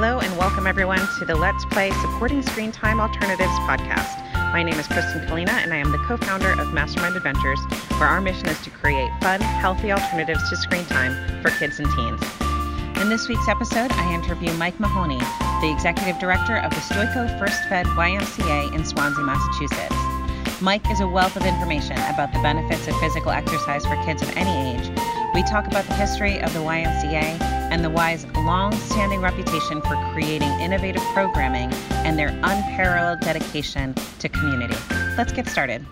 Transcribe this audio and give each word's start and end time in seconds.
Hello 0.00 0.20
and 0.20 0.38
welcome 0.38 0.68
everyone 0.68 1.00
to 1.18 1.24
the 1.24 1.34
Let's 1.34 1.64
Play 1.64 1.90
Supporting 1.90 2.40
Screen 2.42 2.70
Time 2.70 3.00
Alternatives 3.00 3.50
podcast. 3.66 4.22
My 4.52 4.62
name 4.62 4.78
is 4.78 4.86
Kristen 4.86 5.26
Kalina 5.26 5.50
and 5.50 5.72
I 5.72 5.78
am 5.78 5.90
the 5.90 5.98
co-founder 5.98 6.52
of 6.52 6.72
Mastermind 6.72 7.16
Adventures, 7.16 7.58
where 7.98 8.08
our 8.08 8.20
mission 8.20 8.46
is 8.46 8.60
to 8.60 8.70
create 8.70 9.10
fun, 9.20 9.40
healthy 9.40 9.90
alternatives 9.90 10.48
to 10.50 10.56
screen 10.56 10.84
time 10.84 11.42
for 11.42 11.50
kids 11.50 11.80
and 11.80 11.90
teens. 11.96 12.22
In 13.02 13.08
this 13.08 13.26
week's 13.26 13.48
episode, 13.48 13.90
I 13.90 14.14
interview 14.14 14.52
Mike 14.52 14.78
Mahoney, 14.78 15.18
the 15.18 15.74
executive 15.74 16.20
director 16.20 16.58
of 16.58 16.70
the 16.70 16.76
Stoico 16.76 17.36
First 17.36 17.60
Fed 17.68 17.86
YMCA 17.86 18.72
in 18.72 18.84
Swansea, 18.84 19.24
Massachusetts. 19.24 20.62
Mike 20.62 20.88
is 20.92 21.00
a 21.00 21.08
wealth 21.08 21.34
of 21.34 21.44
information 21.44 21.98
about 22.06 22.32
the 22.32 22.38
benefits 22.38 22.86
of 22.86 22.96
physical 23.00 23.32
exercise 23.32 23.84
for 23.84 23.96
kids 24.04 24.22
of 24.22 24.30
any 24.36 24.78
age. 24.78 24.88
We 25.34 25.42
talk 25.42 25.66
about 25.66 25.86
the 25.86 25.94
history 25.94 26.40
of 26.40 26.54
the 26.54 26.60
YMCA 26.60 27.57
and 27.70 27.84
the 27.84 27.90
Y's 27.90 28.26
long 28.36 28.72
standing 28.72 29.20
reputation 29.20 29.80
for 29.82 29.96
creating 30.12 30.48
innovative 30.60 31.02
programming 31.12 31.72
and 31.90 32.18
their 32.18 32.28
unparalleled 32.28 33.20
dedication 33.20 33.94
to 34.18 34.28
community. 34.28 34.76
Let's 35.16 35.32
get 35.32 35.46
started. 35.48 35.84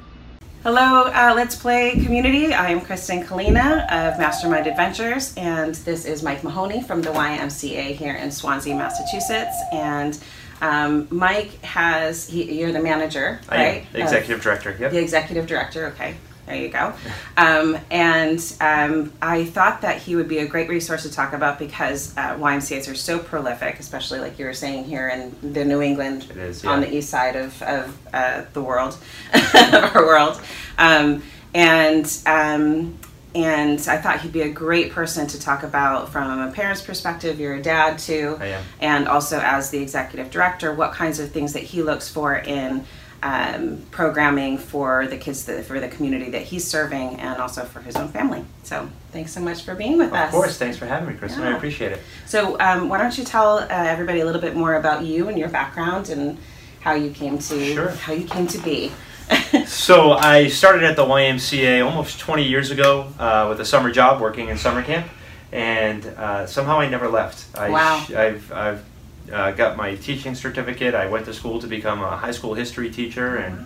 Hello, 0.62 1.05
uh, 1.05 1.33
Let's 1.37 1.55
Play 1.55 1.93
community. 1.93 2.53
I 2.53 2.70
am 2.70 2.81
Kristen 2.81 3.23
Kalina 3.23 3.84
of 3.84 4.19
Mastermind 4.19 4.67
Adventures, 4.67 5.33
and 5.37 5.75
this 5.77 6.05
is 6.05 6.25
Mike 6.25 6.43
Mahoney 6.43 6.83
from 6.83 7.03
the 7.03 7.11
YMCA 7.11 7.95
here 7.95 8.15
in 8.15 8.33
Swansea, 8.33 8.75
Massachusetts. 8.75 9.56
And 9.70 10.19
um, 10.61 11.06
Mike 11.11 11.62
has, 11.62 12.27
he, 12.27 12.59
you're 12.59 12.73
the 12.73 12.83
manager, 12.83 13.39
I 13.48 13.56
right? 13.56 13.81
am. 13.83 13.87
The 13.93 14.03
executive 14.03 14.43
director, 14.43 14.77
yep. 14.81 14.91
The 14.91 14.98
executive 14.98 15.47
director, 15.47 15.87
okay. 15.89 16.17
There 16.46 16.56
you 16.56 16.68
go. 16.68 16.95
Um, 17.36 17.77
and 17.91 18.41
um, 18.60 19.12
I 19.20 19.45
thought 19.45 19.80
that 19.82 19.98
he 19.98 20.14
would 20.14 20.28
be 20.28 20.38
a 20.38 20.46
great 20.46 20.69
resource 20.69 21.02
to 21.02 21.10
talk 21.10 21.32
about 21.32 21.59
because 21.59 22.16
uh, 22.16 22.36
YMCA's 22.36 22.88
are 22.88 22.95
so 22.95 23.19
prolific, 23.19 23.80
especially 23.80 24.20
like 24.20 24.38
you 24.38 24.45
were 24.45 24.55
saying 24.55 24.84
here 24.84 25.09
in 25.09 25.34
the 25.52 25.64
New 25.64 25.82
England 25.82 26.30
is, 26.36 26.64
on 26.64 26.80
the 26.80 26.94
east 26.94 27.11
side 27.11 27.34
of, 27.34 27.61
of 27.62 27.98
uh, 28.14 28.44
the 28.53 28.62
world, 28.62 28.97
of 29.34 29.97
our 29.97 30.06
world. 30.06 30.41
Um, 30.78 31.22
and 31.53 32.19
um, 32.27 32.97
and 33.34 33.81
I 33.88 33.98
thought 33.98 34.20
he'd 34.20 34.33
be 34.33 34.42
a 34.42 34.48
great 34.48 34.92
person 34.92 35.27
to 35.27 35.41
talk 35.41 35.62
about 35.62 36.10
from 36.10 36.41
a 36.41 36.50
parent's 36.53 36.81
perspective. 36.81 37.38
You're 37.41 37.56
a 37.56 37.62
dad 37.62 37.98
too, 37.98 38.38
and 38.81 39.08
also 39.08 39.41
as 39.41 39.70
the 39.70 39.78
executive 39.78 40.31
director, 40.31 40.72
what 40.72 40.92
kinds 40.92 41.19
of 41.19 41.33
things 41.33 41.53
that 41.55 41.62
he 41.62 41.83
looks 41.83 42.08
for 42.08 42.36
in 42.36 42.86
um, 43.27 43.82
programming 43.91 44.56
for 44.56 45.06
the 45.08 45.16
kids, 45.16 45.44
that, 45.46 45.64
for 45.64 45.80
the 45.80 45.88
community 45.88 46.30
that 46.30 46.42
he's 46.42 46.64
serving, 46.64 47.16
and 47.16 47.41
also 47.41 47.64
for 47.64 47.80
his 47.80 47.96
own 47.96 48.08
family. 48.08 48.44
So 48.62 48.88
thanks 49.10 49.32
so 49.32 49.41
much 49.41 49.64
for 49.64 49.74
being 49.74 49.98
with 49.98 50.12
us. 50.12 50.27
Of 50.28 50.30
course, 50.30 50.58
thanks 50.58 50.77
for 50.77 50.86
having 50.86 51.08
me, 51.08 51.14
Kristen. 51.19 51.42
I 51.42 51.56
appreciate 51.56 51.92
it. 51.92 52.00
So 52.27 52.58
um, 52.60 52.88
why 52.88 52.98
don't 52.98 53.16
you 53.19 53.24
tell 53.24 53.58
uh, 53.58 53.66
everybody 53.69 54.20
a 54.20 54.24
little 54.24 54.41
bit 54.41 54.54
more 54.54 54.74
about 54.74 55.04
you 55.04 55.28
and 55.28 55.36
your 55.38 55.48
background 55.48 56.08
and 56.08 56.38
how 56.80 56.94
you 56.94 57.10
came 57.10 57.38
to 57.38 57.74
Sure. 57.74 57.88
how 57.91 58.12
you 58.12 58.27
came 58.27 58.47
to 58.48 58.58
be. 58.58 58.92
So, 59.66 60.12
I 60.12 60.47
started 60.47 60.84
at 60.84 60.94
the 60.94 61.04
YMCA 61.04 61.84
almost 61.84 62.20
20 62.20 62.44
years 62.44 62.70
ago 62.70 63.08
uh, 63.19 63.47
with 63.48 63.60
a 63.60 63.64
summer 63.64 63.91
job 63.91 64.20
working 64.20 64.48
in 64.48 64.56
summer 64.56 64.82
camp, 64.82 65.08
and 65.50 66.06
uh, 66.06 66.47
somehow 66.47 66.78
I 66.78 66.88
never 66.88 67.08
left. 67.08 67.56
I 67.58 67.70
Wow. 67.70 68.06
I've, 68.16 68.52
I've 68.52 68.84
uh, 69.32 69.50
got 69.52 69.77
my 69.77 69.94
teaching 69.96 70.34
certificate. 70.34 70.94
I 70.94 71.06
went 71.06 71.27
to 71.27 71.34
school 71.34 71.60
to 71.60 71.66
become 71.66 72.02
a 72.02 72.16
high 72.16 72.32
school 72.32 72.55
history 72.55 72.91
teacher, 72.91 73.36
and 73.36 73.58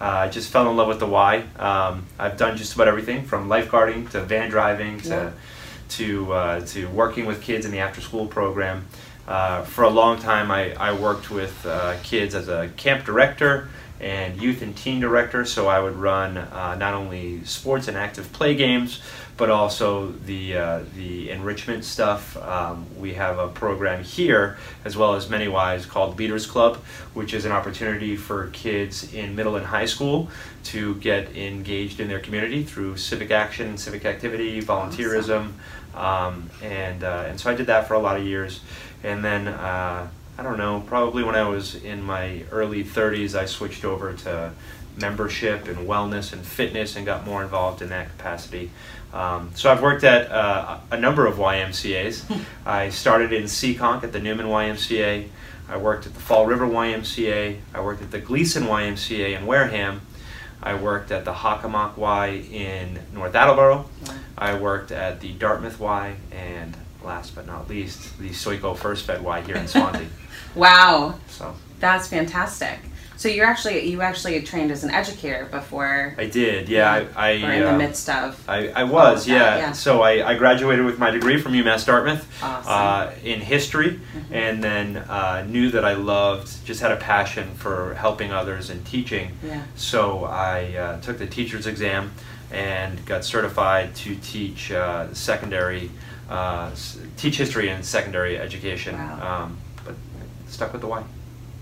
uh, 0.00 0.04
I 0.04 0.28
just 0.28 0.50
fell 0.50 0.70
in 0.70 0.76
love 0.76 0.88
with 0.88 1.00
the 1.00 1.06
Y. 1.06 1.44
Um, 1.58 2.06
I've 2.18 2.36
done 2.36 2.56
just 2.56 2.74
about 2.74 2.88
everything 2.88 3.24
from 3.24 3.48
lifeguarding 3.48 4.10
to 4.10 4.20
van 4.22 4.50
driving 4.50 5.00
to 5.02 5.08
Yeah. 5.08 5.30
to 5.90 6.32
uh, 6.32 6.60
to 6.66 6.86
working 6.88 7.26
with 7.26 7.42
kids 7.42 7.66
in 7.66 7.72
the 7.72 7.78
after 7.80 8.00
school 8.00 8.26
program. 8.26 8.86
Uh, 9.28 9.62
for 9.62 9.84
a 9.84 9.90
long 9.90 10.18
time, 10.18 10.50
I, 10.50 10.72
I 10.74 10.92
worked 10.92 11.30
with 11.30 11.64
uh, 11.66 11.96
kids 12.02 12.34
as 12.34 12.48
a 12.48 12.68
camp 12.76 13.04
director 13.04 13.68
and 14.00 14.40
youth 14.40 14.62
and 14.62 14.74
teen 14.76 14.98
director. 14.98 15.44
So 15.44 15.68
I 15.68 15.78
would 15.78 15.94
run 15.94 16.36
uh, 16.38 16.74
not 16.76 16.94
only 16.94 17.44
sports 17.44 17.86
and 17.86 17.96
active 17.96 18.32
play 18.32 18.54
games, 18.56 19.00
but 19.40 19.48
also 19.48 20.08
the 20.26 20.54
uh, 20.54 20.80
the 20.94 21.30
enrichment 21.30 21.82
stuff. 21.82 22.36
Um, 22.36 22.84
we 22.98 23.14
have 23.14 23.38
a 23.38 23.48
program 23.48 24.04
here, 24.04 24.58
as 24.84 24.98
well 24.98 25.14
as 25.14 25.30
many 25.30 25.48
Y's, 25.48 25.86
called 25.86 26.18
Leaders 26.18 26.46
Club, 26.46 26.76
which 27.14 27.32
is 27.32 27.46
an 27.46 27.50
opportunity 27.50 28.16
for 28.16 28.48
kids 28.48 29.14
in 29.14 29.34
middle 29.34 29.56
and 29.56 29.64
high 29.64 29.86
school 29.86 30.28
to 30.64 30.94
get 30.96 31.34
engaged 31.34 32.00
in 32.00 32.08
their 32.08 32.20
community 32.20 32.62
through 32.62 32.98
civic 32.98 33.30
action, 33.30 33.78
civic 33.78 34.04
activity, 34.04 34.60
volunteerism, 34.60 35.52
um, 35.94 36.50
and 36.62 37.02
uh, 37.02 37.24
and 37.26 37.40
so 37.40 37.50
I 37.50 37.54
did 37.54 37.66
that 37.68 37.88
for 37.88 37.94
a 37.94 37.98
lot 37.98 38.18
of 38.20 38.24
years, 38.24 38.60
and 39.02 39.24
then. 39.24 39.48
Uh, 39.48 40.08
I 40.38 40.42
don't 40.42 40.56
know, 40.56 40.82
probably 40.86 41.22
when 41.22 41.34
I 41.34 41.46
was 41.46 41.74
in 41.74 42.02
my 42.02 42.44
early 42.50 42.82
30s, 42.82 43.34
I 43.34 43.44
switched 43.44 43.84
over 43.84 44.14
to 44.14 44.52
membership 45.00 45.66
and 45.68 45.88
wellness 45.88 46.32
and 46.32 46.44
fitness 46.44 46.96
and 46.96 47.06
got 47.06 47.26
more 47.26 47.42
involved 47.42 47.82
in 47.82 47.88
that 47.88 48.08
capacity. 48.10 48.70
Um, 49.12 49.50
so 49.54 49.70
I've 49.70 49.82
worked 49.82 50.04
at 50.04 50.30
uh, 50.30 50.78
a 50.90 50.98
number 50.98 51.26
of 51.26 51.36
YMCA's. 51.36 52.24
I 52.66 52.90
started 52.90 53.32
in 53.32 53.44
Seekonk 53.44 54.04
at 54.04 54.12
the 54.12 54.20
Newman 54.20 54.46
YMCA. 54.46 55.28
I 55.68 55.76
worked 55.76 56.06
at 56.06 56.14
the 56.14 56.20
Fall 56.20 56.46
River 56.46 56.66
YMCA. 56.66 57.58
I 57.74 57.80
worked 57.80 58.02
at 58.02 58.10
the 58.10 58.20
Gleason 58.20 58.64
YMCA 58.64 59.38
in 59.38 59.46
Wareham. 59.46 60.02
I 60.62 60.74
worked 60.74 61.10
at 61.10 61.24
the 61.24 61.32
Hockomock 61.32 61.96
Y 61.96 62.28
in 62.52 62.98
North 63.14 63.34
Attleboro. 63.34 63.88
I 64.36 64.58
worked 64.58 64.92
at 64.92 65.20
the 65.20 65.32
Dartmouth 65.32 65.80
Y, 65.80 66.16
and 66.32 66.76
last 67.02 67.34
but 67.34 67.46
not 67.46 67.68
least, 67.68 68.18
the 68.18 68.30
Stoico 68.30 68.76
First 68.76 69.06
Fed 69.06 69.22
Y 69.22 69.40
here 69.42 69.56
in 69.56 69.68
Swansea. 69.68 70.06
Wow, 70.56 71.14
so 71.28 71.54
that's 71.78 72.08
fantastic. 72.08 72.80
So 73.20 73.28
you're 73.28 73.44
actually 73.44 73.86
you 73.86 74.00
actually 74.00 74.40
trained 74.40 74.70
as 74.70 74.82
an 74.82 74.90
educator 74.90 75.44
before, 75.44 76.14
I 76.16 76.24
did, 76.24 76.70
yeah. 76.70 77.04
I, 77.14 77.28
I, 77.28 77.30
in 77.32 77.60
the 77.60 77.74
uh, 77.74 77.76
midst 77.76 78.08
of. 78.08 78.42
I, 78.48 78.68
I 78.68 78.84
was, 78.84 79.26
that, 79.26 79.32
yeah. 79.32 79.56
yeah. 79.58 79.72
So 79.72 80.00
I, 80.00 80.26
I 80.26 80.38
graduated 80.38 80.86
with 80.86 80.98
my 80.98 81.10
degree 81.10 81.38
from 81.38 81.52
UMass 81.52 81.84
Dartmouth 81.84 82.26
Awesome. 82.42 82.72
uh, 82.72 83.12
in 83.22 83.42
history, 83.42 84.00
and 84.30 84.64
then 84.64 84.96
uh, 84.96 85.44
knew 85.46 85.70
that 85.70 85.84
I 85.84 85.92
loved, 85.92 86.64
just 86.64 86.80
had 86.80 86.92
a 86.92 86.96
passion 86.96 87.54
for 87.56 87.92
helping 87.92 88.32
others 88.32 88.70
and 88.70 88.86
teaching. 88.86 89.32
Yeah. 89.44 89.64
So 89.74 90.24
I 90.24 90.74
uh, 90.74 91.00
took 91.02 91.18
the 91.18 91.26
teacher's 91.26 91.66
exam 91.66 92.14
and 92.50 93.04
got 93.04 93.22
certified 93.22 93.94
to 93.96 94.16
teach 94.16 94.72
uh, 94.72 95.12
secondary, 95.12 95.90
uh, 96.30 96.70
teach 97.18 97.36
history 97.36 97.68
and 97.68 97.84
secondary 97.84 98.38
education. 98.38 98.96
Wow. 98.96 99.42
Um, 99.42 99.58
but 99.84 99.94
stuck 100.48 100.72
with 100.72 100.80
the 100.80 100.88
Y. 100.88 101.04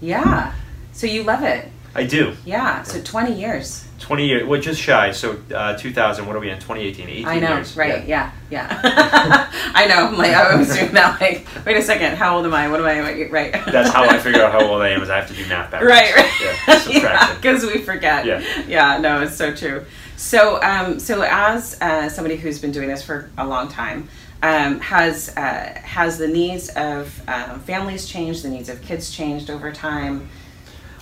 Yeah. 0.00 0.54
So 0.98 1.06
you 1.06 1.22
love 1.22 1.44
it. 1.44 1.70
I 1.94 2.02
do. 2.02 2.34
Yeah. 2.44 2.82
So 2.82 3.00
20 3.00 3.32
years. 3.32 3.86
20 4.00 4.26
years, 4.26 4.48
well, 4.48 4.60
just 4.60 4.80
shy. 4.80 5.12
So 5.12 5.40
uh, 5.54 5.76
2000, 5.76 6.26
what 6.26 6.34
are 6.34 6.40
we 6.40 6.50
in? 6.50 6.58
2018, 6.58 7.08
18 7.08 7.24
I 7.24 7.38
know, 7.38 7.54
years. 7.54 7.76
right? 7.76 8.04
Yeah, 8.04 8.32
yeah. 8.50 8.80
I 9.74 9.86
know. 9.86 10.08
I'm 10.08 10.18
like 10.18 10.32
I 10.32 10.56
was 10.56 10.74
doing 10.74 10.92
that. 10.94 11.20
Like, 11.20 11.46
wait 11.64 11.76
a 11.76 11.82
second. 11.82 12.16
How 12.16 12.36
old 12.36 12.46
am 12.46 12.52
I? 12.52 12.68
What 12.68 12.80
am 12.80 12.86
I? 12.86 13.28
Right. 13.28 13.52
That's 13.66 13.90
how 13.90 14.08
I 14.08 14.18
figure 14.18 14.42
out 14.42 14.50
how 14.50 14.66
old 14.66 14.82
I 14.82 14.88
am 14.88 15.00
is 15.00 15.08
I 15.08 15.20
have 15.20 15.28
to 15.28 15.34
do 15.34 15.46
math 15.46 15.70
backwards. 15.70 15.88
Right, 15.92 16.16
right. 16.16 16.88
Yeah, 16.90 17.34
because 17.36 17.64
we 17.64 17.78
forget. 17.78 18.26
Yeah. 18.26 18.42
Yeah, 18.66 18.98
no, 18.98 19.22
it's 19.22 19.36
so 19.36 19.54
true. 19.54 19.84
So, 20.16 20.60
um, 20.62 20.98
so 20.98 21.22
as 21.22 21.80
uh, 21.80 22.08
somebody 22.08 22.34
who's 22.34 22.58
been 22.58 22.72
doing 22.72 22.88
this 22.88 23.04
for 23.04 23.30
a 23.38 23.46
long 23.46 23.68
time, 23.68 24.08
um, 24.42 24.80
has 24.80 25.28
uh, 25.36 25.80
has 25.84 26.18
the 26.18 26.26
needs 26.26 26.70
of 26.70 27.22
um, 27.28 27.60
families 27.60 28.04
changed? 28.04 28.42
The 28.42 28.50
needs 28.50 28.68
of 28.68 28.82
kids 28.82 29.12
changed 29.12 29.48
over 29.48 29.70
time? 29.72 30.28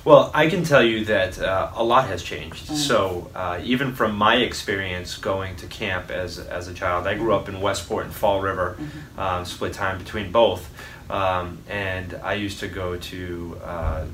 Well, 0.06 0.30
I 0.32 0.48
can 0.48 0.62
tell 0.62 0.84
you 0.84 1.04
that 1.06 1.36
uh, 1.40 1.72
a 1.74 1.82
lot 1.82 2.06
has 2.06 2.22
changed. 2.22 2.68
Mm. 2.68 2.76
So, 2.76 3.28
uh, 3.34 3.60
even 3.64 3.92
from 3.92 4.14
my 4.14 4.36
experience 4.36 5.16
going 5.18 5.56
to 5.56 5.66
camp 5.66 6.12
as, 6.12 6.38
as 6.38 6.68
a 6.68 6.74
child, 6.74 7.08
I 7.08 7.14
grew 7.14 7.34
up 7.34 7.48
in 7.48 7.60
Westport 7.60 8.04
and 8.04 8.14
Fall 8.14 8.40
River, 8.40 8.76
Mm-hmm. 8.78 9.18
um, 9.18 9.44
split 9.44 9.72
time 9.72 9.98
between 9.98 10.30
both. 10.30 10.70
Um, 11.10 11.58
and 11.68 12.14
I 12.22 12.34
used 12.34 12.60
to 12.60 12.68
go 12.68 12.96
to, 12.96 13.60
uh, 13.64 14.04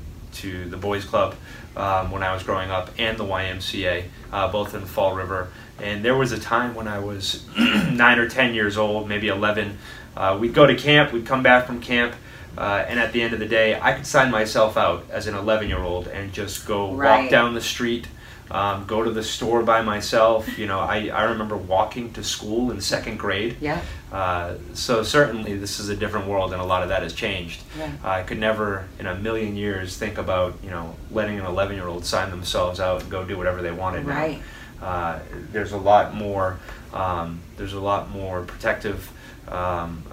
to 0.41 0.65
the 0.67 0.77
Boys 0.77 1.05
Club 1.05 1.35
um, 1.77 2.09
when 2.09 2.23
I 2.23 2.33
was 2.33 2.41
growing 2.41 2.71
up 2.71 2.89
and 2.97 3.15
the 3.15 3.25
YMCA, 3.25 4.05
uh, 4.31 4.51
both 4.51 4.73
in 4.73 4.85
Fall 4.85 5.13
River. 5.13 5.49
And 5.79 6.03
there 6.03 6.17
was 6.17 6.31
a 6.31 6.39
time 6.39 6.73
when 6.73 6.87
I 6.87 6.97
was 6.97 7.45
nine 7.57 8.17
or 8.17 8.27
10 8.27 8.55
years 8.55 8.77
old, 8.77 9.07
maybe 9.07 9.27
11. 9.27 9.77
Uh, 10.17 10.37
we'd 10.41 10.55
go 10.55 10.65
to 10.65 10.75
camp, 10.75 11.13
we'd 11.13 11.27
come 11.27 11.43
back 11.43 11.67
from 11.67 11.79
camp. 11.81 12.15
Uh, 12.57 12.85
and 12.87 12.99
at 12.99 13.11
the 13.13 13.21
end 13.21 13.33
of 13.33 13.39
the 13.39 13.47
day, 13.47 13.79
I 13.79 13.93
could 13.93 14.05
sign 14.05 14.29
myself 14.31 14.77
out 14.77 15.05
as 15.09 15.27
an 15.27 15.35
11 15.35 15.67
year 15.69 15.79
old 15.79 16.07
and 16.07 16.31
just 16.33 16.67
go 16.67 16.93
Right. 16.93 17.21
walk 17.23 17.31
down 17.31 17.53
the 17.55 17.61
street, 17.61 18.07
um, 18.51 18.85
go 18.85 19.01
to 19.01 19.09
the 19.09 19.23
store 19.23 19.63
by 19.63 19.81
myself. 19.81 20.57
You 20.59 20.67
know, 20.67 20.79
I, 20.79 21.07
I 21.07 21.23
remember 21.23 21.57
walking 21.57 22.13
to 22.13 22.23
school 22.23 22.69
in 22.71 22.79
second 22.81 23.17
grade. 23.17 23.57
Yeah. 23.59 23.81
Uh, 24.11 24.55
so 24.75 25.01
certainly 25.01 25.57
this 25.57 25.79
is 25.79 25.89
a 25.89 25.95
different 25.95 26.27
world 26.27 26.53
and 26.53 26.61
a 26.61 26.65
lot 26.65 26.83
of 26.83 26.89
that 26.89 27.01
has 27.01 27.13
changed. 27.13 27.63
Yeah. 27.77 27.91
I 28.03 28.21
could 28.21 28.37
never 28.39 28.87
in 28.99 29.07
a 29.07 29.15
million 29.15 29.55
years 29.55 29.97
think 29.97 30.19
about, 30.19 30.53
you 30.63 30.69
know, 30.69 30.95
letting 31.09 31.39
an 31.39 31.45
11 31.47 31.75
year 31.75 31.87
old 31.87 32.05
sign 32.05 32.29
themselves 32.29 32.79
out 32.79 33.01
and 33.01 33.09
go 33.09 33.25
do 33.25 33.35
whatever 33.37 33.63
they 33.63 33.71
wanted 33.71 34.05
now. 34.05 34.13
Right. 34.15 34.41
Uh, 34.79 35.19
there's 35.51 35.71
a 35.71 35.77
lot 35.77 36.13
more, 36.13 36.59
um, 36.93 37.39
there's 37.57 37.73
a 37.73 37.79
lot 37.79 38.11
more 38.11 38.43
protective 38.43 39.11
um, 39.47 40.03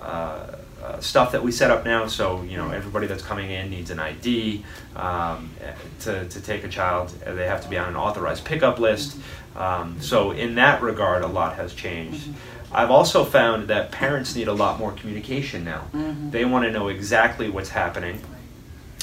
uh, 0.83 1.01
stuff 1.01 1.33
that 1.33 1.43
we 1.43 1.53
set 1.53 1.71
up 1.71 1.85
now. 1.85 2.07
So 2.07 2.43
you 2.43 2.57
know, 2.57 2.71
everybody 2.71 3.07
that's 3.07 3.23
coming 3.23 3.51
in 3.51 3.71
needs 3.71 3.91
an 3.91 3.99
ID 3.99 4.65
um, 4.97 5.51
to, 6.01 6.27
to 6.29 6.41
take 6.41 6.65
a 6.65 6.69
child. 6.69 7.11
They 7.25 7.47
have 7.47 7.63
to 7.63 7.69
be 7.69 7.77
on 7.79 7.89
an 7.89 7.97
authorized 7.97 8.45
pickup 8.45 8.79
list. 8.79 9.19
Um, 9.57 10.01
so 10.01 10.31
in 10.31 10.55
that 10.57 10.81
regard, 10.83 11.23
a 11.23 11.27
lot 11.27 11.57
has 11.57 11.75
changed. 11.75 12.29
I've 12.73 12.91
also 12.91 13.25
found 13.25 13.69
that 13.69 13.91
parents 13.91 14.37
need 14.37 14.47
a 14.47 14.53
lot 14.53 14.79
more 14.79 14.93
communication 14.93 15.65
now. 15.65 15.83
Mhm. 15.93 16.31
They 16.31 16.45
want 16.45 16.65
to 16.67 16.71
know 16.71 16.89
exactly 16.89 17.51
what's 17.51 17.71
happening, 17.71 18.21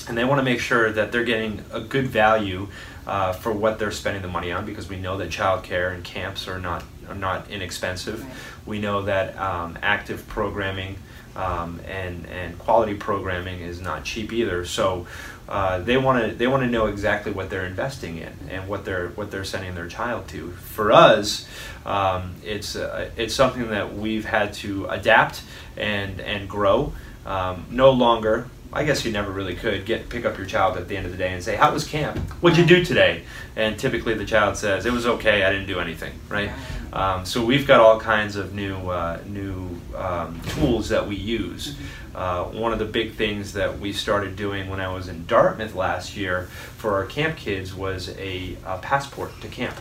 and 0.07 0.18
they 0.18 0.23
want 0.23 0.39
to 0.39 0.44
make 0.44 0.62
sure 0.62 0.91
that 0.91 1.12
they're 1.12 1.25
getting 1.25 1.65
a 1.73 1.81
good 1.81 2.07
value 2.07 2.69
uh, 3.06 3.33
for 3.33 3.51
what 3.51 3.77
they're 3.80 3.91
spending 3.91 4.21
the 4.21 4.27
money 4.27 4.51
on 4.51 4.65
because 4.65 4.89
we 4.89 4.97
know 4.97 5.18
that 5.18 5.30
childcare 5.30 5.94
and 5.94 6.03
camps 6.03 6.47
are 6.47 6.59
not 6.59 6.83
are 7.09 7.15
not 7.15 7.50
inexpensive. 7.50 8.21
Right. 8.23 8.33
We 8.65 8.80
know 8.80 9.01
that 9.03 9.38
um, 9.39 9.77
active 9.81 10.27
programming 10.27 10.97
um, 11.38 11.80
and 11.88 12.25
and 12.25 12.57
quality 12.60 12.95
programming 12.95 13.60
is 13.60 13.80
not 13.80 14.04
cheap 14.04 14.34
either. 14.34 14.66
So 14.66 15.07
uh, 15.48 15.80
they 15.80 15.95
want 15.95 16.25
to 16.25 16.36
they 16.36 16.48
want 16.48 16.63
to 16.63 16.69
know 16.69 16.88
exactly 16.88 17.31
what 17.31 17.50
they're 17.50 17.66
investing 17.66 18.18
in 18.18 18.34
and 18.50 18.68
what 18.68 18.84
they're 18.84 19.10
what 19.10 19.31
they're 19.31 19.45
sending 19.45 19.75
their 19.75 19.88
child 19.88 20.28
to. 20.30 20.51
For 20.51 20.92
us, 20.92 21.48
um, 21.86 22.36
it's 22.44 22.75
uh, 22.75 23.12
it's 23.16 23.34
something 23.34 23.69
that 23.69 23.95
we've 23.95 24.25
had 24.25 24.54
to 24.56 24.88
adapt 24.88 25.44
and 25.78 26.19
and 26.19 26.50
grow. 26.50 26.92
Um, 27.25 27.68
no 27.69 27.92
longer. 27.92 28.50
I 28.74 28.83
guess 28.83 29.06
you 29.06 29.13
never 29.13 29.31
really 29.31 29.56
could 29.56 29.86
get 29.86 30.10
pick 30.10 30.25
up 30.25 30.38
your 30.38 30.45
child 30.45 30.75
at 30.75 30.90
the 30.90 30.98
end 30.98 31.06
of 31.06 31.13
the 31.13 31.18
day 31.18 31.31
and 31.31 31.42
say, 31.42 31.56
"How 31.56 31.72
was 31.72 31.86
camp? 31.86 32.18
What'd 32.42 32.57
you 32.60 32.66
do 32.66 32.83
today?" 32.83 33.24
And 33.56 33.80
typically 33.80 34.16
the 34.16 34.25
child 34.25 34.57
says, 34.57 34.86
"It 34.86 34.92
was 34.92 35.06
okay. 35.06 35.44
I 35.44 35.51
didn't 35.51 35.68
do 35.68 35.80
anything." 35.80 36.13
Right. 36.28 36.51
Um, 36.97 37.25
so 37.25 37.45
we've 37.45 37.67
got 37.67 37.79
all 37.79 37.99
kinds 37.99 38.35
of 38.35 38.55
new 38.55 38.75
uh, 38.89 39.19
new 39.27 39.79
um, 39.95 40.41
tools 40.47 40.89
that 40.89 41.07
we 41.07 41.15
use. 41.15 41.77
Uh, 42.15 42.45
one 42.45 42.73
of 42.73 42.79
the 42.79 42.85
big 42.85 43.13
things 43.13 43.53
that 43.53 43.79
we 43.79 43.94
started 43.94 44.35
doing 44.35 44.67
when 44.67 44.79
I 44.81 44.91
was 44.91 45.07
in 45.07 45.27
Dartmouth 45.27 45.75
last 45.75 46.17
year 46.17 46.49
for 46.77 46.95
our 46.95 47.05
camp 47.05 47.38
kids 47.38 47.75
was 47.75 48.09
a, 48.17 48.57
a 48.65 48.79
passport 48.79 49.39
to 49.41 49.47
camp. 49.47 49.75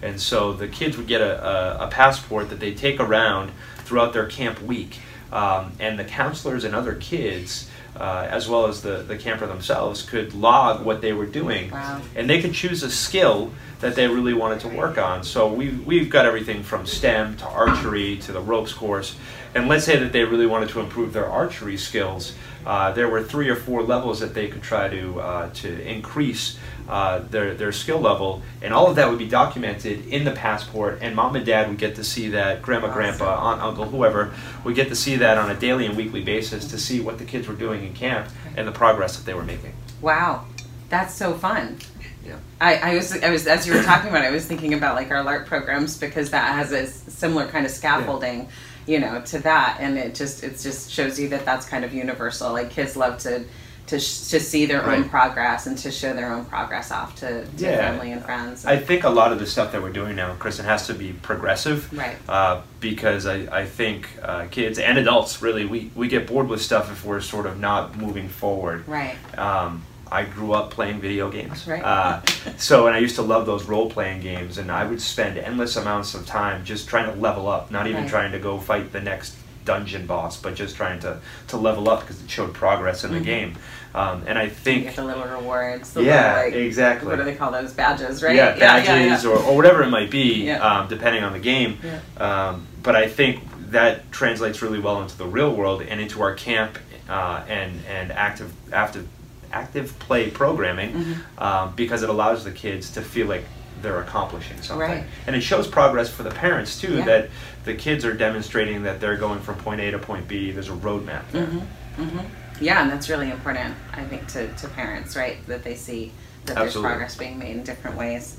And 0.00 0.18
so 0.18 0.54
the 0.54 0.66
kids 0.66 0.96
would 0.96 1.06
get 1.06 1.20
a, 1.20 1.46
a, 1.46 1.84
a 1.84 1.88
passport 1.88 2.48
that 2.48 2.58
they 2.58 2.72
take 2.72 2.98
around 2.98 3.52
throughout 3.84 4.14
their 4.14 4.26
camp 4.26 4.62
week. 4.62 5.00
Um, 5.30 5.72
and 5.78 5.98
the 5.98 6.04
counselors 6.04 6.64
and 6.64 6.74
other 6.74 6.94
kids, 6.94 7.68
uh, 7.96 8.26
as 8.30 8.48
well 8.48 8.66
as 8.66 8.82
the, 8.82 8.98
the 9.02 9.16
camper 9.16 9.46
themselves, 9.46 10.02
could 10.02 10.34
log 10.34 10.84
what 10.84 11.00
they 11.00 11.12
were 11.12 11.26
doing. 11.26 11.70
Wow. 11.70 12.00
And 12.14 12.28
they 12.28 12.40
could 12.40 12.54
choose 12.54 12.82
a 12.82 12.90
skill 12.90 13.52
that 13.80 13.94
they 13.96 14.06
really 14.06 14.34
wanted 14.34 14.60
to 14.60 14.68
work 14.68 14.96
on. 14.96 15.24
So 15.24 15.52
we've, 15.52 15.84
we've 15.84 16.08
got 16.08 16.24
everything 16.24 16.62
from 16.62 16.86
STEM 16.86 17.36
to 17.38 17.46
archery 17.46 18.16
to 18.18 18.32
the 18.32 18.40
ropes 18.40 18.72
course. 18.72 19.16
And 19.54 19.68
let's 19.68 19.84
say 19.84 19.98
that 19.98 20.12
they 20.12 20.24
really 20.24 20.46
wanted 20.46 20.70
to 20.70 20.80
improve 20.80 21.12
their 21.12 21.26
archery 21.26 21.76
skills. 21.76 22.34
Uh, 22.66 22.92
there 22.92 23.08
were 23.08 23.22
three 23.22 23.48
or 23.48 23.56
four 23.56 23.82
levels 23.82 24.20
that 24.20 24.34
they 24.34 24.48
could 24.48 24.62
try 24.62 24.88
to, 24.88 25.20
uh, 25.20 25.50
to 25.50 25.88
increase 25.88 26.58
uh, 26.88 27.20
their, 27.30 27.54
their 27.54 27.72
skill 27.72 28.00
level. 28.00 28.42
And 28.60 28.74
all 28.74 28.88
of 28.88 28.96
that 28.96 29.08
would 29.08 29.18
be 29.18 29.28
documented 29.28 30.06
in 30.06 30.24
the 30.24 30.32
passport. 30.32 30.98
And 31.00 31.14
mom 31.16 31.36
and 31.36 31.46
dad 31.46 31.68
would 31.68 31.78
get 31.78 31.94
to 31.96 32.04
see 32.04 32.28
that, 32.28 32.62
grandma, 32.62 32.92
grandpa, 32.92 33.36
aunt, 33.36 33.62
uncle, 33.62 33.84
whoever, 33.84 34.34
would 34.64 34.74
get 34.74 34.88
to 34.88 34.96
see 34.96 35.16
that 35.16 35.38
on 35.38 35.50
a 35.50 35.54
daily 35.54 35.86
and 35.86 35.96
weekly 35.96 36.22
basis 36.22 36.68
to 36.68 36.78
see 36.78 37.00
what 37.00 37.18
the 37.18 37.24
kids 37.24 37.48
were 37.48 37.54
doing 37.54 37.84
in 37.84 37.94
camp 37.94 38.28
and 38.56 38.66
the 38.66 38.72
progress 38.72 39.16
that 39.16 39.26
they 39.26 39.34
were 39.34 39.44
making. 39.44 39.72
Wow, 40.00 40.46
that's 40.88 41.14
so 41.14 41.34
fun. 41.34 41.78
Yeah. 42.24 42.38
I, 42.60 42.76
I 42.76 42.94
was 42.94 43.20
I 43.22 43.30
was 43.30 43.46
as 43.46 43.66
you 43.66 43.74
were 43.74 43.82
talking 43.82 44.10
about, 44.10 44.24
it, 44.24 44.28
I 44.28 44.30
was 44.30 44.46
thinking 44.46 44.74
about 44.74 44.94
like 44.94 45.10
our 45.10 45.24
LARP 45.24 45.46
programs 45.46 45.98
because 45.98 46.30
that 46.30 46.54
has 46.54 46.70
a 46.72 46.86
similar 46.86 47.48
kind 47.48 47.66
of 47.66 47.72
scaffolding, 47.72 48.48
you 48.86 48.98
know, 49.00 49.20
to 49.22 49.38
that, 49.40 49.78
and 49.80 49.96
it 49.98 50.14
just 50.14 50.42
it 50.44 50.58
just 50.58 50.90
shows 50.90 51.18
you 51.18 51.28
that 51.30 51.44
that's 51.44 51.66
kind 51.66 51.84
of 51.84 51.92
universal. 51.94 52.52
Like 52.52 52.70
kids 52.70 52.96
love 52.96 53.18
to 53.20 53.44
to 53.88 53.98
sh- 53.98 54.28
to 54.30 54.38
see 54.38 54.64
their 54.64 54.88
own 54.88 55.08
progress 55.08 55.66
and 55.66 55.76
to 55.76 55.90
show 55.90 56.12
their 56.12 56.32
own 56.32 56.44
progress 56.44 56.92
off 56.92 57.16
to, 57.16 57.44
to 57.44 57.50
Yeah. 57.64 57.76
family 57.76 58.12
and 58.12 58.24
friends. 58.24 58.64
I 58.64 58.76
think 58.76 59.02
a 59.02 59.08
lot 59.10 59.32
of 59.32 59.40
the 59.40 59.46
stuff 59.46 59.72
that 59.72 59.82
we're 59.82 59.92
doing 59.92 60.14
now, 60.14 60.34
Kristen, 60.34 60.64
has 60.66 60.86
to 60.86 60.94
be 60.94 61.12
progressive. 61.12 61.92
Right. 61.92 62.16
Uh, 62.28 62.60
because 62.78 63.26
I, 63.26 63.60
I 63.62 63.66
think 63.66 64.08
uh, 64.22 64.46
kids 64.52 64.78
and 64.78 64.98
adults 64.98 65.42
really 65.42 65.64
we, 65.66 65.90
we 65.96 66.06
get 66.06 66.28
bored 66.28 66.48
with 66.48 66.62
stuff 66.62 66.92
if 66.92 67.04
we're 67.04 67.20
sort 67.20 67.44
of 67.44 67.58
not 67.58 67.96
moving 67.98 68.28
forward. 68.28 68.86
right. 68.86 69.16
Um, 69.36 69.82
I 70.12 70.24
grew 70.24 70.52
up 70.52 70.70
playing 70.70 71.00
video 71.00 71.30
games. 71.30 71.66
Right. 71.66 71.82
Uh, 71.82 72.20
so, 72.58 72.86
and 72.86 72.94
I 72.94 72.98
used 72.98 73.16
to 73.16 73.22
love 73.22 73.46
those 73.46 73.64
role 73.64 73.90
playing 73.90 74.20
games, 74.20 74.58
and 74.58 74.70
I 74.70 74.84
would 74.84 75.00
spend 75.00 75.38
endless 75.38 75.76
amounts 75.76 76.14
of 76.14 76.26
time 76.26 76.64
just 76.64 76.86
trying 76.88 77.12
to 77.12 77.18
level 77.18 77.48
up, 77.48 77.70
not 77.70 77.86
even 77.86 78.02
Right. 78.02 78.10
trying 78.10 78.32
to 78.32 78.38
go 78.38 78.58
fight 78.58 78.92
the 78.92 79.00
next 79.00 79.36
dungeon 79.64 80.06
boss, 80.06 80.36
but 80.36 80.54
just 80.54 80.76
trying 80.76 80.98
to, 81.00 81.18
to 81.48 81.56
level 81.56 81.88
up 81.88 82.00
because 82.00 82.20
it 82.22 82.28
showed 82.28 82.52
progress 82.52 83.04
in 83.04 83.12
the 83.12 83.20
Mhm. 83.20 83.24
game. 83.24 83.54
Um, 83.94 84.22
and 84.26 84.36
I 84.38 84.44
You 84.44 84.50
think. 84.50 84.84
get 84.84 84.96
the 84.96 85.04
little 85.04 85.24
rewards. 85.24 85.92
The 85.92 86.02
Yeah, 86.02 86.34
little, 86.36 86.44
like, 86.50 86.54
exactly. 86.66 87.08
What 87.08 87.16
do 87.18 87.24
they 87.24 87.34
call 87.34 87.52
those 87.52 87.72
badges? 87.72 88.22
Right. 88.22 88.34
Yeah, 88.34 88.56
yeah, 88.56 88.58
badges 88.84 89.24
yeah. 89.24 89.30
Or, 89.30 89.36
or 89.38 89.56
whatever 89.56 89.82
it 89.82 89.88
might 89.90 90.10
be, 90.10 90.46
Yeah. 90.46 90.58
um, 90.66 90.88
depending 90.88 91.22
on 91.24 91.32
the 91.32 91.38
game. 91.38 91.78
Yeah. 91.82 92.48
Um, 92.48 92.66
but 92.82 92.96
I 92.96 93.06
think 93.08 93.40
that 93.70 94.10
translates 94.12 94.60
really 94.62 94.80
well 94.80 95.00
into 95.00 95.16
the 95.16 95.26
real 95.26 95.54
world 95.54 95.82
and 95.88 96.00
into 96.00 96.20
our 96.22 96.34
camp 96.34 96.78
uh, 97.08 97.40
and 97.48 97.80
and 97.88 98.10
active 98.12 98.52
active 98.72 99.06
active 99.52 99.98
play 99.98 100.30
programming 100.30 100.92
Mhm. 101.38 101.42
um, 101.42 101.72
because 101.76 102.02
it 102.02 102.08
allows 102.08 102.44
the 102.44 102.50
kids 102.50 102.90
to 102.90 103.02
feel 103.02 103.26
like 103.26 103.44
they're 103.82 104.00
accomplishing 104.00 104.56
something, 104.62 104.78
Right. 104.88 105.04
and 105.26 105.34
it 105.34 105.40
shows 105.42 105.66
progress 105.66 106.08
for 106.08 106.22
the 106.22 106.30
parents 106.30 106.80
too. 106.80 106.98
Yeah. 106.98 107.04
That 107.04 107.30
the 107.64 107.74
kids 107.74 108.04
are 108.04 108.12
demonstrating 108.14 108.84
that 108.84 109.00
they're 109.00 109.16
going 109.16 109.40
from 109.40 109.56
point 109.56 109.80
A 109.80 109.90
to 109.90 109.98
point 109.98 110.28
B. 110.28 110.52
There's 110.52 110.68
a 110.68 110.72
roadmap 110.72 111.22
there. 111.32 111.46
hmm 111.46 111.58
hmm 112.02 112.18
Yeah, 112.60 112.82
and 112.82 112.90
that's 112.92 113.08
really 113.08 113.30
important, 113.30 113.74
I 113.92 114.04
think, 114.04 114.28
to, 114.28 114.46
to 114.54 114.68
parents, 114.68 115.16
right? 115.16 115.44
That 115.48 115.64
they 115.64 115.74
see 115.74 116.12
that 116.46 116.54
there's 116.54 116.66
Absolutely. 116.68 116.90
progress 116.90 117.16
being 117.16 117.38
made 117.38 117.56
in 117.56 117.62
different 117.64 117.96
ways. 117.96 118.36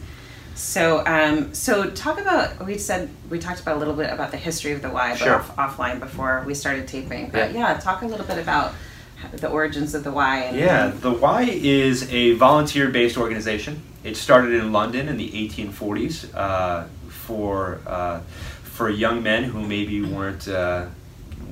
So, 0.56 1.04
um, 1.06 1.54
so 1.54 1.89
talk 1.89 2.21
about. 2.21 2.63
We 2.66 2.77
said 2.77 3.09
we 3.30 3.39
talked 3.39 3.59
about 3.59 3.75
a 3.75 3.80
little 3.80 3.95
bit 3.95 4.12
about 4.12 4.31
the 4.31 4.38
history 4.38 4.71
of 4.71 4.81
the 4.81 4.89
Y, 4.89 5.09
but 5.09 5.18
Sure. 5.18 5.36
off, 5.36 5.56
offline 5.57 6.00
before 6.00 6.44
we 6.45 6.54
started 6.54 6.88
taping. 6.88 7.30
But 7.31 7.54
Yeah. 7.54 7.74
yeah. 7.74 7.80
talk 7.80 8.01
a 8.04 8.06
little 8.06 8.25
bit 8.25 8.38
about 8.38 8.74
the 9.31 9.50
origins 9.50 9.96
of 9.96 10.04
the 10.04 10.12
Y. 10.12 10.38
And, 10.40 10.58
Yeah, 10.58 10.88
the 10.88 11.12
Y 11.12 11.44
is 11.44 12.12
a 12.12 12.34
volunteer 12.34 12.90
based 12.90 13.18
organization. 13.18 13.81
It 14.04 14.18
started 14.18 14.54
in 14.54 14.72
London 14.72 15.08
in 15.08 15.18
the 15.18 15.30
1840s 15.30 16.36
uh, 16.36 16.86
for, 17.08 17.80
uh, 17.88 18.20
for 18.64 18.90
young 18.90 19.24
men 19.24 19.44
who 19.46 19.66
maybe 19.66 20.02
weren't. 20.02 20.48
Uh, 20.48 20.88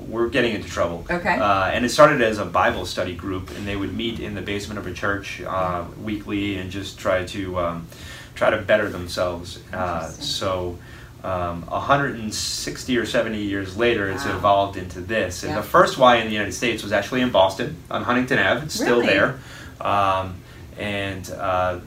were 0.08 0.28
getting 0.28 0.54
into 0.54 0.68
trouble. 0.68 1.06
Okay. 1.10 1.38
Uh, 1.38 1.66
and 1.68 1.86
it 1.86 1.90
started 1.90 2.22
as 2.22 2.38
a 2.38 2.46
Bible 2.46 2.86
study 2.86 3.16
group, 3.16 3.50
and 3.52 3.68
they 3.68 3.76
would 3.76 3.96
meet 3.96 4.20
in 4.20 4.36
the 4.36 4.42
basement 4.42 4.78
of 4.78 4.86
a 4.86 4.94
church 4.94 5.42
uh, 5.42 5.86
weekly 6.02 6.58
and 6.58 6.70
just 6.70 7.00
try 7.00 7.24
to 7.26 7.60
um, 7.60 7.88
try 8.36 8.50
to 8.50 8.58
better 8.58 8.90
themselves. 8.90 9.60
Uh, 9.72 10.10
so, 10.10 10.78
um, 11.24 11.64
160 11.68 12.98
or 12.98 13.06
70 13.06 13.38
years 13.42 13.78
later, 13.78 14.10
it's 14.10 14.26
Wow. 14.26 14.38
evolved 14.38 14.78
into 14.78 15.02
this. 15.02 15.44
And 15.44 15.52
Yeah. 15.52 15.62
the 15.62 15.68
first 15.68 15.98
Y 15.98 16.16
in 16.18 16.28
the 16.28 16.34
United 16.34 16.54
States 16.54 16.84
was 16.84 16.92
actually 16.92 17.22
in 17.22 17.30
Boston 17.30 17.76
on 17.90 18.04
Huntington 18.04 18.40
Ave. 18.40 18.64
It's 18.66 18.76
still 18.76 19.02
there. 19.02 19.36
Um, 19.80 20.36
and 20.78 21.30
uh, 21.32 21.78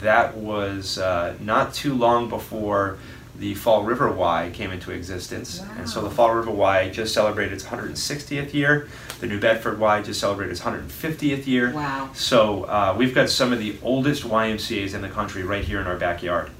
that 0.00 0.36
was 0.36 0.98
uh, 0.98 1.34
not 1.40 1.72
too 1.74 1.94
long 1.94 2.28
before 2.28 2.98
the 3.38 3.54
Fall 3.54 3.82
River 3.82 4.12
Y 4.12 4.50
came 4.52 4.70
into 4.70 4.92
existence. 4.92 5.60
And 5.78 5.88
so 5.88 6.00
the 6.02 6.10
Fall 6.10 6.32
River 6.32 6.50
Y 6.52 6.88
just 6.90 7.12
celebrated 7.14 7.52
its 7.54 7.64
160th 7.64 8.54
year. 8.54 8.88
The 9.20 9.26
New 9.26 9.40
Bedford 9.40 9.80
Y 9.80 10.02
just 10.02 10.20
celebrated 10.20 10.52
its 10.52 10.60
150th 10.60 11.46
year. 11.46 11.72
Wow. 11.72 12.10
So 12.14 12.64
uh, 12.64 12.94
we've 12.96 13.14
got 13.14 13.28
some 13.30 13.52
of 13.52 13.58
the 13.58 13.76
oldest 13.82 14.22
YMCA's 14.24 14.94
in 14.94 15.02
the 15.02 15.08
country 15.08 15.42
right 15.42 15.64
here 15.64 15.80
in 15.80 15.86
our 15.86 15.96
backyard. 15.96 16.50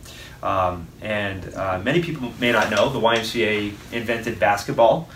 Um, 0.45 0.87
and 1.01 1.55
uh, 1.55 1.81
many 1.83 2.03
people 2.03 2.31
may 2.39 2.53
not 2.53 2.71
know 2.71 2.91
the 2.91 3.01
YMCA 3.01 3.73
invented 3.93 4.39
basketball. 4.39 5.09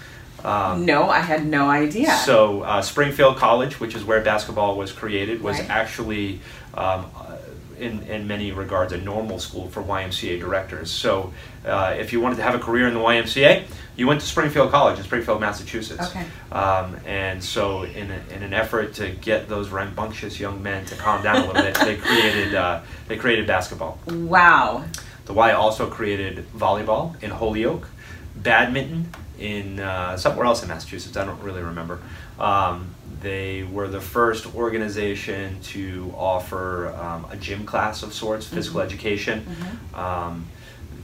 Um, 0.43 0.87
no, 0.87 1.11
I 1.11 1.19
had 1.21 1.45
no 1.47 1.69
idea. 1.69 2.17
so 2.25 2.63
uh, 2.63 2.81
Springfield 2.81 3.37
College, 3.37 3.79
which 3.81 3.95
is 3.95 4.05
where 4.05 4.21
basketball 4.23 4.77
was 4.79 4.91
created, 4.93 5.43
was 5.43 5.59
Right. 5.59 5.69
actually, 5.69 6.41
um, 6.75 7.07
uh, 7.17 7.37
in 7.79 8.03
in 8.05 8.27
many 8.27 8.53
regards, 8.53 8.93
a 8.93 8.99
normal 8.99 9.39
school 9.39 9.69
for 9.69 9.83
YMCA 9.83 10.39
directors. 10.41 10.91
So 10.91 11.33
uh, 11.67 11.95
if 11.99 12.13
you 12.13 12.21
wanted 12.21 12.37
to 12.37 12.43
have 12.45 12.55
a 12.55 12.59
career 12.59 12.87
in 12.89 12.95
the 12.95 13.01
YMCA, 13.01 13.65
you 13.97 14.07
went 14.07 14.21
to 14.21 14.27
Springfield 14.27 14.71
College 14.71 14.97
in 14.99 15.05
Springfield, 15.05 15.41
Massachusetts. 15.41 16.07
Okay. 16.09 16.25
Um, 16.53 16.97
and 17.05 17.43
so, 17.43 17.83
in, 17.83 18.11
a, 18.13 18.21
in 18.35 18.43
an 18.45 18.55
effort 18.55 18.95
to 18.95 19.11
get 19.11 19.49
those 19.49 19.69
rambunctious 19.71 20.39
young 20.41 20.63
men 20.63 20.85
to 20.87 20.95
calm 20.95 21.21
down 21.23 21.37
a 21.37 21.47
little 21.47 21.63
bit, 21.63 21.75
they 21.75 21.97
created 21.97 22.55
uh, 22.55 22.81
they 23.09 23.17
created 23.17 23.47
basketball. 23.47 23.99
wow. 24.07 24.85
The 25.29 25.35
Y 25.35 25.53
also 25.53 25.89
created 25.91 26.47
volleyball 26.57 27.23
in 27.23 27.31
Holyoke, 27.31 27.87
badminton 28.35 29.11
in 29.39 29.79
uh, 29.79 30.17
somewhere 30.17 30.47
else 30.47 30.63
in 30.63 30.69
Massachusetts. 30.71 31.19
I 31.19 31.27
don't 31.27 31.41
really 31.43 31.61
remember. 31.61 32.01
Um, 32.41 32.95
they 33.21 33.63
were 33.63 33.89
the 33.89 34.01
first 34.01 34.55
organization 34.55 35.61
to 35.75 36.15
offer 36.17 36.89
um, 36.95 37.27
a 37.31 37.37
gym 37.37 37.67
class 37.67 38.03
of 38.03 38.15
sorts, 38.15 38.47
physical 38.47 38.81
education. 38.81 39.45
Mhm. 39.93 39.99
Um, 39.99 40.47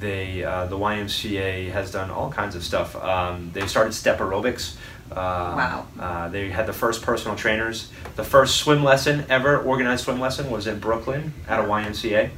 they, 0.00 0.42
uh, 0.42 0.66
the 0.68 0.78
YMCA 0.78 1.70
has 1.72 1.90
done 1.90 2.10
all 2.10 2.30
kinds 2.32 2.56
of 2.56 2.64
stuff. 2.64 2.96
Um, 2.96 3.50
they 3.52 3.66
started 3.66 3.92
step 3.92 4.18
aerobics 4.20 4.76
Uh, 5.10 5.14
Wow. 5.60 5.86
Uh, 6.00 6.28
they 6.30 6.48
had 6.48 6.66
the 6.66 6.72
first 6.72 7.02
personal 7.02 7.36
trainers. 7.36 7.88
The 8.16 8.24
first 8.24 8.56
swim 8.56 8.82
lesson 8.82 9.26
ever, 9.28 9.58
organized 9.60 10.04
swim 10.04 10.18
lesson, 10.18 10.50
was 10.50 10.66
in 10.66 10.78
Brooklyn 10.78 11.34
at 11.46 11.60
a 11.60 11.64
YMCA. 11.64 12.30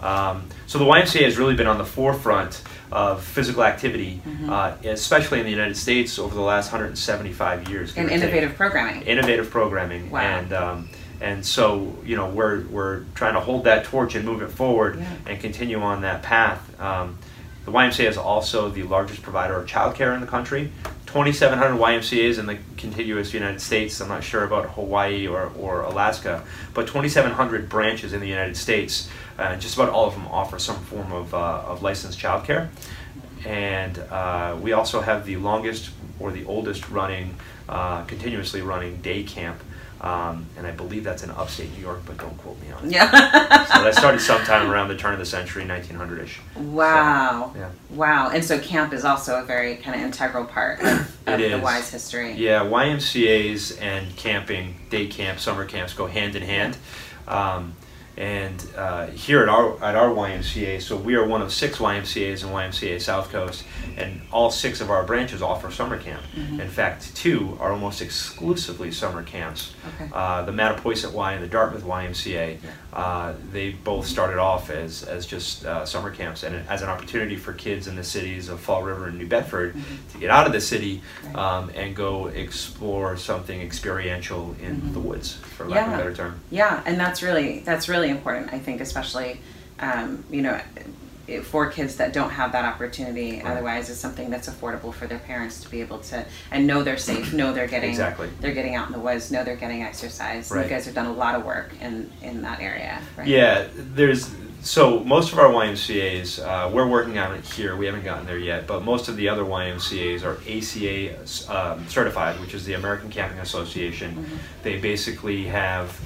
Um, 0.00 0.44
so 0.66 0.78
the 0.78 0.84
YMCA 0.84 1.22
has 1.24 1.36
really 1.38 1.54
been 1.54 1.66
on 1.66 1.78
the 1.78 1.84
forefront 1.84 2.62
of 2.90 3.22
physical 3.22 3.62
activity, 3.62 4.20
Mm-hmm. 4.26 4.50
uh, 4.50 4.72
especially 4.84 5.38
in 5.40 5.44
the 5.44 5.50
United 5.52 5.76
States 5.76 6.18
over 6.18 6.34
the 6.34 6.40
last 6.40 6.72
175 6.72 7.68
years. 7.68 7.96
And 7.96 8.06
or 8.06 8.08
take 8.10 8.18
innovative 8.22 8.56
programming. 8.56 9.02
innovative 9.02 9.50
programming 9.50 10.10
Wow. 10.10 10.20
and 10.20 10.52
um, 10.52 10.88
and 11.20 11.44
so 11.44 11.94
you 12.04 12.16
know 12.16 12.28
we're 12.30 12.62
we're 12.68 13.02
trying 13.14 13.34
to 13.34 13.40
hold 13.40 13.64
that 13.64 13.84
torch 13.84 14.14
and 14.14 14.24
move 14.24 14.42
it 14.42 14.50
forward 14.50 14.98
Yeah. 14.98 15.12
and 15.26 15.40
continue 15.40 15.80
on 15.82 16.00
that 16.02 16.22
path. 16.22 16.60
Um, 16.80 17.18
the 17.66 17.72
YMCA 17.72 18.08
is 18.08 18.16
also 18.16 18.70
the 18.70 18.82
largest 18.84 19.22
provider 19.22 19.54
of 19.56 19.68
childcare 19.68 20.14
in 20.14 20.20
the 20.22 20.26
country. 20.26 20.72
2,700 21.10 21.76
YMCA's 21.76 22.38
in 22.38 22.46
the 22.46 22.56
contiguous 22.76 23.34
United 23.34 23.60
States. 23.60 24.00
I'm 24.00 24.06
not 24.06 24.22
sure 24.22 24.44
about 24.44 24.70
Hawaii 24.70 25.26
or, 25.26 25.50
or 25.58 25.80
Alaska, 25.80 26.44
but 26.72 26.86
2,700 26.86 27.68
branches 27.68 28.12
in 28.12 28.20
the 28.20 28.28
United 28.28 28.56
States. 28.56 29.10
Uh, 29.36 29.56
just 29.56 29.74
about 29.74 29.88
all 29.88 30.06
of 30.06 30.14
them 30.14 30.28
offer 30.28 30.60
some 30.60 30.76
form 30.84 31.10
of, 31.10 31.34
uh, 31.34 31.64
of 31.66 31.82
licensed 31.82 32.16
childcare. 32.16 32.68
And 33.44 33.98
uh, 33.98 34.56
we 34.62 34.70
also 34.70 35.00
have 35.00 35.26
the 35.26 35.34
longest 35.34 35.90
or 36.20 36.30
the 36.30 36.44
oldest 36.44 36.88
running, 36.90 37.34
uh, 37.68 38.04
continuously 38.04 38.62
running 38.62 38.98
day 38.98 39.24
camp. 39.24 39.60
Um, 40.00 40.46
and 40.56 40.66
I 40.66 40.70
believe 40.70 41.04
that's 41.04 41.22
in 41.22 41.30
upstate 41.30 41.70
New 41.74 41.82
York, 41.82 42.00
but 42.06 42.16
don't 42.16 42.36
quote 42.38 42.58
me 42.62 42.72
on 42.72 42.86
it. 42.86 42.92
Yeah. 42.92 43.10
So 43.10 43.84
that 43.84 43.94
started 43.94 44.20
sometime 44.20 44.70
around 44.70 44.88
the 44.88 44.96
turn 44.96 45.12
of 45.12 45.18
the 45.18 45.26
century, 45.26 45.64
1900-ish. 45.64 46.40
Wow. 46.56 47.52
Yeah. 47.54 47.70
Wow. 47.90 48.30
And 48.30 48.42
so 48.42 48.58
camp 48.58 48.94
is 48.94 49.04
also 49.04 49.40
a 49.42 49.44
very 49.44 49.76
kind 49.76 49.94
of 50.00 50.06
integral 50.06 50.46
part 50.46 50.80
of, 50.80 50.86
of 51.26 51.38
the. 51.38 51.58
Y's 51.58 51.90
history. 51.90 52.32
Yeah, 52.32 52.60
YMCA's 52.64 53.72
and 53.72 54.16
camping, 54.16 54.76
day 54.88 55.06
camp, 55.06 55.38
summer 55.38 55.66
camps 55.66 55.92
go 55.92 56.06
hand 56.06 56.34
in 56.34 56.42
hand. 56.42 56.78
Um, 57.28 57.74
and 58.20 58.62
uh, 58.76 59.06
here 59.06 59.42
at 59.42 59.48
our 59.48 59.82
at 59.82 59.96
our 59.96 60.10
YMCA, 60.10 60.82
so 60.82 60.94
we 60.94 61.14
are 61.14 61.26
one 61.26 61.40
of 61.40 61.50
six 61.50 61.78
YMCA's 61.78 62.42
in 62.42 62.50
YMCA 62.50 63.00
South 63.00 63.30
Coast, 63.32 63.64
and 63.96 64.20
all 64.30 64.50
six 64.50 64.82
of 64.82 64.90
our 64.90 65.04
branches 65.04 65.40
offer 65.40 65.70
summer 65.70 65.96
camp. 65.98 66.22
Mhm. 66.36 66.60
In 66.60 66.68
fact, 66.68 67.16
two 67.16 67.56
are 67.60 67.72
almost 67.72 68.02
exclusively 68.02 68.92
summer 68.92 69.22
camps. 69.22 69.72
Okay. 69.96 70.10
Uh, 70.12 70.42
the 70.42 70.52
Mattapoisett 70.52 71.12
Y 71.12 71.32
and 71.32 71.42
the 71.42 71.48
Dartmouth 71.48 71.82
YMCA, 71.82 72.58
uh, 72.92 73.32
they 73.52 73.70
both 73.70 74.06
started 74.06 74.38
off 74.38 74.68
as, 74.68 75.02
as 75.02 75.24
just 75.24 75.64
uh, 75.64 75.86
summer 75.86 76.10
camps 76.10 76.42
and 76.42 76.68
as 76.68 76.82
an 76.82 76.90
opportunity 76.90 77.36
for 77.36 77.54
kids 77.54 77.86
in 77.86 77.96
the 77.96 78.04
cities 78.04 78.50
of 78.50 78.60
Fall 78.60 78.82
River 78.82 79.06
and 79.06 79.16
New 79.16 79.26
Bedford 79.28 79.74
Mhm. 79.74 80.12
to 80.12 80.18
get 80.18 80.28
out 80.28 80.46
of 80.46 80.52
the 80.52 80.60
city 80.60 81.00
um, 81.34 81.70
and 81.74 81.96
go 81.96 82.26
explore 82.26 83.16
something 83.16 83.62
experiential 83.62 84.54
in 84.60 84.76
Mhm. 84.82 84.92
the 84.92 85.00
woods, 85.00 85.38
for 85.56 85.66
lack 85.66 85.86
of 85.86 85.94
a 85.94 85.96
better 85.96 86.12
term. 86.14 86.34
Yeah, 86.50 86.82
and 86.84 87.00
that's 87.00 87.22
really 87.22 87.60
that's 87.64 87.88
really 87.88 88.09
important. 88.10 88.52
I 88.52 88.58
think, 88.58 88.80
especially 88.80 89.40
um, 89.80 90.24
you 90.30 90.42
know, 90.42 90.60
for 91.44 91.70
kids 91.70 91.96
that 91.96 92.12
don't 92.12 92.30
have 92.30 92.52
that 92.52 92.64
opportunity. 92.64 93.36
Right. 93.36 93.46
Otherwise, 93.46 93.88
it's 93.88 94.00
something 94.00 94.30
that's 94.30 94.48
affordable 94.48 94.92
for 94.92 95.06
their 95.06 95.20
parents 95.20 95.62
to 95.62 95.70
be 95.70 95.80
able 95.80 96.00
to 96.00 96.24
and 96.50 96.66
know 96.66 96.82
they're 96.82 96.96
safe, 96.98 97.32
know 97.32 97.52
they're 97.52 97.68
getting 97.68 97.90
Exactly. 97.90 98.28
they're 98.40 98.52
getting 98.52 98.74
out 98.74 98.88
in 98.88 98.92
the 98.92 98.98
woods, 98.98 99.30
know 99.30 99.44
they're 99.44 99.56
getting 99.56 99.82
exercise. 99.82 100.50
Right. 100.50 100.64
You 100.64 100.70
guys 100.70 100.86
have 100.86 100.94
done 100.94 101.06
a 101.06 101.12
lot 101.12 101.34
of 101.36 101.44
work 101.44 101.72
in 101.80 102.10
in 102.22 102.42
that 102.42 102.60
area, 102.60 103.00
right? 103.16 103.26
Yeah, 103.28 103.68
there's 103.74 104.34
so 104.62 105.02
most 105.04 105.32
of 105.32 105.38
our 105.38 105.48
YMCA's 105.50 106.38
uh, 106.40 106.70
we're 106.74 106.86
working 106.88 107.16
on 107.16 107.34
it 107.34 107.44
here. 107.46 107.76
We 107.76 107.86
haven't 107.86 108.04
gotten 108.04 108.26
there 108.26 108.36
yet, 108.38 108.66
but 108.66 108.82
most 108.84 109.08
of 109.08 109.16
the 109.16 109.28
other 109.28 109.44
YMCA's 109.44 110.22
are 110.24 110.36
ACA 110.48 111.16
um, 111.48 111.88
certified, 111.88 112.38
which 112.40 112.52
is 112.54 112.64
the 112.66 112.74
American 112.74 113.08
Camping 113.08 113.38
Association. 113.38 114.16
Mhm. 114.16 114.38
They 114.62 114.78
basically 114.78 115.44
have 115.44 115.98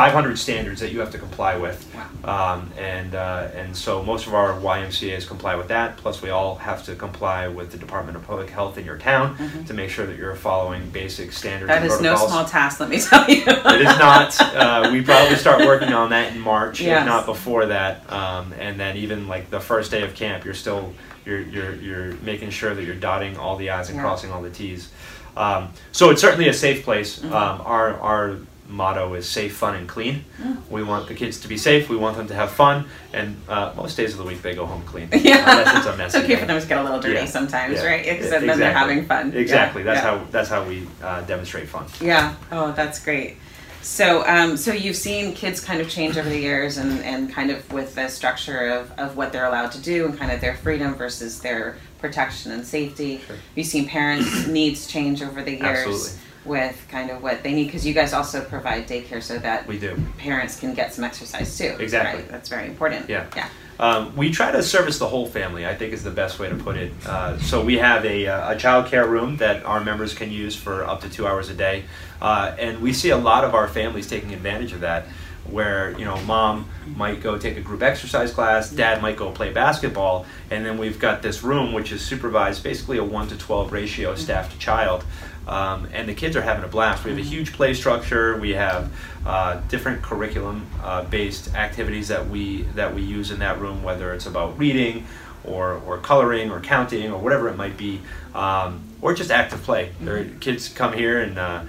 500 0.00 0.38
standards 0.38 0.78
that 0.82 0.92
you 0.92 1.00
have 1.00 1.10
to 1.10 1.16
comply 1.18 1.56
with. 1.56 1.78
Wow. 2.22 2.56
Um, 2.58 2.70
and 2.76 3.14
uh, 3.14 3.48
and 3.54 3.74
so 3.74 4.02
most 4.02 4.26
of 4.26 4.34
our 4.34 4.50
YMCA's 4.60 5.24
comply 5.24 5.54
with 5.54 5.68
that. 5.68 5.96
Plus, 5.96 6.20
we 6.20 6.28
all 6.28 6.56
have 6.56 6.84
to 6.84 6.94
comply 6.94 7.48
with 7.48 7.72
the 7.72 7.78
Department 7.78 8.14
of 8.14 8.26
Public 8.26 8.50
Health 8.50 8.76
in 8.76 8.84
your 8.84 8.98
town 8.98 9.38
Mhm. 9.38 9.66
to 9.68 9.72
make 9.72 9.88
sure 9.88 10.04
that 10.04 10.18
you're 10.18 10.34
following 10.36 10.90
basic 10.90 11.32
standards. 11.32 11.68
That 11.68 11.82
is 11.82 11.98
no 12.02 12.14
small 12.16 12.44
task, 12.44 12.78
let 12.78 12.90
me 12.90 13.00
tell 13.00 13.26
you. 13.30 13.42
It 13.46 13.80
is 13.80 13.98
not. 13.98 14.38
Uh, 14.38 14.90
we 14.92 15.00
probably 15.00 15.36
start 15.36 15.64
working 15.64 15.94
on 15.94 16.10
that 16.10 16.34
in 16.34 16.40
March, 16.40 16.78
Yes. 16.82 17.00
if 17.00 17.06
not 17.06 17.24
before 17.24 17.64
that. 17.64 18.12
Um, 18.12 18.52
and 18.60 18.78
then 18.78 18.98
even 18.98 19.28
like 19.28 19.48
the 19.48 19.60
first 19.60 19.90
day 19.90 20.02
of 20.02 20.14
camp, 20.14 20.44
you're 20.44 20.52
still 20.52 20.92
you're 21.24 21.40
you're 21.40 21.74
you're 21.76 22.12
making 22.16 22.50
sure 22.50 22.74
that 22.74 22.84
you're 22.84 22.94
dotting 23.10 23.38
all 23.38 23.56
the 23.56 23.70
i's 23.70 23.88
and 23.88 23.96
Yeah. 23.96 24.02
crossing 24.02 24.30
all 24.30 24.42
the 24.42 24.50
t's. 24.50 24.90
Um, 25.38 25.70
so 25.92 26.10
it's 26.10 26.20
certainly 26.20 26.48
a 26.50 26.54
safe 26.54 26.84
place. 26.84 27.18
Mhm. 27.20 27.32
Um, 27.32 27.62
our 27.64 27.98
our 28.00 28.36
motto 28.68 29.14
is 29.14 29.28
safe, 29.28 29.56
fun, 29.56 29.74
and 29.74 29.88
clean. 29.88 30.24
Mm. 30.40 30.58
We 30.70 30.82
want 30.82 31.08
the 31.08 31.14
kids 31.14 31.40
to 31.40 31.48
be 31.48 31.56
safe. 31.56 31.88
We 31.88 31.96
want 31.96 32.16
them 32.16 32.26
to 32.28 32.34
have 32.34 32.50
fun, 32.50 32.86
and 33.12 33.40
uh, 33.48 33.72
most 33.76 33.96
days 33.96 34.12
of 34.12 34.18
the 34.18 34.24
week 34.24 34.42
they 34.42 34.54
go 34.54 34.66
home 34.66 34.82
clean. 34.82 35.08
Yeah, 35.26 35.38
unless 35.50 35.76
it's 35.76 35.86
a 35.86 35.88
it's 35.90 35.98
messy 35.98 36.18
okay 36.18 36.36
for 36.36 36.46
them 36.46 36.60
to 36.60 36.66
get 36.66 36.78
a 36.78 36.82
little 36.82 37.00
dirty 37.00 37.14
Yeah. 37.14 37.24
sometimes, 37.26 37.74
Yeah. 37.76 37.86
right? 37.86 38.04
Because 38.04 38.30
then 38.30 38.46
they're 38.46 38.54
exactly. 38.56 38.78
having 38.94 39.06
fun. 39.06 39.32
Yeah, 39.32 39.38
Exactly. 39.40 39.82
That's 39.82 40.02
yeah. 40.04 40.18
how 40.18 40.24
that's 40.30 40.48
how 40.48 40.64
we 40.64 40.86
uh, 41.02 41.22
demonstrate 41.22 41.68
fun. 41.68 41.86
Yeah. 42.00 42.34
Oh, 42.52 42.72
that's 42.72 43.02
great. 43.02 43.36
So, 43.82 44.26
um, 44.26 44.56
so 44.56 44.72
you've 44.72 44.96
seen 44.96 45.32
kids 45.32 45.60
kind 45.60 45.80
of 45.80 45.88
change 45.88 46.18
over 46.18 46.28
the 46.28 46.38
years, 46.38 46.76
and, 46.76 47.00
and 47.04 47.32
kind 47.32 47.52
of 47.52 47.72
with 47.72 47.94
the 47.94 48.08
structure 48.08 48.66
of, 48.66 48.90
of 48.98 49.16
what 49.16 49.30
they're 49.32 49.46
allowed 49.46 49.70
to 49.72 49.80
do, 49.80 50.06
and 50.06 50.18
kind 50.18 50.32
of 50.32 50.40
their 50.40 50.56
freedom 50.56 50.94
versus 50.96 51.40
their 51.40 51.76
protection 52.00 52.50
and 52.50 52.66
safety. 52.66 53.20
Sure. 53.26 53.36
You've 53.54 53.68
seen 53.68 53.86
parents' 53.86 54.48
needs 54.48 54.88
change 54.88 55.22
over 55.22 55.40
the 55.40 55.52
years 55.52 55.86
Absolutely. 55.86 56.20
With 56.46 56.86
kind 56.88 57.10
of 57.10 57.22
what 57.22 57.42
they 57.42 57.52
need, 57.52 57.66
because 57.66 57.86
you 57.86 57.92
guys 57.94 58.12
also 58.12 58.44
provide 58.44 58.86
daycare 58.88 59.22
so 59.22 59.38
that 59.38 59.66
We 59.66 59.78
do. 59.78 59.96
parents 60.18 60.58
can 60.58 60.74
get 60.74 60.94
some 60.94 61.04
exercise 61.04 61.56
too. 61.56 61.76
Exactly. 61.78 62.22
Right? 62.22 62.30
That's 62.30 62.48
very 62.48 62.66
important. 62.66 63.08
Yeah. 63.08 63.26
Yeah. 63.36 63.48
Um, 63.78 64.16
we 64.16 64.30
try 64.30 64.52
to 64.52 64.62
service 64.62 64.98
the 64.98 65.06
whole 65.06 65.26
family. 65.26 65.66
I 65.66 65.74
think 65.74 65.92
is 65.92 66.02
the 66.02 66.10
best 66.10 66.38
way 66.38 66.48
to 66.48 66.54
put 66.56 66.76
it. 66.76 66.92
Uh, 67.06 67.38
so 67.40 67.62
we 67.62 67.76
have 67.76 68.04
a, 68.06 68.26
uh, 68.26 68.52
a 68.52 68.56
child 68.56 68.86
care 68.86 69.06
room 69.06 69.36
that 69.36 69.64
our 69.66 69.80
members 69.84 70.14
can 70.14 70.30
use 70.30 70.56
for 70.56 70.84
up 70.84 71.02
to 71.02 71.10
two 71.10 71.26
hours 71.26 71.50
a 71.50 71.54
day, 71.54 71.84
uh, 72.22 72.54
and 72.58 72.80
we 72.80 72.92
see 72.94 73.10
a 73.10 73.18
lot 73.18 73.44
of 73.44 73.54
our 73.54 73.68
families 73.68 74.08
taking 74.08 74.32
advantage 74.32 74.72
of 74.72 74.80
that. 74.80 75.06
Where 75.50 75.96
you 75.96 76.04
know, 76.04 76.16
mom 76.22 76.68
might 76.96 77.22
go 77.22 77.38
take 77.38 77.56
a 77.56 77.60
group 77.60 77.80
exercise 77.80 78.32
class, 78.32 78.68
dad 78.68 79.00
might 79.00 79.16
go 79.16 79.30
play 79.30 79.52
basketball, 79.52 80.26
and 80.50 80.66
then 80.66 80.76
we've 80.76 80.98
got 80.98 81.22
this 81.22 81.44
room 81.44 81.72
which 81.72 81.92
is 81.92 82.02
supervised, 82.04 82.64
basically 82.64 82.98
a 82.98 83.04
one 83.04 83.28
to 83.28 83.36
twelve 83.38 83.70
ratio, 83.72 84.16
staff 84.16 84.52
to 84.52 84.58
child. 84.58 85.04
Um, 85.46 85.88
and 85.92 86.08
the 86.08 86.14
kids 86.14 86.34
are 86.36 86.42
having 86.42 86.64
a 86.64 86.68
blast. 86.68 87.04
We 87.04 87.10
have 87.10 87.20
a 87.20 87.22
huge 87.22 87.52
play 87.52 87.72
structure. 87.74 88.36
We 88.36 88.50
have 88.54 88.92
uh, 89.24 89.60
different 89.68 90.02
curriculum-based 90.02 91.54
activities 91.54 92.08
that 92.08 92.28
we 92.28 92.62
that 92.74 92.94
we 92.94 93.02
use 93.02 93.30
in 93.30 93.38
that 93.40 93.60
room, 93.60 93.82
whether 93.82 94.12
it's 94.12 94.26
about 94.26 94.58
reading, 94.58 95.06
or 95.44 95.80
or 95.86 95.98
coloring, 95.98 96.50
or 96.50 96.60
counting, 96.60 97.12
or 97.12 97.18
whatever 97.20 97.48
it 97.48 97.56
might 97.56 97.76
be, 97.76 98.00
um, 98.34 98.82
or 99.00 99.14
just 99.14 99.30
active 99.30 99.62
play. 99.62 99.92
There, 100.00 100.24
kids 100.40 100.68
come 100.68 100.92
here 100.92 101.20
and. 101.20 101.38
Uh, 101.38 101.62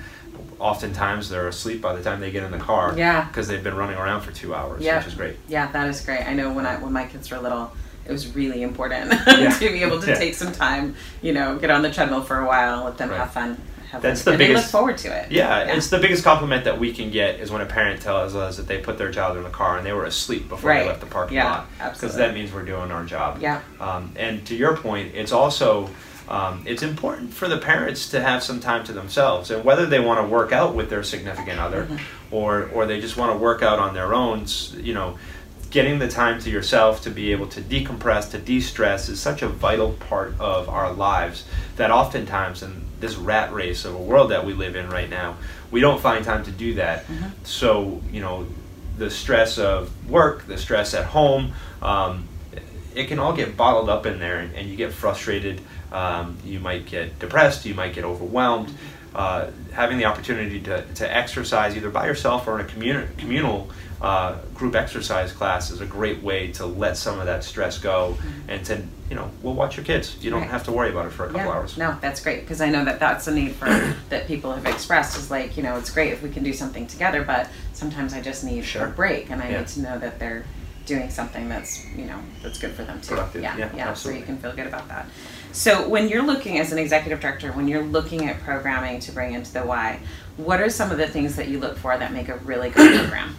Oftentimes 0.59 1.29
they're 1.29 1.47
asleep 1.47 1.83
by 1.83 1.95
the 1.95 2.01
time 2.01 2.19
they 2.19 2.31
get 2.31 2.43
in 2.43 2.49
the 2.51 2.57
car 2.57 2.91
Yeah. 2.97 3.25
because 3.27 3.47
they've 3.47 3.63
been 3.63 3.75
running 3.75 3.95
around 3.95 4.21
for 4.21 4.31
two 4.31 4.55
hours, 4.55 4.81
Yeah. 4.81 4.97
which 4.97 5.05
is 5.07 5.13
great. 5.13 5.35
Yeah, 5.47 5.71
that 5.71 5.87
is 5.87 6.01
great. 6.01 6.27
I 6.27 6.33
know 6.33 6.51
when 6.51 6.65
I 6.65 6.77
when 6.77 6.91
my 6.91 7.05
kids 7.05 7.29
were 7.29 7.37
little, 7.37 7.71
it 8.07 8.11
was 8.11 8.33
really 8.35 8.63
important 8.63 9.11
Yeah. 9.27 9.49
to 9.49 9.69
be 9.69 9.83
able 9.83 9.99
to 10.01 10.07
Yeah. 10.11 10.15
take 10.17 10.33
some 10.35 10.51
time, 10.51 10.95
you 11.21 11.33
know, 11.33 11.57
get 11.57 11.69
on 11.69 11.81
the 11.81 11.91
treadmill 11.91 12.21
for 12.21 12.39
a 12.39 12.45
while, 12.47 12.85
let 12.85 12.97
them 12.97 13.09
Right. 13.09 13.19
have 13.19 13.31
fun. 13.33 13.57
Have 13.91 14.01
That's 14.01 14.21
fun. 14.21 14.37
the 14.37 14.43
and 14.43 14.51
they 14.51 14.55
look 14.55 14.65
forward 14.65 14.97
to 14.99 15.07
it. 15.17 15.31
Yeah, 15.31 15.59
it's 15.59 15.89
the 15.89 15.97
biggest 15.99 16.23
compliment 16.23 16.65
that 16.65 16.77
we 16.77 16.91
can 16.93 17.09
get 17.09 17.39
is 17.39 17.51
when 17.51 17.61
a 17.61 17.65
parent 17.65 18.01
tells 18.01 18.35
us 18.35 18.57
that 18.57 18.67
they 18.67 18.79
put 18.79 18.97
their 18.97 19.11
child 19.11 19.37
in 19.37 19.43
the 19.43 19.49
car 19.49 19.77
and 19.77 19.85
they 19.85 19.93
were 19.93 20.03
asleep 20.05 20.49
before 20.49 20.69
Right. 20.71 20.81
they 20.83 20.87
left 20.89 20.99
the 20.99 21.05
parking 21.05 21.37
Yeah, 21.37 21.49
lot. 21.79 21.93
Because 21.93 22.15
that 22.15 22.33
means 22.33 22.51
we're 22.53 22.65
doing 22.65 22.91
our 22.91 23.03
job. 23.05 23.37
Yeah. 23.41 23.61
Um, 23.79 24.11
and 24.17 24.45
to 24.47 24.55
your 24.55 24.75
point, 24.75 25.11
it's 25.15 25.31
also 25.31 25.89
um, 26.29 26.61
it's 26.65 26.83
important 26.83 27.33
for 27.33 27.47
the 27.47 27.55
parents 27.57 28.09
to 28.09 28.19
have 28.21 28.43
some 28.43 28.59
time 28.59 28.83
to 28.83 28.91
themselves, 28.91 29.49
and 29.49 29.63
whether 29.63 29.85
they 29.85 30.01
want 30.01 30.19
to 30.19 30.27
work 30.27 30.51
out 30.51 30.75
with 30.75 30.89
their 30.89 31.01
significant 31.01 31.57
other, 31.57 31.83
Mhm. 31.89 31.99
or 32.31 32.69
or 32.73 32.85
they 32.85 32.99
just 32.99 33.15
want 33.15 33.31
to 33.31 33.37
work 33.37 33.63
out 33.63 33.79
on 33.79 33.93
their 33.93 34.13
own. 34.13 34.43
You 34.75 34.93
know, 34.93 35.17
getting 35.69 35.99
the 35.99 36.07
time 36.07 36.39
to 36.41 36.49
yourself 36.49 37.01
to 37.03 37.09
be 37.09 37.31
able 37.31 37.47
to 37.47 37.61
decompress, 37.61 38.31
to 38.31 38.37
de-stress 38.37 39.09
is 39.09 39.19
such 39.19 39.41
a 39.41 39.47
vital 39.47 39.93
part 39.93 40.33
of 40.39 40.69
our 40.69 40.91
lives 40.93 41.43
that 41.75 41.91
oftentimes 41.91 42.63
in 42.63 42.83
this 42.99 43.15
rat 43.15 43.53
race 43.53 43.85
of 43.85 43.93
a 43.93 43.97
world 43.97 44.31
that 44.31 44.45
we 44.45 44.53
live 44.53 44.75
in 44.75 44.89
right 44.89 45.09
now, 45.09 45.35
we 45.69 45.79
don't 45.79 45.99
find 46.01 46.25
time 46.25 46.43
to 46.43 46.51
do 46.51 46.73
that. 46.75 47.05
Mhm. 47.07 47.31
So, 47.43 48.01
you 48.11 48.21
know, 48.21 48.47
the 48.97 49.09
stress 49.11 49.57
of 49.57 49.91
work, 50.09 50.47
the 50.47 50.57
stress 50.57 50.93
at 50.93 51.05
home, 51.05 51.53
um, 51.81 52.27
it 52.95 53.07
can 53.07 53.19
all 53.19 53.33
get 53.33 53.55
bottled 53.55 53.89
up 53.89 54.07
in 54.07 54.19
there 54.19 54.39
and, 54.39 54.55
and 54.55 54.67
you 54.67 54.75
get 54.75 54.91
frustrated. 54.91 55.61
Um, 55.91 56.37
you 56.43 56.59
might 56.59 56.85
get 56.85 57.19
depressed, 57.19 57.65
you 57.65 57.75
might 57.75 57.93
get 57.93 58.03
overwhelmed. 58.03 58.73
Uh, 59.15 59.49
having 59.73 59.97
the 59.97 60.05
opportunity 60.05 60.59
to, 60.61 60.83
to 60.95 61.15
exercise 61.15 61.75
either 61.75 61.89
by 61.89 62.05
yourself 62.05 62.47
or 62.47 62.59
in 62.59 62.65
a 62.65 62.69
communal, 62.69 63.07
communal 63.17 63.69
uh, 64.01 64.37
group 64.53 64.75
exercise 64.75 65.31
class 65.31 65.71
is 65.71 65.81
a 65.81 65.85
great 65.85 66.21
way 66.21 66.51
to 66.51 66.65
let 66.65 66.97
some 66.97 67.19
of 67.19 67.25
that 67.25 67.43
stress 67.43 67.79
go 67.79 68.15
mm-hmm. 68.17 68.49
and 68.49 68.65
to 68.65 68.81
you 69.09 69.15
know 69.15 69.31
we'll 69.41 69.53
watch 69.53 69.75
your 69.77 69.85
kids 69.85 70.17
you 70.21 70.29
don't 70.29 70.41
right. 70.41 70.49
have 70.49 70.63
to 70.63 70.71
worry 70.71 70.89
about 70.89 71.05
it 71.05 71.09
for 71.09 71.23
a 71.23 71.27
couple 71.27 71.41
yeah. 71.41 71.51
hours 71.51 71.77
no 71.77 71.97
that's 72.01 72.21
great 72.21 72.41
because 72.41 72.61
i 72.61 72.69
know 72.69 72.85
that 72.85 72.99
that's 72.99 73.27
a 73.27 73.33
need 73.33 73.53
for 73.53 73.65
that 74.09 74.27
people 74.27 74.51
have 74.51 74.65
expressed 74.65 75.17
is 75.17 75.31
like 75.31 75.57
you 75.57 75.63
know 75.63 75.77
it's 75.77 75.89
great 75.89 76.11
if 76.11 76.21
we 76.21 76.29
can 76.29 76.43
do 76.43 76.53
something 76.53 76.85
together 76.85 77.23
but 77.23 77.49
sometimes 77.73 78.13
i 78.13 78.21
just 78.21 78.43
need 78.43 78.63
sure. 78.63 78.85
a 78.85 78.89
break 78.89 79.31
and 79.31 79.41
i 79.41 79.49
yeah. 79.49 79.59
need 79.59 79.67
to 79.67 79.81
know 79.81 79.97
that 79.97 80.19
they're 80.19 80.45
doing 80.87 81.11
something 81.11 81.47
that's 81.47 81.85
you 81.95 82.05
know 82.05 82.19
that's 82.41 82.57
good 82.57 82.71
for 82.71 82.83
them 82.83 82.99
too. 83.01 83.09
Productive. 83.09 83.43
yeah 83.43 83.55
yeah, 83.57 83.75
yeah 83.75 83.93
so 83.93 84.09
you 84.09 84.23
can 84.23 84.37
feel 84.39 84.53
good 84.53 84.67
about 84.67 84.87
that. 84.87 85.07
So 85.51 85.87
when 85.87 86.07
you're 86.09 86.23
looking 86.23 86.57
as 86.57 86.71
an 86.71 86.79
executive 86.79 87.19
director 87.19 87.51
when 87.51 87.67
you're 87.67 87.83
looking 87.83 88.27
at 88.27 88.39
programming 88.41 88.99
to 89.01 89.11
bring 89.11 89.35
into 89.35 89.53
the 89.53 89.63
y 89.65 89.99
what 90.37 90.61
are 90.61 90.69
some 90.69 90.91
of 90.91 90.97
the 90.97 91.07
things 91.07 91.35
that 91.35 91.47
you 91.47 91.59
look 91.59 91.77
for 91.77 91.97
that 91.97 92.11
make 92.11 92.29
a 92.29 92.37
really 92.37 92.69
good 92.69 92.99
program? 92.99 93.35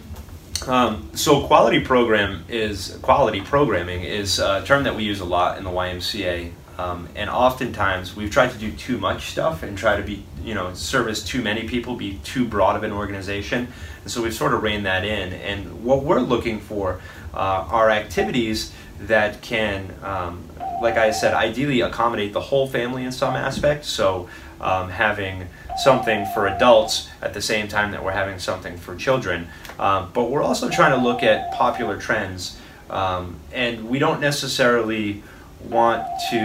Um, 0.67 1.09
so 1.15 1.45
quality 1.47 1.79
program 1.79 2.43
is 2.49 2.97
quality 3.01 3.41
programming 3.41 4.03
is 4.03 4.39
a 4.39 4.63
term 4.65 4.83
that 4.83 4.95
we 4.95 5.03
use 5.03 5.21
a 5.21 5.25
lot 5.25 5.57
in 5.57 5.63
the 5.63 5.69
YMCA, 5.69 6.51
um, 6.77 7.07
and 7.15 7.29
oftentimes 7.29 8.15
we've 8.15 8.29
tried 8.29 8.51
to 8.51 8.57
do 8.57 8.71
too 8.71 8.97
much 8.97 9.31
stuff 9.31 9.63
and 9.63 9.77
try 9.77 9.95
to 9.95 10.03
be 10.03 10.23
you 10.43 10.53
know 10.53 10.73
service 10.73 11.23
too 11.23 11.41
many 11.41 11.67
people, 11.67 11.95
be 11.95 12.19
too 12.23 12.45
broad 12.45 12.75
of 12.75 12.83
an 12.83 12.91
organization, 12.91 13.69
and 14.03 14.11
so 14.11 14.21
we've 14.21 14.33
sort 14.33 14.53
of 14.53 14.61
reined 14.61 14.85
that 14.85 15.05
in. 15.05 15.33
And 15.33 15.83
what 15.83 16.03
we're 16.03 16.19
looking 16.19 16.59
for 16.59 16.99
uh, 17.33 17.67
are 17.69 17.89
activities 17.89 18.73
that 19.01 19.41
can, 19.41 19.93
um, 20.03 20.43
like 20.81 20.97
I 20.97 21.11
said, 21.11 21.33
ideally 21.33 21.81
accommodate 21.81 22.33
the 22.33 22.41
whole 22.41 22.67
family 22.67 23.03
in 23.05 23.11
some 23.11 23.35
aspect. 23.35 23.85
So 23.85 24.29
um, 24.61 24.89
having 24.89 25.47
something 25.77 26.25
for 26.33 26.47
adults 26.47 27.09
at 27.21 27.33
the 27.33 27.41
same 27.41 27.67
time 27.67 27.91
that 27.91 28.03
we're 28.03 28.11
having 28.11 28.39
something 28.39 28.77
for 28.77 28.95
children. 28.95 29.47
Um, 29.77 30.11
but 30.13 30.29
we're 30.29 30.43
also 30.43 30.69
trying 30.69 30.91
to 30.91 31.03
look 31.03 31.23
at 31.23 31.53
popular 31.53 31.97
trends, 31.97 32.59
um, 32.89 33.37
and 33.53 33.89
we 33.89 33.99
don't 33.99 34.19
necessarily 34.19 35.23
want 35.69 36.05
to. 36.31 36.43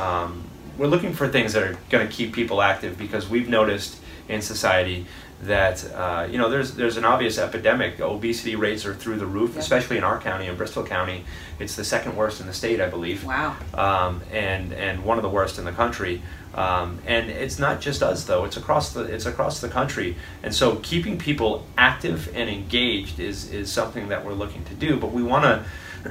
Um, 0.00 0.44
we're 0.76 0.86
looking 0.86 1.12
for 1.12 1.26
things 1.26 1.54
that 1.54 1.64
are 1.64 1.76
going 1.90 2.06
to 2.06 2.12
keep 2.12 2.32
people 2.32 2.62
active 2.62 2.96
because 2.96 3.28
we've 3.28 3.48
noticed 3.48 4.00
in 4.28 4.42
society 4.42 5.06
that 5.42 5.84
uh, 5.94 6.26
you 6.28 6.36
know 6.36 6.48
there's 6.48 6.74
there's 6.74 6.96
an 6.96 7.04
obvious 7.04 7.38
epidemic. 7.38 8.00
Obesity 8.00 8.56
rates 8.56 8.84
are 8.84 8.94
through 8.94 9.18
the 9.18 9.26
roof, 9.26 9.50
yep. 9.50 9.60
especially 9.60 9.96
in 9.96 10.04
our 10.04 10.20
county, 10.20 10.46
in 10.46 10.56
Bristol 10.56 10.84
County. 10.84 11.24
It's 11.58 11.76
the 11.76 11.84
second 11.84 12.16
worst 12.16 12.40
in 12.40 12.46
the 12.46 12.52
state, 12.52 12.80
I 12.80 12.88
believe. 12.88 13.24
Wow. 13.24 13.56
Um, 13.74 14.22
and 14.32 14.72
and 14.72 15.04
one 15.04 15.18
of 15.18 15.22
the 15.22 15.28
worst 15.28 15.58
in 15.58 15.64
the 15.64 15.72
country. 15.72 16.22
Um, 16.54 16.98
and 17.06 17.30
it's 17.30 17.58
not 17.58 17.80
just 17.80 18.02
us 18.02 18.24
though; 18.24 18.44
it's 18.44 18.56
across 18.56 18.92
the 18.92 19.02
it's 19.02 19.26
across 19.26 19.60
the 19.60 19.68
country. 19.68 20.16
And 20.42 20.52
so 20.54 20.76
keeping 20.76 21.18
people 21.18 21.64
active 21.76 22.34
and 22.34 22.50
engaged 22.50 23.20
is 23.20 23.52
is 23.52 23.70
something 23.70 24.08
that 24.08 24.24
we're 24.24 24.32
looking 24.34 24.64
to 24.64 24.74
do. 24.74 24.98
But 24.98 25.12
we 25.12 25.22
want 25.22 25.44
to. 25.44 25.64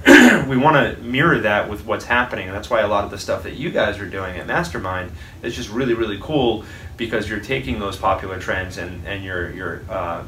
we 0.48 0.58
want 0.58 0.75
to 0.75 1.01
mirror 1.04 1.39
that 1.39 1.70
with 1.70 1.86
what's 1.86 2.06
happening, 2.06 2.48
and 2.48 2.56
that's 2.56 2.70
why 2.70 2.82
a 2.82 2.88
lot 2.88 3.04
of 3.04 3.12
the 3.12 3.18
stuff 3.18 3.44
that 3.44 3.54
you 3.54 3.70
guys 3.70 4.00
are 4.00 4.10
doing 4.10 4.38
at 4.38 4.48
Mastermind 4.48 5.12
is 5.44 5.56
just 5.56 5.70
really, 5.70 5.94
really 5.94 6.20
cool 6.22 6.63
because 6.98 7.30
you're 7.30 7.39
taking 7.39 7.80
those 7.80 7.96
popular 7.96 8.39
trends 8.39 8.77
and, 8.77 9.06
and 9.08 9.24
you're 9.24 9.51
you're 9.51 9.82
uh, 9.89 10.24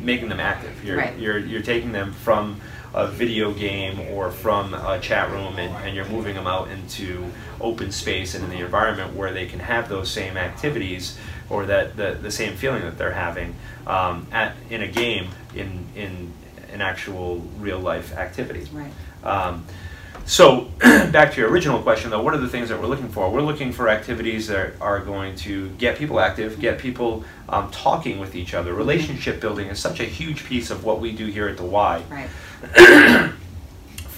making 0.00 0.28
them 0.28 0.40
active. 0.40 0.84
You're, 0.84 0.98
right. 0.98 1.18
you're 1.18 1.38
you're 1.38 1.62
taking 1.62 1.92
them 1.92 2.12
from 2.12 2.60
a 2.94 3.06
video 3.06 3.52
game 3.52 4.00
or 4.00 4.30
from 4.30 4.72
a 4.72 4.98
chat 5.00 5.30
room 5.30 5.58
and, 5.58 5.74
and 5.84 5.94
you're 5.94 6.08
moving 6.08 6.34
them 6.34 6.46
out 6.46 6.68
into 6.68 7.30
open 7.60 7.92
space 7.92 8.34
and 8.34 8.44
in 8.44 8.50
the 8.50 8.64
environment 8.64 9.14
where 9.14 9.32
they 9.32 9.46
can 9.46 9.60
have 9.60 9.88
those 9.88 10.10
same 10.10 10.36
activities 10.36 11.18
or 11.50 11.66
that 11.66 11.96
the, 11.96 12.18
the 12.22 12.30
same 12.30 12.56
feeling 12.56 12.82
that 12.82 12.96
they're 12.96 13.12
having 13.12 13.54
um, 13.86 14.26
at 14.32 14.56
in 14.70 14.82
a 14.82 14.88
game 14.88 15.28
in 15.54 15.84
in 15.94 16.32
an 16.72 16.80
actual 16.80 17.38
real 17.58 17.78
life 17.78 18.16
activity. 18.16 18.68
Right. 18.72 18.92
Um, 19.24 19.64
so, 20.28 20.68
back 20.80 21.32
to 21.32 21.40
your 21.40 21.48
original 21.50 21.80
question 21.80 22.10
though, 22.10 22.22
what 22.22 22.34
are 22.34 22.38
the 22.38 22.48
things 22.48 22.68
that 22.68 22.78
we're 22.78 22.86
looking 22.86 23.08
for? 23.08 23.30
We're 23.30 23.40
looking 23.40 23.72
for 23.72 23.88
activities 23.88 24.46
that 24.48 24.74
are 24.80 25.00
going 25.00 25.34
to 25.36 25.70
get 25.70 25.96
people 25.96 26.20
active, 26.20 26.60
get 26.60 26.78
people 26.78 27.24
um, 27.48 27.70
talking 27.70 28.18
with 28.18 28.34
each 28.34 28.52
other. 28.52 28.74
Relationship 28.74 29.40
building 29.40 29.68
is 29.68 29.78
such 29.78 30.00
a 30.00 30.04
huge 30.04 30.44
piece 30.44 30.70
of 30.70 30.84
what 30.84 31.00
we 31.00 31.12
do 31.12 31.26
here 31.26 31.48
at 31.48 31.56
the 31.56 31.64
Y. 31.64 32.02
Right. 32.10 33.32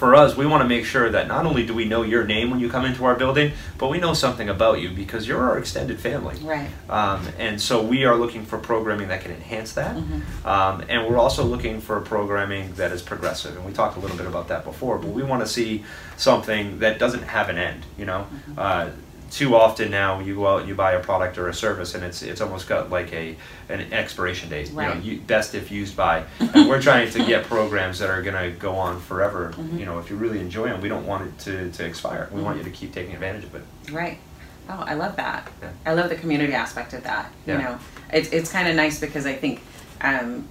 for 0.01 0.15
us, 0.15 0.35
we 0.35 0.47
want 0.47 0.63
to 0.63 0.67
make 0.67 0.83
sure 0.83 1.11
that 1.11 1.27
not 1.27 1.45
only 1.45 1.63
do 1.63 1.75
we 1.75 1.85
know 1.85 2.01
your 2.01 2.23
name 2.23 2.49
when 2.49 2.59
you 2.59 2.67
come 2.67 2.85
into 2.85 3.05
our 3.05 3.13
building, 3.13 3.51
but 3.77 3.87
we 3.91 3.99
know 3.99 4.15
something 4.15 4.49
about 4.49 4.81
you 4.81 4.89
because 4.89 5.27
you're 5.27 5.43
our 5.43 5.59
extended 5.59 5.99
family. 5.99 6.35
Right. 6.41 6.67
Um, 6.89 7.27
and 7.37 7.61
so 7.61 7.83
we 7.83 8.03
are 8.03 8.15
looking 8.15 8.43
for 8.43 8.57
programming 8.57 9.09
that 9.09 9.21
can 9.21 9.29
enhance 9.29 9.73
that. 9.73 9.95
Mm-hmm. 9.95 10.47
Um, 10.47 10.83
and 10.89 11.07
we're 11.07 11.19
also 11.19 11.43
looking 11.43 11.81
for 11.81 12.01
programming 12.01 12.73
that 12.77 12.91
is 12.91 13.03
progressive. 13.03 13.55
And 13.55 13.63
we 13.63 13.73
talked 13.73 13.95
a 13.95 13.99
little 13.99 14.17
bit 14.17 14.25
about 14.25 14.47
that 14.47 14.63
before, 14.63 14.97
but 14.97 15.09
we 15.09 15.21
want 15.21 15.43
to 15.43 15.47
see 15.47 15.83
something 16.17 16.79
that 16.79 16.97
doesn't 16.97 17.21
have 17.21 17.49
an 17.49 17.59
end, 17.59 17.83
you 17.95 18.05
know? 18.05 18.25
Mm-hmm. 18.33 18.53
Uh, 18.57 18.89
too 19.31 19.55
often 19.55 19.89
now 19.89 20.19
you 20.19 20.35
go 20.35 20.45
out 20.45 20.59
and 20.59 20.69
you 20.69 20.75
buy 20.75 20.91
a 20.91 20.99
product 20.99 21.37
or 21.37 21.47
a 21.47 21.53
service 21.53 21.95
and 21.95 22.03
it's 22.03 22.21
it's 22.21 22.41
almost 22.41 22.67
got 22.67 22.89
like 22.89 23.11
a 23.13 23.35
an 23.69 23.91
expiration 23.93 24.49
date 24.49 24.69
right. 24.73 24.89
you 24.89 24.93
know 24.93 25.01
you, 25.01 25.21
best 25.21 25.55
if 25.55 25.71
used 25.71 25.95
by 25.95 26.23
and 26.39 26.67
we're 26.67 26.81
trying 26.81 27.09
to 27.09 27.25
get 27.25 27.45
programs 27.45 27.97
that 27.99 28.09
are 28.09 28.21
going 28.21 28.35
to 28.35 28.57
go 28.59 28.75
on 28.75 28.99
forever 28.99 29.53
mm-hmm. 29.55 29.77
you 29.77 29.85
know 29.85 29.99
if 29.99 30.09
you 30.09 30.17
really 30.17 30.39
enjoy 30.39 30.67
them 30.67 30.81
we 30.81 30.89
don't 30.89 31.07
want 31.07 31.25
it 31.25 31.39
to, 31.39 31.71
to 31.71 31.85
expire 31.85 32.27
we 32.29 32.35
mm-hmm. 32.35 32.45
want 32.45 32.57
you 32.57 32.63
to 32.63 32.69
keep 32.69 32.93
taking 32.93 33.13
advantage 33.13 33.45
of 33.45 33.55
it 33.55 33.63
right 33.91 34.19
oh 34.69 34.83
i 34.85 34.93
love 34.93 35.15
that 35.15 35.49
yeah. 35.61 35.71
i 35.85 35.93
love 35.93 36.09
the 36.09 36.15
community 36.15 36.53
aspect 36.53 36.91
of 36.91 37.01
that 37.03 37.31
yeah. 37.45 37.57
you 37.57 37.63
know 37.63 37.79
it's, 38.11 38.29
it's 38.29 38.51
kind 38.51 38.67
of 38.67 38.75
nice 38.75 38.99
because 38.99 39.25
i 39.25 39.33
think 39.33 39.61
um, 40.01 40.47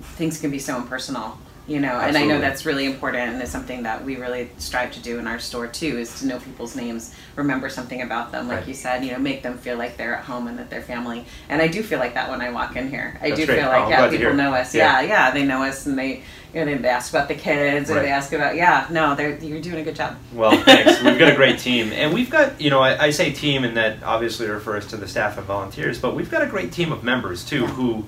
things 0.00 0.38
can 0.38 0.50
be 0.50 0.58
so 0.58 0.76
impersonal 0.76 1.38
you 1.70 1.78
know 1.78 1.88
Absolutely. 1.88 2.22
and 2.22 2.32
i 2.32 2.34
know 2.34 2.40
that's 2.40 2.66
really 2.66 2.84
important 2.84 3.32
and 3.32 3.40
it's 3.40 3.52
something 3.52 3.84
that 3.84 4.04
we 4.04 4.16
really 4.16 4.50
strive 4.58 4.90
to 4.92 5.00
do 5.00 5.20
in 5.20 5.28
our 5.28 5.38
store 5.38 5.68
too 5.68 5.98
is 5.98 6.18
to 6.18 6.26
know 6.26 6.40
people's 6.40 6.74
names 6.74 7.14
remember 7.36 7.68
something 7.68 8.02
about 8.02 8.32
them 8.32 8.48
like 8.48 8.58
right. 8.58 8.68
you 8.68 8.74
said 8.74 9.04
you 9.04 9.12
know 9.12 9.18
make 9.18 9.44
them 9.44 9.56
feel 9.56 9.78
like 9.78 9.96
they're 9.96 10.16
at 10.16 10.24
home 10.24 10.48
and 10.48 10.58
that 10.58 10.68
they're 10.68 10.82
family 10.82 11.24
and 11.48 11.62
i 11.62 11.68
do 11.68 11.80
feel 11.80 12.00
like 12.00 12.14
that 12.14 12.28
when 12.28 12.40
i 12.40 12.50
walk 12.50 12.74
in 12.74 12.90
here 12.90 13.16
i 13.22 13.28
that's 13.28 13.40
do 13.40 13.46
great. 13.46 13.60
feel 13.60 13.68
oh, 13.68 13.70
like 13.70 13.86
oh, 13.86 13.88
yeah 13.88 14.10
people 14.10 14.34
know 14.34 14.52
us 14.52 14.74
yeah. 14.74 15.00
yeah. 15.00 15.08
yeah 15.08 15.30
they 15.30 15.44
know 15.44 15.62
us 15.62 15.86
and 15.86 15.96
they 15.96 16.22
you 16.52 16.64
know, 16.64 16.78
they 16.78 16.88
ask 16.88 17.12
about 17.12 17.28
the 17.28 17.34
kids 17.36 17.88
or 17.88 17.94
right. 17.94 18.02
they 18.02 18.10
ask 18.10 18.32
about 18.32 18.56
yeah 18.56 18.88
no 18.90 19.14
they're 19.14 19.38
you're 19.38 19.60
doing 19.60 19.78
a 19.78 19.84
good 19.84 19.94
job 19.94 20.16
well 20.34 20.60
thanks 20.64 21.00
we've 21.04 21.20
got 21.20 21.32
a 21.32 21.36
great 21.36 21.60
team 21.60 21.92
and 21.92 22.12
we've 22.12 22.30
got 22.30 22.60
you 22.60 22.70
know 22.70 22.80
I, 22.80 23.04
I, 23.04 23.10
say 23.10 23.30
team 23.30 23.62
and 23.62 23.76
that 23.76 24.02
obviously 24.02 24.48
refers 24.48 24.88
to 24.88 24.96
the 24.96 25.06
staff 25.06 25.38
and 25.38 25.46
volunteers 25.46 26.00
but 26.00 26.16
we've 26.16 26.30
got 26.30 26.42
a 26.42 26.46
great 26.46 26.72
team 26.72 26.90
of 26.90 27.04
members 27.04 27.44
too 27.44 27.60
yeah. 27.60 27.66
who 27.68 28.04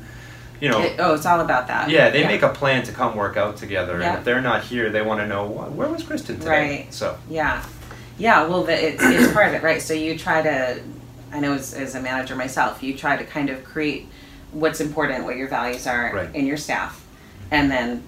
you 0.62 0.68
know. 0.68 0.80
It, 0.80 0.96
oh, 1.00 1.14
it's 1.14 1.26
all 1.26 1.40
about 1.40 1.66
that. 1.66 1.90
Yeah, 1.90 2.10
they 2.10 2.20
yeah. 2.20 2.28
make 2.28 2.42
a 2.42 2.48
plan 2.48 2.84
to 2.84 2.92
come 2.92 3.16
work 3.16 3.36
out 3.36 3.56
together, 3.56 3.98
yeah. 3.98 4.10
and 4.10 4.18
if 4.18 4.24
they're 4.24 4.40
not 4.40 4.62
here, 4.62 4.90
they 4.90 5.02
want 5.02 5.20
to 5.20 5.26
know 5.26 5.44
where 5.46 5.88
was 5.88 6.04
Kristen 6.04 6.38
today. 6.38 6.84
Right. 6.84 6.94
So. 6.94 7.18
Yeah, 7.28 7.66
yeah. 8.16 8.46
Well, 8.46 8.62
the, 8.62 8.72
it's 8.72 9.02
it's 9.02 9.32
part 9.32 9.48
of 9.48 9.54
it, 9.54 9.62
right? 9.64 9.82
So 9.82 9.92
you 9.92 10.16
try 10.16 10.40
to, 10.40 10.80
I 11.32 11.40
know 11.40 11.54
as, 11.54 11.74
as 11.74 11.96
a 11.96 12.00
manager 12.00 12.36
myself, 12.36 12.80
you 12.80 12.96
try 12.96 13.16
to 13.16 13.24
kind 13.24 13.50
of 13.50 13.64
create 13.64 14.06
what's 14.52 14.80
important, 14.80 15.24
what 15.24 15.36
your 15.36 15.48
values 15.48 15.88
are 15.88 16.12
right. 16.14 16.32
in 16.32 16.46
your 16.46 16.56
staff, 16.56 17.04
and 17.50 17.68
then 17.68 18.04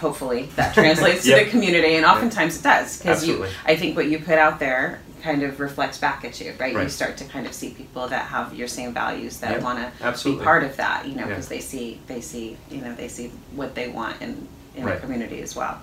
hopefully 0.00 0.48
that 0.56 0.74
translates 0.74 1.24
yep. 1.26 1.38
to 1.38 1.44
the 1.44 1.50
community 1.52 1.94
and 1.94 2.04
oftentimes 2.04 2.58
it 2.58 2.62
does 2.64 2.98
because 2.98 3.24
you 3.24 3.46
i 3.66 3.76
think 3.76 3.94
what 3.94 4.08
you 4.08 4.18
put 4.18 4.36
out 4.36 4.58
there 4.58 5.00
kind 5.22 5.42
of 5.42 5.60
reflects 5.60 5.98
back 5.98 6.24
at 6.24 6.40
you, 6.40 6.50
right? 6.58 6.74
right? 6.74 6.82
You 6.84 6.88
start 6.88 7.16
to 7.18 7.24
kind 7.24 7.46
of 7.46 7.54
see 7.54 7.70
people 7.70 8.08
that 8.08 8.26
have 8.26 8.54
your 8.54 8.68
same 8.68 8.92
values 8.92 9.38
that 9.40 9.58
yeah, 9.58 9.64
want 9.64 9.78
to 10.00 10.24
be 10.24 10.36
part 10.42 10.64
of 10.64 10.76
that, 10.76 11.06
you 11.06 11.14
know, 11.14 11.26
because 11.26 11.50
yeah. 11.50 11.56
they 11.56 11.60
see 11.60 12.00
they 12.06 12.20
see 12.20 12.56
you 12.70 12.80
know 12.80 12.94
they 12.94 13.08
see 13.08 13.28
what 13.54 13.74
they 13.74 13.88
want 13.88 14.20
in 14.20 14.48
in 14.74 14.84
right. 14.84 14.96
the 14.96 15.00
community 15.00 15.40
as 15.40 15.54
well. 15.54 15.80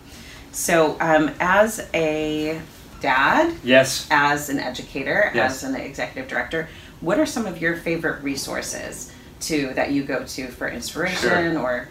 So, 0.51 0.97
um, 0.99 1.31
as 1.39 1.87
a 1.93 2.59
dad, 3.01 3.55
yes, 3.63 4.07
as 4.11 4.49
an 4.49 4.59
educator, 4.59 5.31
yes. 5.33 5.63
as 5.63 5.69
an 5.69 5.75
executive 5.79 6.29
director, 6.29 6.67
what 7.01 7.19
are 7.19 7.25
some 7.25 7.45
of 7.45 7.61
your 7.61 7.77
favorite 7.77 8.21
resources 8.23 9.13
to 9.41 9.73
that 9.75 9.91
you 9.91 10.03
go 10.03 10.23
to 10.25 10.47
for 10.47 10.67
inspiration 10.67 11.53
sure. 11.53 11.59
or? 11.59 11.89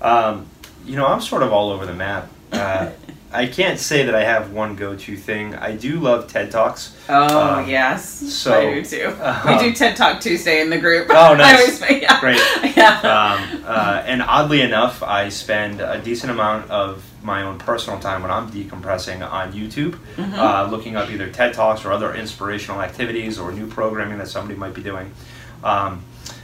Um, 0.00 0.46
you 0.84 0.96
know, 0.96 1.06
I'm 1.06 1.20
sort 1.20 1.42
of 1.42 1.52
all 1.52 1.70
over 1.70 1.86
the 1.86 1.94
map. 1.94 2.28
Uh, 2.50 2.90
I 3.32 3.46
can't 3.46 3.78
say 3.78 4.04
that 4.04 4.14
I 4.14 4.24
have 4.24 4.52
one 4.52 4.76
go-to 4.76 5.16
thing. 5.16 5.54
I 5.54 5.74
do 5.74 5.98
love 5.98 6.28
TED 6.28 6.50
Talks. 6.50 6.96
Oh 7.08 7.54
um, 7.54 7.68
yes, 7.68 8.06
so 8.08 8.58
I 8.58 8.74
do 8.74 8.84
too. 8.84 9.06
Uh, 9.18 9.58
we 9.58 9.70
do 9.70 9.74
TED 9.74 9.96
Talk 9.96 10.20
Tuesday 10.20 10.60
in 10.60 10.68
the 10.68 10.78
group. 10.78 11.08
Oh 11.10 11.34
nice, 11.38 11.80
always, 11.82 12.02
yeah. 12.02 12.20
great. 12.20 12.40
Yeah. 12.76 13.00
Um, 13.00 13.64
uh, 13.66 14.02
and 14.06 14.22
oddly 14.22 14.62
enough, 14.62 15.02
I 15.02 15.28
spend 15.28 15.80
a 15.80 16.00
decent 16.00 16.32
amount 16.32 16.70
of 16.70 17.04
my 17.22 17.42
own 17.42 17.58
personal 17.58 17.98
time 18.00 18.22
when 18.22 18.30
I'm 18.30 18.50
decompressing 18.50 19.28
on 19.28 19.52
YouTube, 19.52 19.98
mm-hmm. 20.16 20.34
uh, 20.34 20.68
looking 20.70 20.96
up 20.96 21.10
either 21.10 21.28
TED 21.28 21.54
Talks 21.54 21.84
or 21.84 21.92
other 21.92 22.14
inspirational 22.14 22.80
activities 22.80 23.38
or 23.38 23.52
new 23.52 23.66
programming 23.66 24.18
that 24.18 24.28
somebody 24.28 24.58
might 24.58 24.74
be 24.74 24.82
doing. 24.82 25.12
Um, 25.62 26.02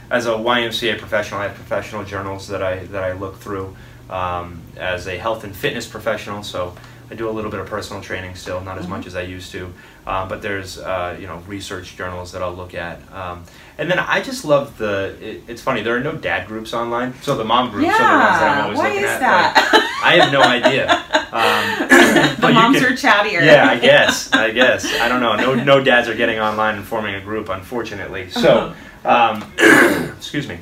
as 0.09 0.25
a 0.25 0.31
YMCA 0.31 0.97
professional, 0.97 1.41
I 1.41 1.47
have 1.47 1.55
professional 1.55 2.03
journals 2.03 2.47
that 2.47 2.63
I 2.63 2.85
that 2.85 3.03
I 3.03 3.13
look 3.13 3.37
through 3.37 3.75
um, 4.09 4.61
as 4.77 5.07
a 5.07 5.17
health 5.17 5.43
and 5.43 5.55
fitness 5.55 5.87
professional. 5.87 6.43
So 6.43 6.75
I 7.11 7.15
do 7.15 7.29
a 7.29 7.31
little 7.31 7.49
bit 7.51 7.59
of 7.59 7.67
personal 7.67 8.01
training 8.01 8.35
still, 8.35 8.61
not 8.61 8.77
as 8.77 8.87
much 8.87 9.07
as 9.07 9.15
I 9.15 9.21
used 9.23 9.51
to. 9.53 9.73
Um, 10.05 10.27
but 10.27 10.41
there's 10.41 10.77
uh, 10.79 11.17
you 11.19 11.27
know 11.27 11.37
research 11.47 11.95
journals 11.95 12.31
that 12.31 12.41
I'll 12.41 12.53
look 12.55 12.73
at, 12.73 12.99
um, 13.13 13.43
and 13.77 13.91
then 13.91 13.99
I 13.99 14.21
just 14.21 14.43
love 14.43 14.75
the. 14.77 15.15
It, 15.21 15.43
it's 15.47 15.61
funny 15.61 15.81
there 15.83 15.97
are 15.97 15.99
no 15.99 16.13
dad 16.13 16.47
groups 16.47 16.73
online, 16.73 17.13
so 17.21 17.35
the 17.35 17.43
mom 17.43 17.69
groups 17.69 17.89
are 17.89 17.97
the 17.97 18.03
ones 18.03 18.39
that 18.39 18.57
I'm 18.57 18.63
always 18.63 18.77
why 18.79 18.87
looking 18.87 19.03
is 19.03 19.09
at. 19.09 19.19
that? 19.19 19.69
Like, 19.73 19.83
I 20.01 20.15
have 20.15 20.31
no 20.31 20.41
idea. 20.41 20.89
Um, 21.31 22.37
the 22.41 22.53
moms 22.53 22.77
can- 22.77 22.85
are 22.85 22.95
chattier. 22.95 23.45
yeah, 23.45 23.69
I 23.69 23.77
guess. 23.77 24.31
I 24.33 24.49
guess. 24.51 24.85
I 24.99 25.09
don't 25.09 25.21
know. 25.21 25.35
No, 25.35 25.53
no 25.53 25.83
dads 25.83 26.07
are 26.07 26.15
getting 26.15 26.39
online 26.39 26.75
and 26.77 26.85
forming 26.85 27.13
a 27.15 27.21
group, 27.21 27.49
unfortunately. 27.49 28.31
So, 28.31 28.73
um, 29.05 29.43
excuse 30.17 30.47
me. 30.47 30.57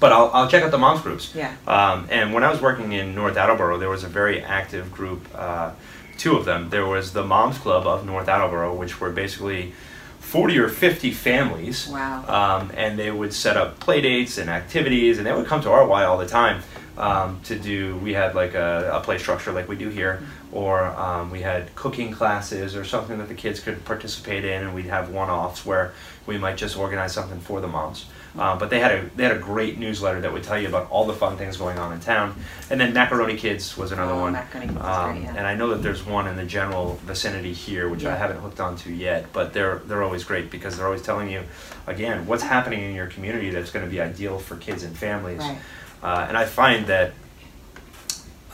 But 0.00 0.12
I'll, 0.12 0.30
I'll 0.32 0.48
check 0.48 0.62
out 0.62 0.70
the 0.70 0.78
moms 0.78 1.02
groups. 1.02 1.34
Yeah. 1.34 1.54
Um, 1.66 2.08
and 2.10 2.32
when 2.32 2.42
I 2.42 2.50
was 2.50 2.60
working 2.60 2.92
in 2.92 3.14
North 3.14 3.36
Attleboro, 3.36 3.78
there 3.78 3.90
was 3.90 4.02
a 4.02 4.08
very 4.08 4.42
active 4.42 4.90
group. 4.90 5.28
Uh, 5.34 5.72
two 6.20 6.36
of 6.36 6.44
them. 6.44 6.68
There 6.68 6.86
was 6.86 7.12
the 7.12 7.24
Moms 7.24 7.58
Club 7.58 7.86
of 7.86 8.04
North 8.04 8.28
Attleboro, 8.28 8.74
which 8.74 9.00
were 9.00 9.10
basically 9.10 9.72
40 10.18 10.58
or 10.58 10.68
50 10.68 11.10
families. 11.12 11.88
Wow. 11.88 12.24
Um, 12.60 12.72
and 12.76 12.98
they 12.98 13.10
would 13.10 13.32
set 13.32 13.56
up 13.56 13.80
play 13.80 14.00
dates 14.00 14.36
and 14.36 14.50
activities, 14.50 15.18
and 15.18 15.26
they 15.26 15.32
would 15.32 15.46
come 15.46 15.62
to 15.62 15.70
our 15.70 15.86
Y 15.86 16.04
all 16.04 16.18
the 16.18 16.26
time 16.26 16.62
um, 16.98 17.40
to 17.44 17.58
do. 17.58 17.96
We 17.96 18.12
had 18.12 18.34
like 18.34 18.54
a, 18.54 18.90
a 18.92 19.00
play 19.00 19.18
structure 19.18 19.50
like 19.50 19.66
we 19.66 19.76
do 19.76 19.88
here, 19.88 20.22
or 20.52 20.84
um, 20.84 21.30
we 21.30 21.40
had 21.40 21.74
cooking 21.74 22.12
classes 22.12 22.76
or 22.76 22.84
something 22.84 23.18
that 23.18 23.28
the 23.28 23.34
kids 23.34 23.58
could 23.58 23.82
participate 23.84 24.44
in, 24.44 24.62
and 24.62 24.74
we'd 24.74 24.86
have 24.86 25.10
one-offs 25.10 25.64
where 25.64 25.94
we 26.26 26.36
might 26.36 26.58
just 26.58 26.76
organize 26.76 27.12
something 27.12 27.40
for 27.40 27.60
the 27.60 27.68
moms. 27.68 28.06
Uh, 28.38 28.56
but 28.56 28.70
they 28.70 28.78
had 28.78 28.92
a 28.92 29.10
they 29.16 29.24
had 29.24 29.36
a 29.36 29.38
great 29.40 29.76
newsletter 29.78 30.20
that 30.20 30.32
would 30.32 30.44
tell 30.44 30.58
you 30.60 30.68
about 30.68 30.88
all 30.90 31.04
the 31.04 31.12
fun 31.12 31.36
things 31.36 31.56
going 31.56 31.78
on 31.78 31.92
in 31.92 31.98
town, 31.98 32.34
and 32.70 32.80
then 32.80 32.92
Macaroni 32.94 33.36
Kids 33.36 33.76
was 33.76 33.90
another 33.90 34.12
Oh, 34.12 34.20
one. 34.20 34.32
Macaroni 34.34 34.68
Kids 34.68 34.78
Um, 34.80 35.12
great, 35.12 35.22
yeah. 35.24 35.34
And 35.36 35.46
I 35.46 35.54
know 35.56 35.68
that 35.70 35.82
there's 35.82 36.06
one 36.06 36.28
in 36.28 36.36
the 36.36 36.44
general 36.44 36.94
vicinity 37.04 37.52
here, 37.52 37.88
which 37.88 38.04
I 38.04 38.16
haven't 38.16 38.38
hooked 38.38 38.60
onto 38.60 38.90
yet, 38.90 39.32
but 39.32 39.52
they're 39.52 39.78
they're 39.86 40.04
always 40.04 40.22
great 40.22 40.48
because 40.50 40.76
they're 40.76 40.86
always 40.86 41.02
telling 41.02 41.28
you, 41.28 41.42
again, 41.88 42.24
what's 42.26 42.44
happening 42.44 42.82
in 42.82 42.94
your 42.94 43.08
community 43.08 43.50
that's 43.50 43.72
going 43.72 43.84
to 43.84 43.90
be 43.90 44.00
ideal 44.00 44.38
for 44.38 44.54
kids 44.56 44.84
and 44.84 44.96
families. 44.96 45.40
Right. 45.40 45.58
Uh, 46.02 46.26
and 46.28 46.36
I 46.36 46.44
find 46.44 46.86
that 46.86 47.12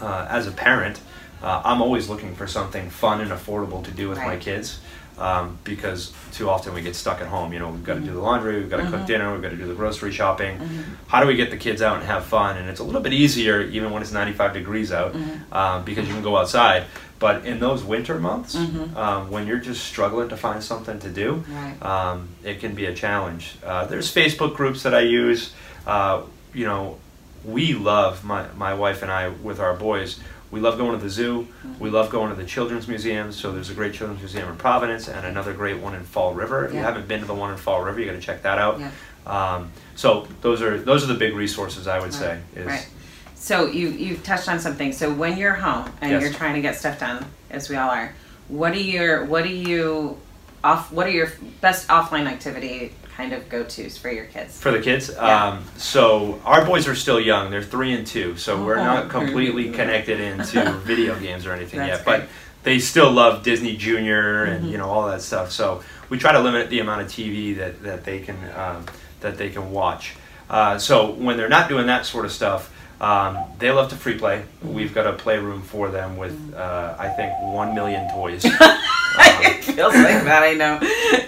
uh, 0.00 0.26
as 0.30 0.46
a 0.46 0.52
parent, 0.52 1.00
uh, 1.42 1.60
I'm 1.64 1.82
always 1.82 2.08
looking 2.08 2.34
for 2.34 2.46
something 2.46 2.88
fun 2.90 3.20
and 3.20 3.30
affordable 3.30 3.84
to 3.84 3.90
do 3.90 4.08
with 4.08 4.18
my 4.18 4.36
kids. 4.36 4.80
Um, 5.18 5.58
because 5.64 6.12
too 6.32 6.50
often 6.50 6.74
we 6.74 6.82
get 6.82 6.94
stuck 6.94 7.22
at 7.22 7.26
home. 7.26 7.50
You 7.54 7.58
know, 7.58 7.70
we've 7.70 7.82
got 7.82 7.94
to 7.94 8.00
do 8.00 8.10
Mhm. 8.10 8.14
the 8.16 8.20
laundry, 8.20 8.58
we've 8.58 8.68
got 8.68 8.76
to 8.76 8.82
Mhm. 8.82 8.90
cook 8.90 9.06
dinner, 9.06 9.32
we've 9.32 9.40
got 9.40 9.48
to 9.48 9.56
do 9.56 9.66
the 9.66 9.72
grocery 9.72 10.12
shopping. 10.12 10.58
Mhm. 10.58 10.82
How 11.08 11.20
do 11.22 11.26
we 11.26 11.36
get 11.36 11.50
the 11.50 11.56
kids 11.56 11.80
out 11.80 11.96
and 11.96 12.04
have 12.04 12.24
fun? 12.26 12.58
And 12.58 12.68
it's 12.68 12.80
a 12.80 12.84
little 12.84 13.00
bit 13.00 13.14
easier 13.14 13.62
even 13.62 13.92
when 13.92 14.02
it's 14.02 14.12
95 14.12 14.52
degrees 14.52 14.92
out 14.92 15.14
um, 15.52 15.84
because 15.84 16.06
you 16.06 16.12
can 16.12 16.22
go 16.22 16.36
outside. 16.36 16.84
But 17.18 17.46
in 17.46 17.60
those 17.60 17.82
winter 17.82 18.18
months, 18.18 18.56
Mhm. 18.56 18.94
um, 18.94 19.30
when 19.30 19.46
you're 19.46 19.56
just 19.56 19.84
struggling 19.84 20.28
to 20.28 20.36
find 20.36 20.62
something 20.62 20.98
to 20.98 21.08
do, 21.08 21.44
Right. 21.48 21.82
um, 21.82 22.28
it 22.44 22.60
can 22.60 22.74
be 22.74 22.84
a 22.84 22.92
challenge. 22.92 23.56
Uh, 23.64 23.86
there's 23.86 24.14
Facebook 24.14 24.54
groups 24.54 24.82
that 24.82 24.94
I 24.94 25.00
use. 25.00 25.52
Uh, 25.86 26.20
you 26.52 26.66
know, 26.66 26.96
we 27.42 27.72
love 27.72 28.22
my 28.22 28.42
my 28.58 28.74
wife 28.74 29.00
and 29.02 29.10
I 29.10 29.28
with 29.28 29.60
our 29.60 29.72
boys. 29.72 30.18
We 30.56 30.62
love 30.62 30.78
going 30.78 30.98
to 30.98 31.04
the 31.04 31.10
zoo. 31.10 31.46
We 31.78 31.90
love 31.90 32.08
going 32.08 32.30
to 32.30 32.34
the 32.34 32.46
children's 32.46 32.88
museums. 32.88 33.36
So 33.36 33.52
there's 33.52 33.68
a 33.68 33.74
great 33.74 33.92
children's 33.92 34.20
museum 34.20 34.48
in 34.48 34.56
Providence 34.56 35.06
and 35.06 35.26
another 35.26 35.52
great 35.52 35.78
one 35.78 35.94
in 35.94 36.02
Fall 36.02 36.32
River. 36.32 36.64
If 36.64 36.72
you 36.72 36.78
haven't 36.80 37.06
been 37.06 37.20
to 37.20 37.26
the 37.26 37.34
one 37.34 37.50
in 37.50 37.58
Fall 37.58 37.82
River, 37.82 38.00
you 38.00 38.06
got 38.06 38.12
to 38.12 38.20
check 38.20 38.42
that 38.44 38.56
out. 38.56 38.80
Yeah. 38.80 38.90
Um, 39.26 39.70
so 39.96 40.26
those 40.40 40.62
are 40.62 40.78
those 40.78 41.04
are 41.04 41.08
the 41.08 41.18
big 41.18 41.34
resources 41.34 41.86
I 41.86 42.00
would 42.00 42.14
say. 42.14 42.40
Is 42.54 42.64
Right. 42.66 42.88
So 43.34 43.66
you 43.66 43.88
you've 43.88 44.22
touched 44.22 44.48
on 44.48 44.58
something. 44.58 44.92
So 44.92 45.12
when 45.12 45.36
you're 45.36 45.52
home 45.52 45.92
and 46.00 46.10
Yes. 46.10 46.22
you're 46.22 46.32
trying 46.32 46.54
to 46.54 46.62
get 46.62 46.76
stuff 46.76 46.98
done, 46.98 47.26
as 47.50 47.68
we 47.68 47.76
all 47.76 47.90
are, 47.90 48.14
what 48.48 48.72
are 48.72 48.78
your 48.78 49.26
what 49.26 49.44
are 49.44 49.48
you 49.48 50.18
off 50.64 50.90
what 50.90 51.06
are 51.06 51.10
your 51.10 51.32
best 51.60 51.88
offline 51.88 52.26
activity 52.26 52.94
kind 53.16 53.32
of 53.32 53.48
go 53.48 53.64
tos 53.64 53.96
for 53.96 54.10
your 54.10 54.26
kids? 54.26 54.58
for 54.60 54.70
the 54.70 54.80
kids. 54.80 55.10
Yeah. 55.12 55.44
Um, 55.46 55.64
so 55.76 56.40
our 56.44 56.64
boys 56.64 56.86
are 56.86 56.94
still 56.94 57.20
young; 57.20 57.50
they're 57.50 57.62
three 57.62 57.92
and 57.94 58.06
two, 58.06 58.36
so 58.36 58.62
we're 58.62 58.78
Oh, 58.78 58.84
not 58.84 59.08
completely 59.08 59.64
good. 59.64 59.74
connected 59.74 60.20
into 60.20 60.70
video 60.84 61.18
games 61.18 61.46
or 61.46 61.52
anything 61.52 61.80
That's 61.80 61.98
yet. 61.98 62.04
great. 62.04 62.20
But 62.20 62.28
they 62.62 62.78
still 62.78 63.10
love 63.10 63.42
Disney 63.42 63.76
Junior 63.76 64.44
and 64.44 64.64
Mhm. 64.66 64.70
you 64.70 64.78
know 64.78 64.88
all 64.88 65.06
that 65.08 65.22
stuff. 65.22 65.50
So 65.50 65.82
we 66.10 66.18
try 66.18 66.32
to 66.32 66.40
limit 66.40 66.68
the 66.70 66.80
amount 66.80 67.02
of 67.02 67.08
TV 67.08 67.56
that 67.56 67.82
that 67.82 68.04
they 68.04 68.20
can 68.20 68.36
um, 68.56 68.84
that 69.20 69.38
they 69.38 69.50
can 69.50 69.70
watch. 69.70 70.14
Uh, 70.50 70.78
so 70.78 71.10
when 71.12 71.36
they're 71.36 71.48
not 71.48 71.68
doing 71.68 71.86
that 71.86 72.06
sort 72.06 72.24
of 72.24 72.32
stuff. 72.32 72.70
Um, 73.00 73.38
they 73.58 73.70
love 73.70 73.90
to 73.90 73.96
free 73.96 74.16
play. 74.18 74.44
We've 74.62 74.94
got 74.94 75.06
a 75.06 75.12
playroom 75.12 75.62
for 75.62 75.90
them 75.90 76.16
with, 76.16 76.54
uh, 76.54 76.94
I 76.98 77.08
think, 77.10 77.32
one 77.40 77.74
million 77.74 78.10
toys. 78.12 78.42
it 78.44 79.64
feels 79.64 79.94
like 79.94 80.24
that. 80.24 80.42
I 80.42 80.54
know. 80.54 80.78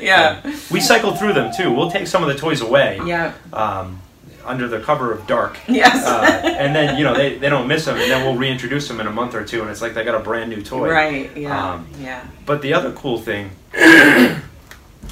Yeah. 0.01 0.41
we 0.71 0.81
cycle 0.81 1.15
through 1.15 1.35
them 1.35 1.53
too. 1.55 1.71
We'll 1.73 1.91
take 1.91 2.07
some 2.07 2.23
of 2.23 2.29
the 2.29 2.37
toys 2.37 2.61
away 2.63 3.01
Yeah. 3.05 3.35
um, 3.53 4.01
under 4.47 4.67
the 4.67 4.81
cover 4.81 5.13
of 5.13 5.27
dark. 5.27 5.59
Yes. 5.69 6.07
uh, 6.07 6.41
and 6.59 6.75
then 6.75 6.97
you 6.97 7.05
know 7.05 7.15
they, 7.15 7.37
they 7.37 7.51
don't 7.51 7.69
miss 7.69 7.85
them, 7.85 7.99
and 7.99 8.11
then 8.11 8.25
we'll 8.25 8.37
reintroduce 8.39 8.89
them 8.89 8.99
in 9.01 9.07
a 9.07 9.11
month 9.13 9.35
or 9.35 9.45
two, 9.45 9.61
and 9.61 9.69
it's 9.71 9.83
like 9.83 9.93
they 9.93 10.05
got 10.05 10.15
a 10.15 10.25
brand 10.25 10.49
new 10.49 10.63
toy. 10.63 10.91
Right. 10.91 11.37
Yeah. 11.37 11.73
Um, 11.75 11.87
yeah. 12.01 12.27
But 12.47 12.63
the 12.63 12.73
other 12.73 12.93
cool 12.93 13.19
thing, 13.21 13.51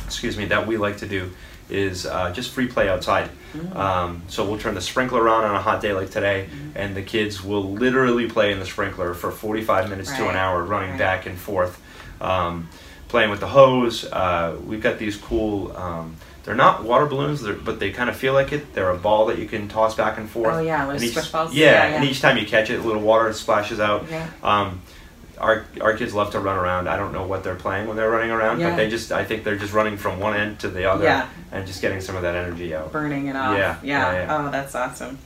excuse 0.06 0.36
me, 0.38 0.46
that 0.46 0.66
we 0.66 0.78
like 0.78 0.96
to 0.98 1.06
do 1.06 1.30
is 1.68 2.06
uh, 2.06 2.30
just 2.32 2.50
free 2.52 2.66
play 2.68 2.88
outside. 2.88 3.28
Mm. 3.54 3.74
Um, 3.76 4.22
so 4.28 4.44
we'll 4.48 4.58
turn 4.58 4.74
the 4.74 4.80
sprinkler 4.80 5.28
on 5.28 5.44
on 5.44 5.54
a 5.54 5.60
hot 5.62 5.80
day 5.80 5.92
like 5.92 6.10
today, 6.10 6.46
Mm-hmm. 6.50 6.70
and 6.78 6.94
the 6.94 7.02
kids 7.02 7.42
will 7.42 7.72
literally 7.72 8.28
play 8.28 8.52
in 8.52 8.58
the 8.60 8.66
sprinkler 8.66 9.14
for 9.14 9.30
45 9.30 9.88
minutes 9.90 10.14
to 10.16 10.28
an 10.28 10.36
hour, 10.36 10.62
running 10.62 10.90
Right. 10.90 10.98
back 10.98 11.26
and 11.26 11.38
forth, 11.38 11.80
um, 12.20 12.68
playing 13.08 13.30
with 13.30 13.40
the 13.40 13.48
hose. 13.48 14.04
Uh, 14.04 14.56
we've 14.64 14.82
got 14.82 14.98
these 14.98 15.16
cool. 15.16 15.76
Um, 15.76 16.16
they're 16.44 16.54
not 16.54 16.84
water 16.84 17.06
balloons, 17.06 17.42
but 17.64 17.80
they 17.80 17.90
kind 17.90 18.08
of 18.08 18.16
feel 18.16 18.32
like 18.32 18.52
it. 18.52 18.72
They're 18.72 18.90
a 18.90 18.96
ball 18.96 19.26
that 19.26 19.38
you 19.40 19.46
can 19.48 19.66
toss 19.66 19.96
back 19.96 20.16
and 20.16 20.30
forth. 20.30 20.54
Oh, 20.54 20.60
yeah, 20.60 20.84
like 20.86 20.96
and 21.00 21.04
each, 21.04 21.32
balls? 21.32 21.52
Yeah, 21.52 21.88
Yeah, 21.88 21.96
and 21.96 22.04
each 22.04 22.20
time 22.20 22.38
you 22.38 22.46
catch 22.46 22.70
it, 22.70 22.78
a 22.78 22.82
little 22.82 23.02
water 23.02 23.32
splashes 23.32 23.80
out. 23.80 24.06
Yeah. 24.08 24.28
Our 25.38 25.64
our 25.80 25.96
kids 25.96 26.14
love 26.14 26.30
to 26.32 26.40
run 26.40 26.56
around. 26.58 26.88
I 26.88 26.96
don't 26.96 27.12
know 27.12 27.26
what 27.26 27.44
they're 27.44 27.54
playing 27.56 27.86
when 27.88 27.96
they're 27.96 28.10
running 28.10 28.30
around, 28.30 28.60
Yeah. 28.60 28.70
but 28.70 28.76
they 28.76 28.88
just 28.88 29.12
I 29.12 29.24
think 29.24 29.44
they're 29.44 29.56
just 29.56 29.72
running 29.72 29.96
from 29.96 30.18
one 30.20 30.34
end 30.36 30.58
to 30.60 30.68
the 30.68 30.90
other 30.90 31.04
Yeah. 31.04 31.28
and 31.52 31.66
just 31.66 31.80
getting 31.82 32.00
some 32.00 32.16
of 32.16 32.22
that 32.22 32.34
energy 32.34 32.74
out. 32.74 32.92
Burning 32.92 33.26
it 33.28 33.36
off. 33.36 33.56
Yeah, 33.56 33.76
Yeah. 33.82 34.12
yeah, 34.12 34.24
yeah. 34.24 34.36
Oh, 34.46 34.50
that's 34.50 34.74
awesome. 34.74 35.18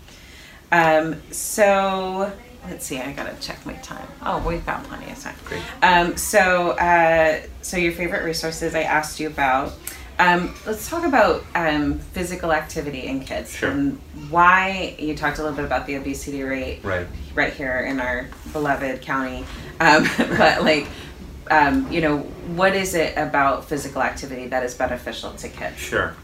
Um, 0.73 1.21
so 1.31 2.33
let's 2.69 2.85
see. 2.87 2.99
I 3.01 3.13
gotta 3.13 3.35
check 3.41 3.65
my 3.65 3.75
time. 3.75 4.07
Oh, 4.25 4.39
we've 4.47 4.65
got 4.67 4.85
plenty 4.85 5.11
of 5.11 5.19
time. 5.21 5.35
Great. 5.45 5.63
Um, 5.83 6.17
so, 6.17 6.71
uh, 6.73 7.41
so 7.63 7.77
your 7.77 7.93
favorite 7.93 8.25
resources 8.25 8.75
I 8.75 8.83
asked 8.83 9.19
you 9.21 9.29
about. 9.29 9.73
Um, 10.21 10.55
let's 10.67 10.87
talk 10.87 11.05
about 11.07 11.43
um, 11.55 11.99
physical 11.99 12.53
activity 12.53 13.07
in 13.07 13.21
kids 13.21 13.57
Sure. 13.57 13.71
and 13.71 13.99
why 14.29 14.95
you 14.99 15.17
talked 15.17 15.39
a 15.39 15.43
little 15.43 15.57
bit 15.57 15.65
about 15.65 15.87
the 15.87 15.95
obesity 15.95 16.43
rate 16.43 16.81
Right. 16.83 17.07
right 17.35 17.55
here 17.55 17.81
in 17.81 18.01
our 18.01 18.29
beloved 18.53 19.01
county. 19.01 19.47
Um, 19.81 20.07
but 20.19 20.63
like, 20.63 20.87
um, 21.51 21.91
you 21.91 22.03
know, 22.03 22.19
what 22.55 22.77
is 22.77 22.95
it 22.95 23.17
about 23.17 23.65
physical 23.65 24.03
activity 24.03 24.47
that 24.49 24.63
is 24.63 24.75
beneficial 24.75 25.33
to 25.33 25.49
kids? 25.49 25.79
Sure. 25.79 26.15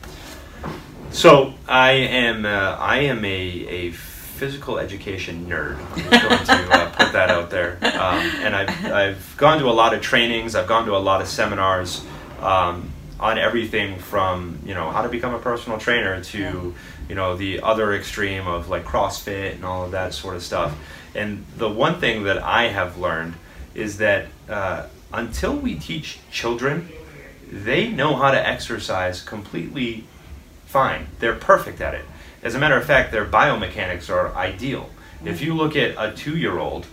So 1.10 1.54
I 1.66 1.92
am 1.92 2.44
uh, 2.44 2.76
I 2.78 2.98
am 2.98 3.24
a, 3.24 3.28
a 3.28 3.92
physical 3.92 4.78
education 4.78 5.46
nerd. 5.46 5.78
I'm 5.96 6.38
just 6.38 6.48
going 6.48 6.68
to 6.68 6.74
uh, 6.76 6.90
put 6.90 7.12
that 7.14 7.30
out 7.30 7.48
there. 7.48 7.78
Um, 7.80 8.18
and 8.44 8.54
I've 8.54 8.92
I've 8.92 9.34
gone 9.38 9.58
to 9.60 9.66
a 9.66 9.72
lot 9.72 9.94
of 9.94 10.02
trainings. 10.02 10.54
I've 10.54 10.66
gone 10.66 10.84
to 10.84 10.94
a 10.96 10.98
lot 10.98 11.22
of 11.22 11.28
seminars 11.28 12.04
um, 12.42 12.90
on 13.18 13.38
everything 13.38 13.98
from 13.98 14.58
you 14.66 14.74
know 14.74 14.90
how 14.90 15.02
to 15.02 15.08
become 15.08 15.34
a 15.34 15.38
personal 15.38 15.78
trainer 15.78 16.22
to 16.22 16.74
you 17.08 17.14
know 17.14 17.36
the 17.36 17.60
other 17.60 17.94
extreme 17.94 18.46
of 18.46 18.68
like 18.68 18.84
CrossFit 18.84 19.54
and 19.54 19.64
all 19.64 19.84
of 19.84 19.92
that 19.92 20.14
sort 20.14 20.36
of 20.36 20.42
stuff. 20.42 20.76
And 21.14 21.46
the 21.56 21.68
one 21.68 21.98
thing 21.98 22.24
that 22.24 22.38
I 22.38 22.68
have 22.68 22.98
learned 22.98 23.34
is 23.74 23.98
that 23.98 24.26
uh, 24.48 24.86
until 25.12 25.56
we 25.56 25.76
teach 25.76 26.18
children, 26.30 26.90
they 27.50 27.88
know 27.88 28.16
how 28.16 28.30
to 28.30 28.48
exercise 28.48 29.22
completely 29.22 30.04
fine. 30.66 31.06
They're 31.20 31.34
perfect 31.34 31.80
at 31.80 31.94
it. 31.94 32.04
As 32.42 32.54
a 32.54 32.58
matter 32.58 32.76
of 32.76 32.84
fact, 32.84 33.12
their 33.12 33.24
biomechanics 33.24 34.10
are 34.10 34.34
ideal. 34.34 34.90
If 35.24 35.40
you 35.40 35.54
look 35.54 35.74
at 35.76 35.94
a 35.96 36.14
two-year-old, 36.14 36.86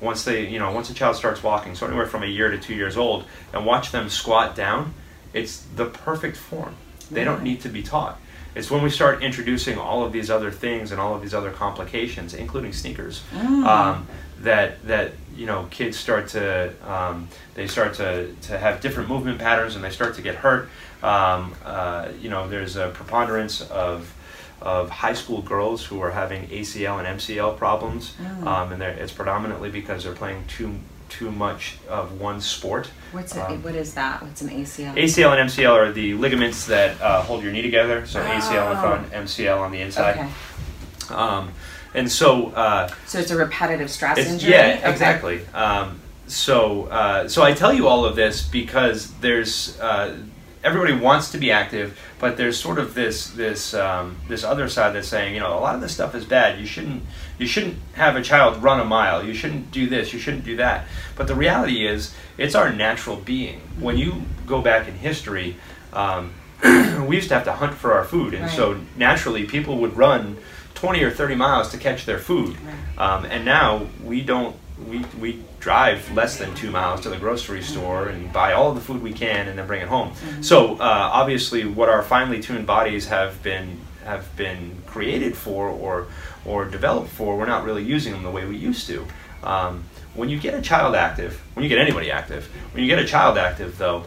once 0.00 0.24
they, 0.24 0.46
you 0.46 0.58
know, 0.58 0.70
once 0.72 0.90
a 0.90 0.94
child 0.94 1.16
starts 1.16 1.42
walking, 1.42 1.74
so 1.74 1.86
anywhere 1.86 2.06
from 2.06 2.22
a 2.22 2.26
year 2.26 2.50
to 2.50 2.58
two 2.58 2.74
years 2.74 2.96
old, 2.96 3.24
and 3.54 3.64
watch 3.64 3.90
them 3.90 4.10
squat 4.10 4.54
down, 4.54 4.92
it's 5.32 5.64
the 5.76 5.86
perfect 5.86 6.36
form. 6.36 6.74
They 7.10 7.24
don't 7.24 7.42
need 7.42 7.60
to 7.62 7.68
be 7.68 7.82
taught. 7.82 8.20
It's 8.54 8.70
when 8.70 8.82
we 8.82 8.90
start 8.90 9.22
introducing 9.22 9.78
all 9.78 10.04
of 10.04 10.12
these 10.12 10.28
other 10.30 10.50
things 10.50 10.90
and 10.90 11.00
all 11.00 11.14
of 11.14 11.22
these 11.22 11.34
other 11.34 11.50
complications, 11.52 12.34
including 12.34 12.72
sneakers, 12.72 13.22
um, 13.66 14.06
that 14.42 14.84
that 14.86 15.12
you 15.36 15.46
know 15.46 15.66
kids 15.70 15.96
start 15.96 16.28
to 16.28 16.72
um, 16.84 17.28
they 17.54 17.66
start 17.68 17.94
to, 17.94 18.32
to 18.42 18.58
have 18.58 18.80
different 18.80 19.08
movement 19.08 19.38
patterns 19.38 19.76
and 19.76 19.84
they 19.84 19.90
start 19.90 20.14
to 20.16 20.22
get 20.22 20.34
hurt. 20.36 20.68
Um, 21.02 21.54
uh, 21.64 22.08
you 22.20 22.28
know, 22.28 22.48
there's 22.48 22.76
a 22.76 22.88
preponderance 22.88 23.60
of 23.70 24.12
of 24.60 24.90
high 24.90 25.14
school 25.14 25.40
girls 25.42 25.84
who 25.86 26.00
are 26.02 26.10
having 26.10 26.46
ACL 26.48 26.98
and 26.98 27.18
MCL 27.18 27.56
problems, 27.56 28.14
um, 28.46 28.72
and 28.72 28.82
it's 28.82 29.12
predominantly 29.12 29.70
because 29.70 30.04
they're 30.04 30.12
playing 30.12 30.44
too 30.48 30.74
too 31.10 31.30
much 31.30 31.76
of 31.88 32.18
one 32.20 32.40
sport. 32.40 32.90
What's 33.12 33.36
it? 33.36 33.40
Um, 33.40 33.62
what 33.62 33.74
is 33.74 33.92
that? 33.94 34.22
What's 34.22 34.40
an 34.40 34.48
ACL? 34.48 34.94
ACL 34.94 35.38
and 35.38 35.50
MCL 35.50 35.72
are 35.72 35.92
the 35.92 36.14
ligaments 36.14 36.64
that 36.66 36.98
uh, 37.02 37.22
hold 37.22 37.42
your 37.42 37.52
knee 37.52 37.62
together. 37.62 38.06
So 38.06 38.22
ACL 38.22 38.70
in 38.70 38.78
Oh. 38.78 38.80
front, 38.80 39.10
MCL 39.12 39.58
on 39.60 39.72
the 39.72 39.80
inside. 39.80 40.16
Okay. 40.16 41.14
Um, 41.14 41.52
and 41.92 42.10
so 42.10 42.50
uh, 42.50 42.88
So 43.06 43.18
it's 43.18 43.32
a 43.32 43.36
repetitive 43.36 43.90
stress 43.90 44.18
injury. 44.18 44.52
yeah, 44.52 44.76
Okay. 44.78 44.90
exactly. 44.90 45.46
Um, 45.52 46.00
so 46.28 46.84
uh, 46.86 47.28
so 47.28 47.42
I 47.42 47.52
tell 47.52 47.72
you 47.74 47.88
all 47.88 48.04
of 48.04 48.14
this 48.14 48.42
because 48.42 49.10
there's 49.20 49.78
uh, 49.80 50.16
everybody 50.62 50.92
wants 50.94 51.30
to 51.32 51.38
be 51.38 51.50
active, 51.50 51.98
but 52.18 52.36
there's 52.36 52.58
sort 52.58 52.78
of 52.78 52.94
this 52.94 53.28
this 53.30 53.74
um, 53.74 54.16
this 54.28 54.44
other 54.44 54.68
side 54.68 54.94
that's 54.94 55.08
saying 55.08 55.34
you 55.34 55.40
know 55.40 55.58
a 55.58 55.60
lot 55.60 55.74
of 55.74 55.80
this 55.80 55.92
stuff 55.92 56.14
is 56.14 56.24
bad. 56.24 56.58
You 56.58 56.66
shouldn't 56.66 57.02
you 57.38 57.46
shouldn't 57.46 57.76
have 57.94 58.16
a 58.16 58.22
child 58.22 58.62
run 58.62 58.80
a 58.80 58.84
mile. 58.84 59.24
You 59.24 59.34
shouldn't 59.34 59.70
do 59.70 59.88
this. 59.88 60.12
You 60.12 60.18
shouldn't 60.18 60.44
do 60.44 60.56
that. 60.56 60.86
But 61.16 61.26
the 61.26 61.34
reality 61.34 61.86
is 61.86 62.14
it's 62.38 62.54
our 62.54 62.72
natural 62.72 63.16
being. 63.16 63.60
When 63.78 63.96
you 63.96 64.22
go 64.46 64.60
back 64.62 64.88
in 64.88 64.94
history. 64.94 65.56
Um, 65.92 66.34
we 67.06 67.16
used 67.16 67.28
to 67.28 67.34
have 67.34 67.44
to 67.44 67.52
hunt 67.54 67.72
for 67.74 67.94
our 67.94 68.04
food, 68.04 68.34
and 68.34 68.42
Right. 68.42 68.50
so 68.54 68.78
naturally 68.94 69.44
people 69.44 69.78
would 69.78 69.96
run 69.96 70.36
20 70.74 71.02
or 71.02 71.10
30 71.10 71.34
miles 71.34 71.70
to 71.70 71.78
catch 71.78 72.04
their 72.04 72.18
food. 72.18 72.54
Right. 72.60 72.98
Um, 72.98 73.24
and 73.24 73.46
now 73.46 73.86
we 74.04 74.20
don't. 74.20 74.54
We, 74.88 75.04
we 75.20 75.42
drive 75.60 76.10
less 76.14 76.38
than 76.38 76.54
two 76.54 76.70
miles 76.70 77.00
to 77.02 77.10
the 77.10 77.16
grocery 77.16 77.62
store 77.62 78.08
and 78.08 78.32
buy 78.32 78.54
all 78.54 78.72
the 78.72 78.80
food 78.80 79.02
we 79.02 79.12
can 79.12 79.48
and 79.48 79.58
then 79.58 79.66
bring 79.66 79.82
it 79.82 79.88
home. 79.88 80.12
So 80.40 80.74
uh, 80.74 81.10
obviously, 81.12 81.64
what 81.64 81.88
our 81.88 82.02
finely 82.02 82.40
tuned 82.40 82.66
bodies 82.66 83.06
have 83.08 83.42
been 83.42 83.80
have 84.04 84.34
been 84.36 84.82
created 84.86 85.36
for 85.36 85.68
or 85.68 86.06
or 86.44 86.64
developed 86.64 87.10
for, 87.10 87.36
we're 87.36 87.46
not 87.46 87.64
really 87.64 87.84
using 87.84 88.12
them 88.12 88.22
the 88.22 88.30
way 88.30 88.46
we 88.46 88.56
used 88.56 88.86
to. 88.86 89.06
Um, 89.42 89.84
when 90.14 90.28
you 90.28 90.38
get 90.38 90.54
a 90.54 90.62
child 90.62 90.94
active, 90.94 91.40
when 91.54 91.62
you 91.62 91.68
get 91.68 91.78
anybody 91.78 92.10
active, 92.10 92.46
when 92.72 92.82
you 92.82 92.88
get 92.88 92.98
a 92.98 93.06
child 93.06 93.38
active, 93.38 93.78
though, 93.78 94.04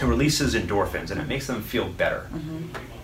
it 0.00 0.04
releases 0.04 0.54
endorphins 0.54 1.10
and 1.10 1.20
it 1.20 1.28
makes 1.28 1.46
them 1.46 1.62
feel 1.62 1.88
better. 1.88 2.28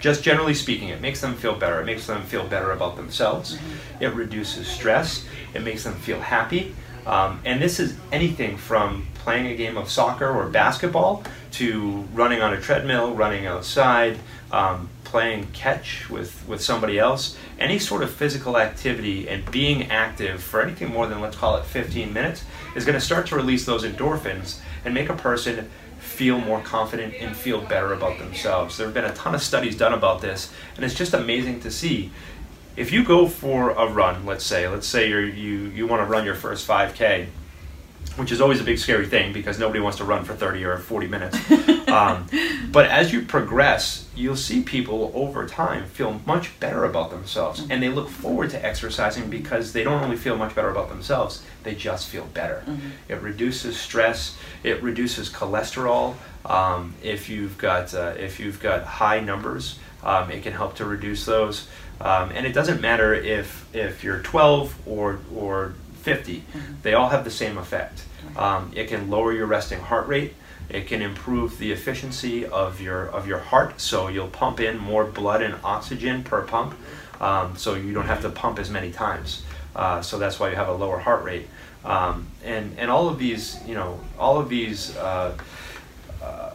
Just 0.00 0.22
generally 0.22 0.54
speaking, 0.54 0.88
it 0.88 1.00
makes 1.00 1.20
them 1.20 1.34
feel 1.34 1.54
better. 1.54 1.80
It 1.80 1.86
makes 1.86 2.06
them 2.06 2.22
feel 2.22 2.46
better 2.46 2.72
about 2.72 2.96
themselves. 2.96 3.58
It 4.00 4.12
reduces 4.14 4.66
stress. 4.66 5.24
It 5.54 5.62
makes 5.62 5.84
them 5.84 5.94
feel 5.94 6.20
happy. 6.20 6.74
Um, 7.06 7.40
and 7.44 7.60
this 7.60 7.80
is 7.80 7.96
anything 8.12 8.56
from 8.56 9.06
playing 9.14 9.46
a 9.46 9.56
game 9.56 9.76
of 9.76 9.88
soccer 9.90 10.28
or 10.28 10.48
basketball 10.48 11.24
to 11.52 12.04
running 12.12 12.40
on 12.42 12.52
a 12.52 12.60
treadmill, 12.60 13.14
running 13.14 13.46
outside, 13.46 14.18
um, 14.50 14.88
playing 15.04 15.46
catch 15.52 16.08
with, 16.08 16.46
with 16.48 16.62
somebody 16.62 16.98
else. 16.98 17.36
Any 17.58 17.78
sort 17.78 18.02
of 18.02 18.10
physical 18.10 18.56
activity 18.56 19.28
and 19.28 19.48
being 19.50 19.90
active 19.90 20.42
for 20.42 20.62
anything 20.62 20.90
more 20.90 21.06
than, 21.06 21.20
let's 21.20 21.36
call 21.36 21.56
it 21.56 21.64
15 21.64 22.12
minutes, 22.12 22.44
is 22.74 22.84
going 22.84 22.98
to 22.98 23.04
start 23.04 23.26
to 23.26 23.36
release 23.36 23.66
those 23.66 23.84
endorphins 23.84 24.60
and 24.84 24.94
make 24.94 25.08
a 25.08 25.16
person 25.16 25.70
feel 26.22 26.38
more 26.38 26.60
confident 26.60 27.12
and 27.18 27.36
feel 27.36 27.60
better 27.60 27.92
about 27.92 28.16
themselves. 28.16 28.76
There 28.76 28.86
have 28.86 28.94
been 28.94 29.04
a 29.04 29.12
ton 29.12 29.34
of 29.34 29.42
studies 29.42 29.76
done 29.76 29.92
about 29.92 30.20
this, 30.20 30.52
and 30.76 30.84
it's 30.84 30.94
just 30.94 31.14
amazing 31.14 31.58
to 31.62 31.70
see. 31.72 32.12
If 32.76 32.92
you 32.92 33.02
go 33.02 33.26
for 33.26 33.70
a 33.70 33.88
run, 33.88 34.24
let's 34.24 34.46
say, 34.46 34.68
let's 34.68 34.86
say 34.86 35.08
you're, 35.08 35.26
you 35.26 35.64
you 35.74 35.84
want 35.88 36.00
to 36.00 36.06
run 36.06 36.24
your 36.24 36.36
first 36.36 36.68
5K, 36.68 37.26
which 38.16 38.32
is 38.32 38.40
always 38.40 38.60
a 38.60 38.64
big 38.64 38.78
scary 38.78 39.06
thing 39.06 39.32
because 39.32 39.58
nobody 39.58 39.80
wants 39.80 39.98
to 39.98 40.04
run 40.04 40.24
for 40.24 40.34
30 40.34 40.64
or 40.64 40.78
40 40.78 41.06
minutes. 41.06 41.38
um, 41.88 42.26
but 42.70 42.86
as 42.86 43.12
you 43.12 43.22
progress, 43.22 44.08
you'll 44.14 44.36
see 44.36 44.62
people 44.62 45.10
over 45.14 45.46
time 45.46 45.86
feel 45.86 46.20
much 46.26 46.58
better 46.60 46.84
about 46.84 47.10
themselves, 47.10 47.66
and 47.70 47.82
they 47.82 47.88
look 47.88 48.08
forward 48.08 48.50
to 48.50 48.64
exercising 48.64 49.30
because 49.30 49.72
they 49.72 49.84
don't 49.84 50.02
only 50.02 50.16
feel 50.16 50.36
much 50.36 50.54
better 50.54 50.70
about 50.70 50.88
themselves, 50.88 51.44
they 51.62 51.74
just 51.74 52.08
feel 52.08 52.24
better. 52.26 52.62
It 53.08 53.20
reduces 53.22 53.78
stress. 53.78 54.36
It 54.62 54.82
reduces 54.82 55.30
cholesterol. 55.30 56.14
Um, 56.44 56.94
if 57.02 57.28
you've 57.28 57.56
got 57.58 57.94
uh, 57.94 58.14
if 58.18 58.40
you've 58.40 58.60
got 58.60 58.84
high 58.84 59.20
numbers, 59.20 59.78
um, 60.02 60.30
it 60.30 60.42
can 60.42 60.52
help 60.52 60.76
to 60.76 60.84
reduce 60.84 61.24
those. 61.24 61.68
Um, 62.00 62.30
and 62.34 62.46
it 62.46 62.52
doesn't 62.52 62.80
matter 62.80 63.14
if 63.14 63.66
if 63.74 64.02
you're 64.02 64.20
12 64.20 64.88
or 64.88 65.20
or 65.34 65.74
50, 66.02 66.44
they 66.82 66.94
all 66.94 67.08
have 67.08 67.24
the 67.24 67.30
same 67.30 67.58
effect. 67.58 68.04
Um, 68.36 68.72
it 68.74 68.88
can 68.88 69.10
lower 69.10 69.32
your 69.32 69.46
resting 69.46 69.80
heart 69.80 70.06
rate. 70.06 70.34
It 70.68 70.86
can 70.86 71.02
improve 71.02 71.58
the 71.58 71.72
efficiency 71.72 72.46
of 72.46 72.80
your 72.80 73.06
of 73.06 73.26
your 73.26 73.38
heart, 73.38 73.80
so 73.80 74.08
you'll 74.08 74.28
pump 74.28 74.60
in 74.60 74.78
more 74.78 75.04
blood 75.04 75.42
and 75.42 75.54
oxygen 75.62 76.22
per 76.22 76.42
pump, 76.42 76.74
um, 77.20 77.56
so 77.56 77.74
you 77.74 77.92
don't 77.92 78.06
have 78.06 78.22
to 78.22 78.30
pump 78.30 78.58
as 78.58 78.70
many 78.70 78.90
times. 78.90 79.42
Uh, 79.74 80.00
so 80.02 80.18
that's 80.18 80.38
why 80.38 80.50
you 80.50 80.56
have 80.56 80.68
a 80.68 80.72
lower 80.72 80.98
heart 80.98 81.24
rate. 81.24 81.48
Um, 81.84 82.28
and 82.44 82.78
and 82.78 82.90
all 82.90 83.08
of 83.08 83.18
these, 83.18 83.58
you 83.66 83.74
know, 83.74 84.00
all 84.18 84.38
of 84.38 84.48
these 84.48 84.96
uh, 84.96 85.36
uh, 86.22 86.54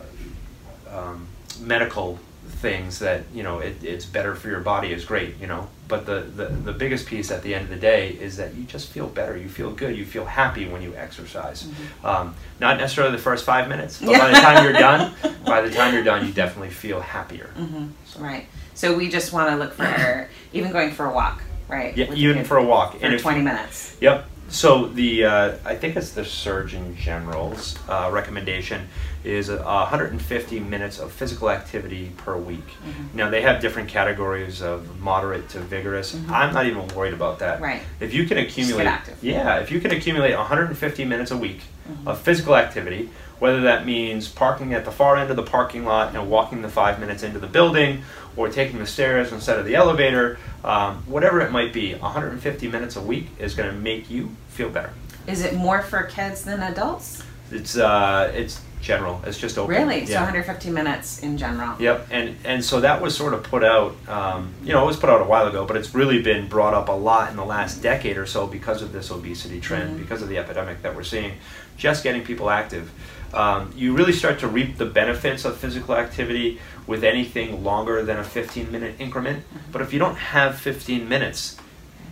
um, 0.89 1.27
medical 1.59 2.19
things 2.57 2.99
that 2.99 3.23
you 3.33 3.43
know 3.43 3.59
it, 3.59 3.83
it's 3.83 4.05
better 4.05 4.33
for 4.35 4.49
your 4.49 4.59
body 4.59 4.91
is 4.91 5.05
great, 5.05 5.39
you 5.39 5.47
know. 5.47 5.67
But 5.87 6.05
the, 6.05 6.21
the 6.21 6.45
the 6.45 6.73
biggest 6.73 7.05
piece 7.05 7.31
at 7.31 7.43
the 7.43 7.53
end 7.53 7.65
of 7.65 7.69
the 7.69 7.77
day 7.77 8.09
is 8.09 8.37
that 8.37 8.55
you 8.55 8.63
just 8.63 8.89
feel 8.89 9.07
better. 9.07 9.37
You 9.37 9.47
feel 9.47 9.71
good. 9.71 9.95
You 9.95 10.05
feel 10.05 10.25
happy 10.25 10.67
when 10.67 10.81
you 10.81 10.95
exercise. 10.95 11.67
Um, 12.03 12.35
not 12.59 12.77
necessarily 12.77 13.15
the 13.15 13.21
first 13.21 13.45
five 13.45 13.69
minutes, 13.69 13.99
but 13.99 14.17
by 14.17 14.31
the 14.31 14.37
time 14.41 14.63
you're 14.63 14.73
done, 14.73 15.13
by 15.45 15.61
the 15.61 15.69
time 15.71 15.93
you're 15.93 16.03
done, 16.03 16.25
you 16.25 16.33
definitely 16.33 16.71
feel 16.71 16.99
happier. 16.99 17.51
Mm-hmm. 17.57 18.23
Right. 18.23 18.47
So 18.73 18.95
we 18.95 19.09
just 19.09 19.33
want 19.33 19.49
to 19.49 19.55
look 19.55 19.73
for 19.73 20.29
even 20.53 20.71
going 20.71 20.91
for 20.91 21.05
a 21.05 21.13
walk, 21.13 21.41
right? 21.67 21.95
Yeah, 21.95 22.13
even 22.13 22.43
for 22.43 22.57
a 22.57 22.63
walk. 22.63 22.97
for 22.97 23.05
and 23.05 23.13
if 23.13 23.21
20 23.21 23.41
minutes. 23.41 23.97
Yep. 24.01 24.27
So 24.49 24.87
the 24.87 25.25
uh, 25.25 25.55
I 25.65 25.75
think 25.75 25.95
it's 25.97 26.11
the 26.11 26.23
Surgeon 26.23 26.95
General's 26.95 27.77
uh, 27.89 28.09
recommendation 28.11 28.87
is 29.23 29.49
uh, 29.49 29.57
150 29.57 30.59
minutes 30.61 30.99
of 30.99 31.11
physical 31.11 31.49
activity 31.49 32.11
per 32.17 32.37
week. 32.37 32.65
Mm-hmm. 32.65 33.17
Now 33.17 33.29
they 33.29 33.41
have 33.41 33.61
different 33.61 33.89
categories 33.89 34.61
of 34.61 34.99
moderate 35.01 35.49
to 35.49 35.59
vigorous. 35.59 36.15
I'm 36.29 36.53
not 36.53 36.65
even 36.65 36.87
worried 36.89 37.13
about 37.13 37.39
that. 37.39 37.55
Mm-hmm. 37.55 37.63
Right. 37.63 37.81
If 37.99 38.13
you 38.13 38.25
can 38.25 38.37
accumulate, 38.37 38.85
active. 38.87 39.21
yeah, 39.21 39.57
if 39.59 39.69
you 39.69 39.81
can 39.81 39.91
accumulate 39.91 40.33
150 40.35 41.05
minutes 41.05 41.31
a 41.31 41.37
week 41.37 41.61
Mm-hmm. 41.87 42.05
of 42.09 42.19
physical 42.19 42.57
activity, 42.57 43.09
whether 43.39 43.61
that 43.61 43.85
means 43.85 44.27
parking 44.27 44.73
at 44.73 44.85
the 44.85 44.91
far 44.91 45.17
end 45.17 45.29
of 45.29 45.35
the 45.35 45.43
parking 45.43 45.85
lot 45.85 46.15
and 46.15 46.29
walking 46.29 46.61
the 46.61 46.69
five 46.69 46.99
minutes 46.99 47.23
into 47.23 47.39
the 47.39 47.47
building, 47.47 48.03
or 48.35 48.49
taking 48.49 48.77
the 48.79 48.85
stairs 48.87 49.31
instead 49.31 49.57
of 49.59 49.65
the 49.65 49.75
elevator, 49.75 50.37
um, 50.63 50.97
whatever 51.07 51.41
it 51.41 51.51
might 51.51 51.73
be, 51.73 51.93
150 51.95 52.67
minutes 52.67 52.95
a 52.95 53.01
week 53.01 53.27
is 53.39 53.55
going 53.55 53.69
to 53.69 53.75
make 53.75 54.09
you 54.09 54.29
feel 54.49 54.69
better. 54.69 54.91
Is 55.25 55.43
it 55.43 55.55
more 55.55 55.81
for 55.81 56.03
kids 56.03 56.43
than 56.43 56.61
adults? 56.61 57.23
It's 57.51 57.77
uh, 57.77 58.31
it's 58.35 58.61
general. 58.81 59.21
It's 59.25 59.37
just 59.39 59.57
open. 59.57 59.73
Really? 59.75 60.05
So 60.05 60.15
150 60.15 60.69
minutes 60.69 61.19
in 61.19 61.37
general. 61.37 61.81
Yep, 61.81 62.07
and 62.11 62.35
and 62.45 62.63
so 62.63 62.81
that 62.81 63.01
was 63.01 63.15
sort 63.15 63.33
of 63.33 63.43
put 63.43 63.63
out, 63.63 63.95
um, 64.07 64.53
you 64.63 64.71
know, 64.73 64.83
it 64.83 64.85
was 64.85 64.97
put 64.97 65.09
out 65.09 65.21
a 65.21 65.25
while 65.25 65.47
ago, 65.47 65.65
but 65.65 65.75
it's 65.77 65.95
really 65.95 66.21
been 66.21 66.47
brought 66.47 66.73
up 66.73 66.89
a 66.89 66.93
lot 66.93 67.31
in 67.31 67.37
the 67.37 67.45
last 67.45 67.81
decade 67.81 68.17
or 68.17 68.25
so 68.25 68.45
because 68.47 68.81
of 68.81 68.91
this 68.93 69.09
obesity 69.11 69.59
trend, 69.59 69.95
Mhm. 69.97 69.99
because 70.01 70.21
of 70.21 70.29
the 70.29 70.37
epidemic 70.37 70.81
that 70.83 70.95
we're 70.95 71.03
seeing. 71.03 71.33
Just 71.77 72.03
getting 72.03 72.23
people 72.23 72.49
active, 72.49 72.91
um, 73.33 73.71
you 73.75 73.93
really 73.95 74.13
start 74.13 74.39
to 74.39 74.47
reap 74.47 74.77
the 74.77 74.85
benefits 74.85 75.45
of 75.45 75.57
physical 75.57 75.95
activity 75.95 76.59
with 76.85 77.03
anything 77.03 77.63
longer 77.63 78.03
than 78.03 78.17
a 78.17 78.23
15 78.23 78.71
minute 78.71 78.95
increment. 78.99 79.39
Mm-hmm. 79.47 79.71
But 79.71 79.81
if 79.81 79.93
you 79.93 79.99
don't 79.99 80.15
have 80.15 80.57
15 80.59 81.07
minutes, 81.09 81.57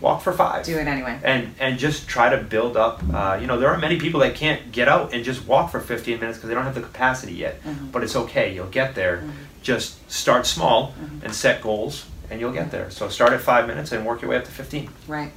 walk 0.01 0.21
for 0.21 0.33
five 0.33 0.65
Do 0.65 0.77
it 0.77 0.87
anyway. 0.87 1.17
and 1.23 1.55
and 1.59 1.79
just 1.79 2.07
try 2.07 2.29
to 2.29 2.37
build 2.43 2.75
up. 2.75 3.01
Uh, 3.13 3.37
you 3.39 3.47
know, 3.47 3.57
there 3.57 3.69
are 3.69 3.77
many 3.77 3.97
people 3.97 4.19
that 4.19 4.35
can't 4.35 4.71
get 4.71 4.87
out 4.89 5.13
and 5.13 5.23
just 5.23 5.47
walk 5.47 5.71
for 5.71 5.79
15 5.79 6.19
minutes 6.19 6.37
because 6.37 6.49
they 6.49 6.55
don't 6.55 6.65
have 6.65 6.75
the 6.75 6.81
capacity 6.81 7.33
yet. 7.33 7.63
Mhm. 7.63 7.91
But 7.91 8.03
it's 8.03 8.15
okay. 8.15 8.53
You'll 8.53 8.67
get 8.67 8.95
there. 8.95 9.17
Mhm. 9.23 9.31
Just 9.61 10.11
start 10.11 10.45
small 10.45 10.93
Mhm. 11.01 11.23
and 11.23 11.33
set 11.33 11.61
goals, 11.61 12.05
and 12.29 12.39
you'll 12.41 12.51
get 12.51 12.69
there. 12.71 12.89
So 12.91 13.07
start 13.09 13.31
at 13.33 13.41
five 13.41 13.65
minutes 13.67 13.91
and 13.93 14.05
work 14.05 14.21
your 14.21 14.29
way 14.31 14.37
up 14.37 14.43
to 14.45 14.51
15. 14.51 14.89
Right. 15.07 15.31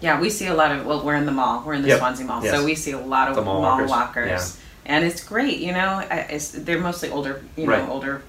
Yeah, 0.00 0.20
we 0.20 0.30
see 0.30 0.46
a 0.46 0.54
lot 0.54 0.70
of. 0.72 0.86
Well, 0.86 1.02
we're 1.02 1.14
in 1.16 1.26
the 1.26 1.32
mall. 1.32 1.62
We're 1.66 1.74
in 1.74 1.82
the 1.82 1.88
Yep. 1.88 1.98
Swansea 1.98 2.26
Mall, 2.26 2.44
Yes. 2.44 2.54
so 2.54 2.64
we 2.64 2.74
see 2.74 2.92
a 2.92 2.98
lot 2.98 3.28
of 3.28 3.34
The 3.34 3.42
mall 3.42 3.60
mall, 3.62 3.72
walkers. 3.72 3.90
walkers, 3.90 4.56
and 4.86 5.04
it's 5.04 5.22
great. 5.22 5.58
You 5.58 5.72
know, 5.72 6.02
it's, 6.10 6.50
they're 6.52 6.80
mostly 6.80 7.10
older. 7.10 7.42
You 7.56 7.66
know, 7.66 7.72
Right. 7.72 7.88
older 7.88 8.22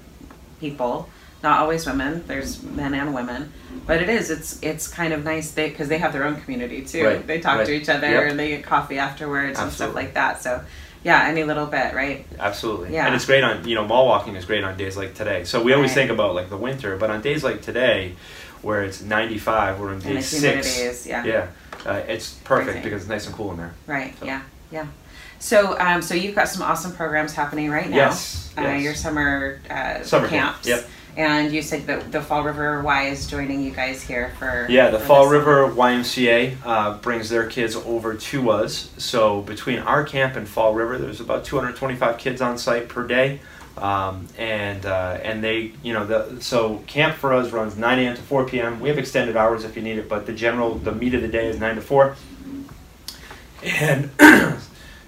people. 0.60 1.08
Not 1.42 1.60
always 1.60 1.86
women. 1.86 2.24
There's 2.26 2.62
men 2.64 2.94
and 2.94 3.14
women, 3.14 3.52
but 3.86 4.02
it 4.02 4.08
is. 4.08 4.28
It's 4.28 4.58
it's 4.60 4.88
kind 4.88 5.12
of 5.12 5.22
nice 5.24 5.52
they 5.52 5.68
because 5.70 5.86
they 5.88 5.98
have 5.98 6.12
their 6.12 6.24
own 6.24 6.40
community 6.40 6.82
too. 6.82 7.06
Right, 7.06 7.24
They 7.24 7.38
talk 7.40 7.64
to 7.64 7.72
each 7.72 7.88
other 7.88 8.10
Yep. 8.10 8.30
and 8.30 8.38
they 8.38 8.48
get 8.48 8.64
coffee 8.64 8.98
afterwards 8.98 9.56
and 9.58 9.70
stuff 9.72 9.94
like 9.94 10.14
that. 10.14 10.42
So, 10.42 10.60
yeah, 11.04 11.28
any 11.28 11.44
little 11.44 11.66
bit, 11.66 11.94
right? 11.94 12.26
Absolutely. 12.40 12.92
Yeah. 12.94 13.06
And 13.06 13.14
it's 13.14 13.24
great 13.24 13.44
on, 13.44 13.68
you 13.68 13.76
know, 13.76 13.84
mall 13.86 14.06
walking 14.06 14.34
is 14.34 14.46
great 14.46 14.64
on 14.64 14.76
days 14.76 14.96
like 14.96 15.14
today. 15.14 15.44
So 15.44 15.62
we 15.62 15.72
always 15.74 15.90
Right. 15.90 15.94
think 15.94 16.10
about 16.10 16.34
like 16.34 16.50
the 16.50 16.56
winter, 16.56 16.96
but 16.96 17.08
on 17.08 17.20
days 17.22 17.44
like 17.44 17.62
today, 17.62 18.16
where 18.62 18.82
it's 18.82 19.00
95, 19.00 19.78
we're 19.78 19.92
in 19.92 20.00
day 20.00 20.20
six. 20.20 20.76
is 20.76 21.06
yeah. 21.06 21.24
Yeah. 21.24 21.46
Uh, 21.86 22.00
it's 22.08 22.30
perfect 22.42 22.70
Crazy. 22.72 22.82
because 22.82 23.02
it's 23.02 23.08
nice 23.08 23.26
and 23.28 23.34
cool 23.36 23.52
in 23.52 23.58
there. 23.58 23.74
Right. 23.86 24.18
So- 24.18 24.26
Yeah. 24.26 24.40
Yeah. 24.72 24.86
So, 25.38 25.78
um, 25.78 26.02
so 26.02 26.14
you've 26.14 26.34
got 26.34 26.48
some 26.48 26.62
awesome 26.62 26.92
programs 26.92 27.32
happening 27.32 27.70
right 27.70 27.88
now. 27.88 27.96
Yes, 27.96 28.52
Uh, 28.58 28.62
yes. 28.62 28.82
your 28.82 28.94
summer 28.94 29.60
uh, 29.70 30.02
Summer 30.02 30.28
camps. 30.28 30.66
camp. 30.66 30.82
Yep. 30.82 30.90
And 31.16 31.52
you 31.52 31.62
said 31.62 31.86
that 31.88 32.12
the 32.12 32.20
Fall 32.22 32.44
River 32.44 32.80
Y 32.82 33.08
is 33.08 33.26
joining 33.26 33.60
you 33.62 33.72
guys 33.72 34.02
here 34.02 34.32
for. 34.38 34.66
Yeah, 34.68 34.90
the 34.90 34.98
for 35.00 35.06
Fall. 35.06 35.28
River 35.28 35.68
YMCA 35.72 36.56
uh, 36.64 36.98
brings 36.98 37.28
their 37.28 37.46
kids 37.48 37.74
over 37.74 38.14
to 38.14 38.50
us. 38.50 38.90
So 38.98 39.40
between 39.42 39.80
our 39.80 40.04
camp 40.04 40.36
and 40.36 40.48
Fall 40.48 40.74
River, 40.74 40.96
there's 40.96 41.20
about 41.20 41.44
225 41.44 42.18
kids 42.18 42.40
on 42.40 42.56
site 42.56 42.88
per 42.88 43.04
day. 43.06 43.40
Um, 43.76 44.26
and 44.36 44.84
uh, 44.86 45.18
and 45.22 45.42
they 45.42 45.72
you 45.84 45.92
know 45.92 46.04
the 46.04 46.40
so 46.40 46.82
camp 46.88 47.16
for 47.16 47.32
us 47.32 47.52
runs 47.52 47.76
9 47.76 47.98
a.m. 48.00 48.16
to 48.16 48.22
4 48.22 48.44
p.m. 48.46 48.80
We 48.80 48.88
have 48.88 48.98
extended 48.98 49.36
hours 49.36 49.64
if 49.64 49.76
you 49.76 49.82
need 49.82 49.98
it, 49.98 50.08
but 50.08 50.26
the 50.26 50.32
general 50.32 50.74
the 50.76 50.92
meat 50.92 51.14
of 51.14 51.22
the 51.22 51.28
day 51.28 51.46
is 51.46 51.58
9 51.60 51.76
to 51.76 51.80
4. 51.80 52.16
And 53.64 54.10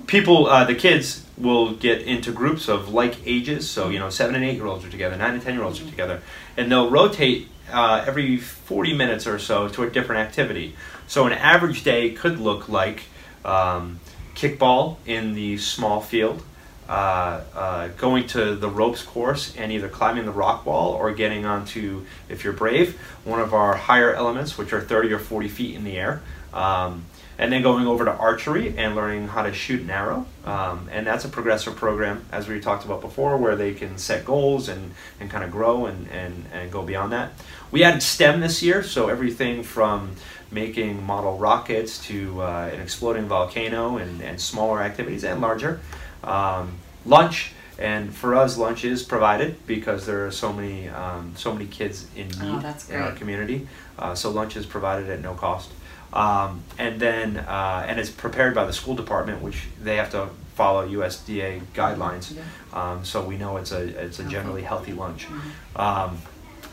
people 0.07 0.47
uh, 0.47 0.65
the 0.65 0.75
kids 0.75 1.25
will 1.37 1.75
get 1.75 2.03
into 2.03 2.33
groups 2.33 2.69
of 2.69 2.93
like 2.93 3.17
ages, 3.27 3.69
so 3.69 3.89
you 3.89 3.99
know 3.99 4.11
seven 4.11 4.35
and 4.35 4.45
eight 4.45 4.57
year 4.57 4.67
olds 4.67 4.85
are 4.85 4.91
together, 4.91 5.17
nine 5.17 5.35
and 5.35 5.43
ten 5.43 5.55
year 5.55 5.65
olds 5.65 5.81
are 5.81 5.87
together, 5.87 6.23
and 6.57 6.71
they'll 6.71 6.91
rotate 6.91 7.49
uh, 7.73 8.05
every 8.07 8.37
40 8.37 8.95
minutes 8.95 9.27
or 9.27 9.39
so 9.39 9.69
to 9.69 9.83
a 9.83 9.91
different 9.91 10.21
activity. 10.21 10.75
So 11.07 11.27
an 11.27 11.33
average 11.33 11.83
day 11.83 12.11
could 12.11 12.39
look 12.39 12.69
like 12.69 13.05
um, 13.45 14.01
kickball 14.35 14.97
in 15.07 15.35
the 15.35 15.59
small 15.59 16.01
field, 16.01 16.43
uh, 16.89 17.43
uh, 17.55 17.89
going 17.97 18.27
to 18.29 18.55
the 18.57 18.69
ropes 18.69 19.03
course 19.03 19.55
and 19.57 19.71
either 19.73 19.89
climbing 19.89 20.25
the 20.25 20.33
rock 20.33 20.67
wall 20.67 20.93
or 20.93 21.13
getting 21.13 21.47
onto, 21.47 22.05
if 22.29 22.43
you're 22.43 22.53
brave, 22.53 23.01
one 23.25 23.41
of 23.41 23.55
our 23.55 23.77
higher 23.77 24.13
elements, 24.13 24.59
which 24.59 24.73
are 24.73 24.81
30 24.81 25.13
or 25.13 25.19
40 25.19 25.49
feet 25.49 25.75
in 25.77 25.85
the 25.85 25.97
air. 25.97 26.23
Um, 26.53 27.05
and 27.39 27.51
then 27.51 27.63
going 27.63 27.87
over 27.87 28.05
to 28.05 28.13
archery 28.13 28.75
and 28.77 28.95
learning 28.95 29.29
how 29.29 29.43
to 29.43 29.53
shoot 29.55 29.81
an 29.81 29.89
arrow. 29.89 30.27
Um, 30.45 30.91
and 30.93 31.07
that's 31.07 31.25
a 31.25 31.29
progressive 31.29 31.75
program, 31.75 32.27
as 32.31 32.47
we 32.49 32.61
talked 32.61 32.85
about 32.85 33.01
before, 33.01 33.39
where 33.39 33.57
they 33.57 33.73
can 33.73 33.97
set 33.97 34.27
goals 34.27 34.69
and, 34.69 34.93
and 35.19 35.31
kind 35.31 35.43
of 35.43 35.51
grow 35.51 35.87
and, 35.87 36.07
and, 36.11 36.45
and 36.53 36.71
go 36.71 36.83
beyond 36.83 37.13
that. 37.13 37.33
We 37.71 37.83
added 37.83 38.03
STEM 38.03 38.41
this 38.41 38.63
year, 38.63 38.83
so 38.83 39.09
everything 39.09 39.63
from 39.63 40.17
making 40.51 41.03
model 41.03 41.39
rockets 41.39 42.05
to 42.09 42.43
uh, 42.43 42.71
an 42.75 42.81
exploding 42.81 43.27
volcano 43.27 43.97
and, 43.97 44.21
and 44.21 44.39
smaller 44.39 44.83
activities 44.83 45.25
and 45.25 45.41
larger. 45.41 45.81
Um, 46.23 46.79
lunch, 47.07 47.53
and 47.79 48.15
for 48.15 48.35
us, 48.35 48.59
lunch 48.59 48.85
is 48.85 49.03
provided 49.03 49.67
because 49.67 50.05
there 50.05 50.27
are 50.27 50.31
so 50.31 50.53
many 50.53 50.89
um, 50.91 51.33
so 51.37 51.55
many 51.55 51.67
kids 51.67 52.07
in 52.15 52.29
need 52.29 52.37
Oh, 52.43 52.59
in 52.91 52.97
our 53.01 53.13
community. 53.13 53.67
Uh, 53.99 54.15
so 54.15 54.31
lunch 54.31 54.57
is 54.57 54.67
provided 54.67 55.09
at 55.09 55.23
no 55.23 55.33
cost. 55.33 55.71
Um, 56.13 56.65
and 56.79 57.01
then 57.01 57.37
uh, 57.39 57.85
and 57.87 58.01
it's 58.01 58.11
prepared 58.11 58.55
by 58.55 58.65
the 58.65 58.73
school 58.73 58.95
department, 58.95 59.43
which 59.43 59.67
they 59.83 59.97
have 59.97 60.11
to 60.11 60.29
follow 60.55 60.87
USDA 60.87 61.63
guidelines. 61.75 62.37
Um, 62.73 63.05
so 63.05 63.25
we 63.25 63.37
know 63.37 63.57
it's 63.57 63.73
a 63.73 63.83
it's 64.05 64.19
a 64.19 64.25
generally 64.25 64.63
healthy 64.63 64.93
lunch. 64.93 65.27
Mm-hmm. 65.27 65.81
Um, 65.81 66.19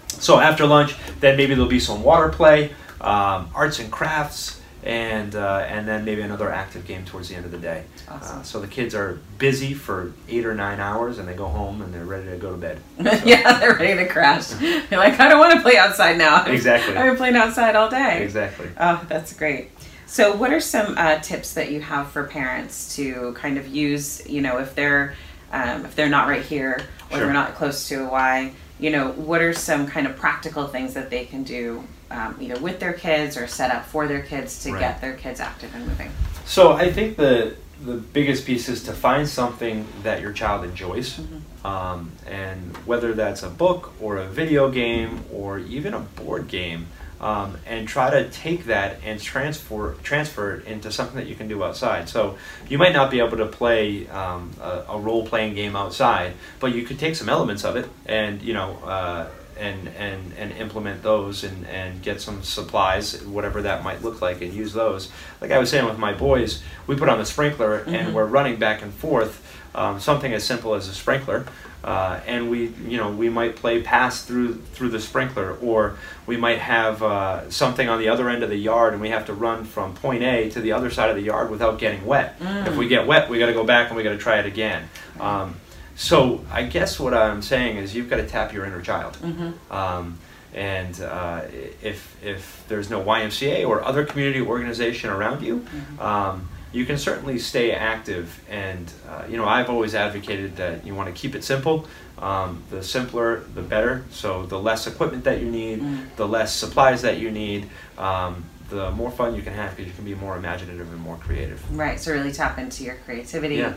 so 0.08 0.40
after 0.40 0.66
lunch, 0.66 0.96
then 1.20 1.38
maybe 1.38 1.54
there'll 1.54 1.70
be 1.70 1.80
some 1.80 2.04
water 2.04 2.30
play, 2.30 2.72
um, 3.02 3.50
arts 3.54 3.80
and 3.80 3.92
crafts, 3.92 4.57
and 4.88 5.36
uh, 5.36 5.66
and 5.68 5.86
then 5.86 6.06
maybe 6.06 6.22
another 6.22 6.50
active 6.50 6.88
game 6.88 7.04
towards 7.04 7.28
the 7.28 7.36
end 7.36 7.44
of 7.44 7.52
the 7.52 7.58
day. 7.58 7.84
Awesome. 8.08 8.40
Uh, 8.40 8.44
so 8.44 8.62
the 8.62 8.68
kids 8.68 8.96
are 8.96 9.20
busy 9.38 9.74
for 9.74 10.14
eight 10.30 10.46
or 10.46 10.56
nine 10.56 10.80
hours, 10.80 11.18
and 11.20 11.28
they 11.28 11.34
go 11.34 11.48
home 11.48 11.82
and 11.82 11.94
they're 11.94 12.06
ready 12.06 12.30
to 12.30 12.38
go 12.38 12.52
to 12.52 12.58
bed. 12.58 12.80
yeah, 13.26 13.60
they're 13.60 13.76
ready 13.76 13.96
to 13.96 14.08
crash. 14.08 14.48
They're 14.90 14.98
like, 14.98 15.20
I 15.20 15.28
don't 15.28 15.40
want 15.40 15.56
to 15.56 15.62
play 15.62 15.78
outside 15.78 16.18
now. 16.18 16.46
Exactly. 16.46 16.96
I've 16.96 17.06
been 17.06 17.18
playing 17.18 17.36
outside 17.36 17.76
all 17.76 17.90
day. 17.90 18.24
Exactly. 18.24 18.70
Oh, 18.80 19.06
that's 19.10 19.34
great. 19.34 19.72
So, 20.06 20.34
what 20.38 20.54
are 20.54 20.62
some 20.62 20.98
uh, 20.98 21.20
tips 21.20 21.54
that 21.56 21.70
you 21.70 21.82
have 21.82 22.10
for 22.12 22.24
parents 22.24 22.96
to 22.96 23.34
kind 23.34 23.58
of 23.58 23.68
use? 23.68 24.26
You 24.26 24.42
know, 24.42 24.60
if 24.60 24.74
they're 24.74 25.16
um, 25.52 25.86
if 25.86 25.96
they're 25.96 26.08
not 26.08 26.30
right 26.30 26.42
here 26.44 26.80
or 27.12 27.18
Sure. 27.18 27.26
they're 27.26 27.34
not 27.34 27.56
close 27.56 27.90
to 27.90 28.06
a 28.06 28.10
Y, 28.10 28.54
you 28.80 28.90
know, 28.90 29.12
what 29.12 29.42
are 29.42 29.52
some 29.54 29.86
kind 29.86 30.08
of 30.08 30.16
practical 30.16 30.68
things 30.68 30.94
that 30.94 31.10
they 31.10 31.26
can 31.26 31.44
do, 31.44 31.84
um, 32.12 32.38
either 32.40 32.60
with 32.60 32.80
their 32.80 32.94
kids 32.94 33.38
or 33.38 33.48
set 33.48 33.72
up 33.72 33.86
for 33.86 34.08
their 34.08 34.22
kids 34.22 34.64
to 34.64 34.72
Right. 34.72 34.80
get 34.80 35.02
their 35.02 35.14
kids 35.14 35.40
active 35.40 35.74
and 35.76 35.88
moving? 35.88 36.12
So 36.46 36.74
I 36.74 36.92
think 36.92 37.18
the 37.18 37.56
the 37.86 37.94
biggest 37.94 38.48
piece 38.48 38.70
is 38.70 38.82
to 38.86 38.92
find 38.92 39.30
something 39.30 39.86
that 40.02 40.20
your 40.20 40.32
child 40.34 40.66
enjoys, 40.66 41.20
um, 41.64 42.12
and 42.26 42.76
whether 42.88 43.14
that's 43.14 43.44
a 43.44 43.50
book 43.50 43.94
or 44.02 44.18
a 44.18 44.26
video 44.26 44.72
game 44.72 45.24
or 45.32 45.60
even 45.60 45.94
a 45.94 46.00
board 46.00 46.48
game, 46.48 46.88
um, 47.22 47.56
and 47.68 47.88
try 47.88 48.10
to 48.10 48.28
take 48.32 48.66
that 48.66 48.98
and 49.04 49.22
transfer 49.22 49.94
transfer 50.02 50.56
it 50.56 50.66
into 50.66 50.92
something 50.92 51.18
that 51.18 51.28
you 51.28 51.36
can 51.36 51.48
do 51.48 51.64
outside. 51.64 52.10
So 52.10 52.38
you 52.68 52.80
might 52.80 52.94
not 52.94 53.12
be 53.12 53.20
able 53.20 53.38
to 53.38 53.46
play 53.46 54.08
um, 54.08 54.50
a, 54.60 54.86
a 54.90 54.98
role 55.00 55.24
playing 55.28 55.54
game 55.54 55.76
outside, 55.76 56.34
but 56.60 56.74
you 56.74 56.82
could 56.82 56.98
take 56.98 57.16
some 57.16 57.30
elements 57.30 57.64
of 57.64 57.76
it 57.76 57.88
and 58.08 58.42
you 58.42 58.54
know. 58.56 58.78
Uh, 58.84 59.28
and, 59.60 59.88
and, 59.90 60.34
and 60.38 60.52
implement 60.54 61.04
those 61.04 61.44
and, 61.44 61.66
and 61.68 62.02
get 62.02 62.22
some 62.22 62.44
supplies, 62.44 63.24
whatever 63.26 63.62
that 63.64 63.84
might 63.84 64.02
look 64.04 64.22
like, 64.22 64.42
and 64.42 64.54
use 64.54 64.74
those. 64.74 65.10
Like 65.42 65.52
I 65.52 65.58
was 65.60 65.70
saying 65.70 65.86
with 65.86 65.98
my 65.98 66.14
boys, 66.14 66.62
we 66.88 66.96
put 66.96 67.10
on 67.10 67.18
the 67.18 67.26
sprinkler 67.26 67.80
and 67.80 68.10
Mhm. 68.10 68.14
we're 68.14 68.26
running 68.26 68.58
back 68.58 68.82
and 68.82 68.94
forth. 68.94 69.44
Um, 69.76 70.00
something 70.00 70.34
as 70.34 70.44
simple 70.44 70.74
as 70.74 70.88
a 70.88 70.94
sprinkler, 70.94 71.46
uh, 71.84 72.20
and 72.26 72.50
we 72.50 72.74
you 72.88 72.98
know 72.98 73.12
we 73.12 73.30
might 73.30 73.56
play 73.56 73.80
pass 73.84 74.24
through 74.24 74.56
through 74.74 74.90
the 74.90 75.00
sprinkler, 75.00 75.56
or 75.62 75.98
we 76.26 76.36
might 76.36 76.58
have 76.58 77.04
uh, 77.04 77.48
something 77.52 77.88
on 77.88 78.00
the 78.00 78.10
other 78.10 78.28
end 78.28 78.42
of 78.42 78.50
the 78.50 78.56
yard, 78.58 78.94
and 78.94 79.02
we 79.02 79.10
have 79.10 79.26
to 79.28 79.34
run 79.34 79.66
from 79.66 79.94
point 79.94 80.24
A 80.24 80.50
to 80.50 80.62
the 80.62 80.72
other 80.72 80.90
side 80.90 81.12
of 81.12 81.16
the 81.16 81.22
yard 81.22 81.52
without 81.52 81.78
getting 81.78 82.04
wet. 82.08 82.38
If 82.42 82.76
we 82.76 82.88
get 82.88 83.06
wet, 83.06 83.30
we 83.30 83.38
got 83.38 83.48
to 83.48 83.54
go 83.54 83.64
back 83.66 83.90
and 83.90 83.98
we 83.98 84.02
got 84.02 84.12
to 84.14 84.18
try 84.18 84.40
it 84.40 84.48
again. 84.48 84.90
Um, 85.20 85.58
so 85.98 86.46
I 86.52 86.64
guess 86.64 87.00
what 87.00 87.14
I'm 87.14 87.42
saying 87.42 87.78
is 87.78 87.94
you've 87.96 88.10
got 88.10 88.18
to 88.18 88.28
tap 88.28 88.54
your 88.54 88.66
inner 88.66 88.82
child. 88.82 89.18
Mm-hmm. 89.18 89.72
Um, 89.74 90.20
and 90.54 91.02
uh, 91.02 91.42
if, 91.82 92.16
if 92.24 92.64
there's 92.68 92.90
no 92.90 93.04
YMCA 93.04 93.68
or 93.68 93.84
other 93.84 94.06
community 94.06 94.40
organization 94.40 95.10
around 95.10 95.44
you, 95.44 95.66
um, 96.00 96.48
you 96.72 96.86
can 96.86 96.98
certainly 96.98 97.40
stay 97.40 97.72
active. 97.72 98.40
And, 98.50 98.92
uh, 99.10 99.24
you 99.28 99.38
know, 99.38 99.46
I've 99.46 99.70
always 99.70 99.96
advocated 99.96 100.56
that 100.58 100.86
you 100.86 100.94
want 100.96 101.14
to 101.14 101.20
keep 101.20 101.36
it 101.36 101.44
simple. 101.44 101.88
Um, 102.20 102.64
the 102.70 102.84
simpler, 102.84 103.42
the 103.56 103.62
better. 103.62 104.06
So 104.12 104.46
the 104.46 104.60
less 104.60 104.88
equipment 104.88 105.24
that 105.26 105.42
you 105.42 105.50
need, 105.50 105.82
Mm. 105.82 106.16
the 106.16 106.28
less 106.28 106.54
supplies 106.56 107.02
that 107.02 107.18
you 107.18 107.30
need, 107.32 107.70
um, 107.98 108.44
the 108.70 108.92
more 108.92 109.12
fun 109.12 109.36
you 109.36 109.42
can 109.42 109.54
have 109.54 109.72
because 109.76 109.88
you 109.88 109.94
can 109.94 110.06
be 110.06 110.16
more 110.16 110.36
imaginative 110.38 110.92
and 110.92 111.00
more 111.00 111.18
creative. 111.18 111.60
Right. 111.76 112.00
So 112.00 112.12
really 112.12 112.32
tap 112.32 112.58
into 112.60 112.84
your 112.84 112.96
creativity. 113.06 113.56
Yeah. 113.56 113.74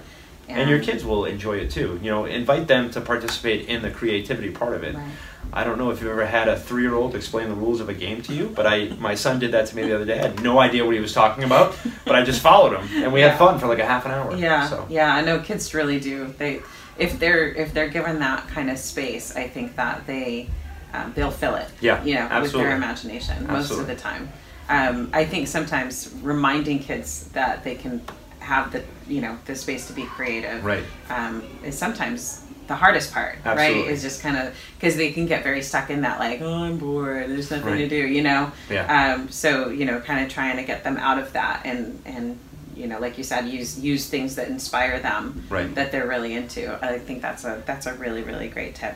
And 0.59 0.69
your 0.71 0.81
kids 0.81 1.05
will 1.05 1.25
enjoy 1.25 1.59
it 1.59 1.71
too. 1.71 1.99
You 2.03 2.11
know, 2.11 2.25
invite 2.25 2.67
them 2.67 2.91
to 2.93 3.01
participate 3.01 3.69
in 3.69 3.83
the 3.83 3.91
creativity 3.91 4.51
part 4.51 4.75
of 4.75 4.83
it. 4.85 4.95
Right. 4.95 5.05
I 5.53 5.65
don't 5.65 5.79
know 5.79 5.91
if 5.91 6.01
you've 6.01 6.11
ever 6.11 6.27
had 6.27 6.47
a 6.47 6.57
three-year-old 6.57 7.17
explain 7.17 7.49
the 7.49 7.57
rules 7.57 7.81
of 7.81 7.89
a 7.89 7.95
game 7.95 8.23
to 8.23 8.33
you, 8.33 8.47
but 8.55 8.67
I 8.67 8.91
my 9.01 9.17
son 9.17 9.41
did 9.41 9.51
that 9.53 9.67
to 9.67 9.77
me 9.77 9.83
the 9.83 9.95
other 9.97 10.05
day. 10.05 10.19
I 10.21 10.23
had 10.29 10.43
no 10.43 10.61
idea 10.61 10.85
what 10.85 10.95
he 10.95 11.01
was 11.01 11.13
talking 11.13 11.43
about, 11.43 11.77
but 12.05 12.15
I 12.15 12.23
just 12.23 12.41
followed 12.41 12.79
him, 12.79 13.03
and 13.03 13.13
we 13.13 13.21
Yeah. 13.21 13.31
had 13.31 13.39
fun 13.39 13.59
for 13.59 13.67
like 13.67 13.81
a 13.81 13.87
half 13.87 14.05
an 14.07 14.13
hour. 14.13 14.37
Yeah, 14.37 14.69
So 14.69 14.87
yeah, 14.89 15.13
I 15.13 15.23
know 15.23 15.41
kids 15.41 15.75
really 15.75 15.99
do. 15.99 16.33
They, 16.39 16.61
if 16.99 17.19
they're 17.19 17.49
if 17.49 17.75
they're 17.75 17.89
given 17.89 18.21
that 18.21 18.47
kind 18.49 18.71
of 18.71 18.79
space, 18.79 19.35
I 19.35 19.49
think 19.49 19.75
that 19.75 20.07
they 20.07 20.49
um, 20.95 21.13
they'll 21.17 21.33
fill 21.33 21.57
it. 21.57 21.69
Yeah, 21.81 22.05
you 22.05 22.15
know, 22.15 22.29
with 22.43 22.53
their 22.53 22.77
imagination 22.77 23.47
most 23.49 23.73
of 23.73 23.87
the 23.89 23.97
time. 23.97 24.29
Um, 24.69 25.11
I 25.13 25.25
think 25.25 25.49
sometimes 25.49 26.15
reminding 26.23 26.79
kids 26.79 27.25
that 27.33 27.65
they 27.65 27.75
can 27.75 28.03
have 28.41 28.73
the 28.73 28.83
you 29.07 29.21
know 29.21 29.39
the 29.45 29.55
space 29.55 29.87
to 29.87 29.93
be 29.93 30.05
creative 30.05 30.65
Right. 30.65 30.85
um, 31.09 31.43
is 31.65 31.77
sometimes 31.79 32.45
the 32.67 32.75
hardest 32.77 33.13
part, 33.13 33.37
right? 33.45 33.77
Is 33.77 34.01
just 34.01 34.23
kind 34.23 34.37
of 34.37 34.55
because 34.79 34.97
they 34.97 35.11
can 35.13 35.27
get 35.27 35.43
very 35.43 35.61
stuck 35.63 35.91
in 35.91 36.03
that 36.03 36.19
like, 36.21 36.41
oh, 36.41 36.63
I'm 36.63 36.79
bored. 36.79 37.29
There's 37.29 37.51
nothing 37.51 37.77
to 37.79 37.89
do, 37.89 37.97
you 38.07 38.23
know. 38.23 38.53
Yeah. 38.71 39.15
Um, 39.15 39.29
so 39.29 39.71
you 39.71 39.85
know, 39.85 40.01
kind 40.01 40.25
of 40.25 40.33
trying 40.33 40.57
to 40.57 40.63
get 40.63 40.85
them 40.85 40.97
out 40.97 41.19
of 41.19 41.33
that 41.33 41.63
and 41.65 42.01
and 42.05 42.39
you 42.77 42.87
know, 42.87 42.99
like 42.99 43.19
you 43.19 43.25
said, 43.25 43.47
use 43.49 43.79
use 43.79 44.09
things 44.09 44.37
that 44.37 44.49
inspire 44.49 45.01
them 45.01 45.45
Right. 45.51 45.75
that 45.75 45.91
they're 45.93 46.07
really 46.07 46.33
into. 46.35 46.79
I 46.85 46.99
think 46.99 47.23
that's 47.23 47.45
a 47.45 47.63
that's 47.67 47.87
a 47.87 47.95
really 47.95 48.23
really 48.23 48.49
great 48.49 48.75
tip. 48.77 48.95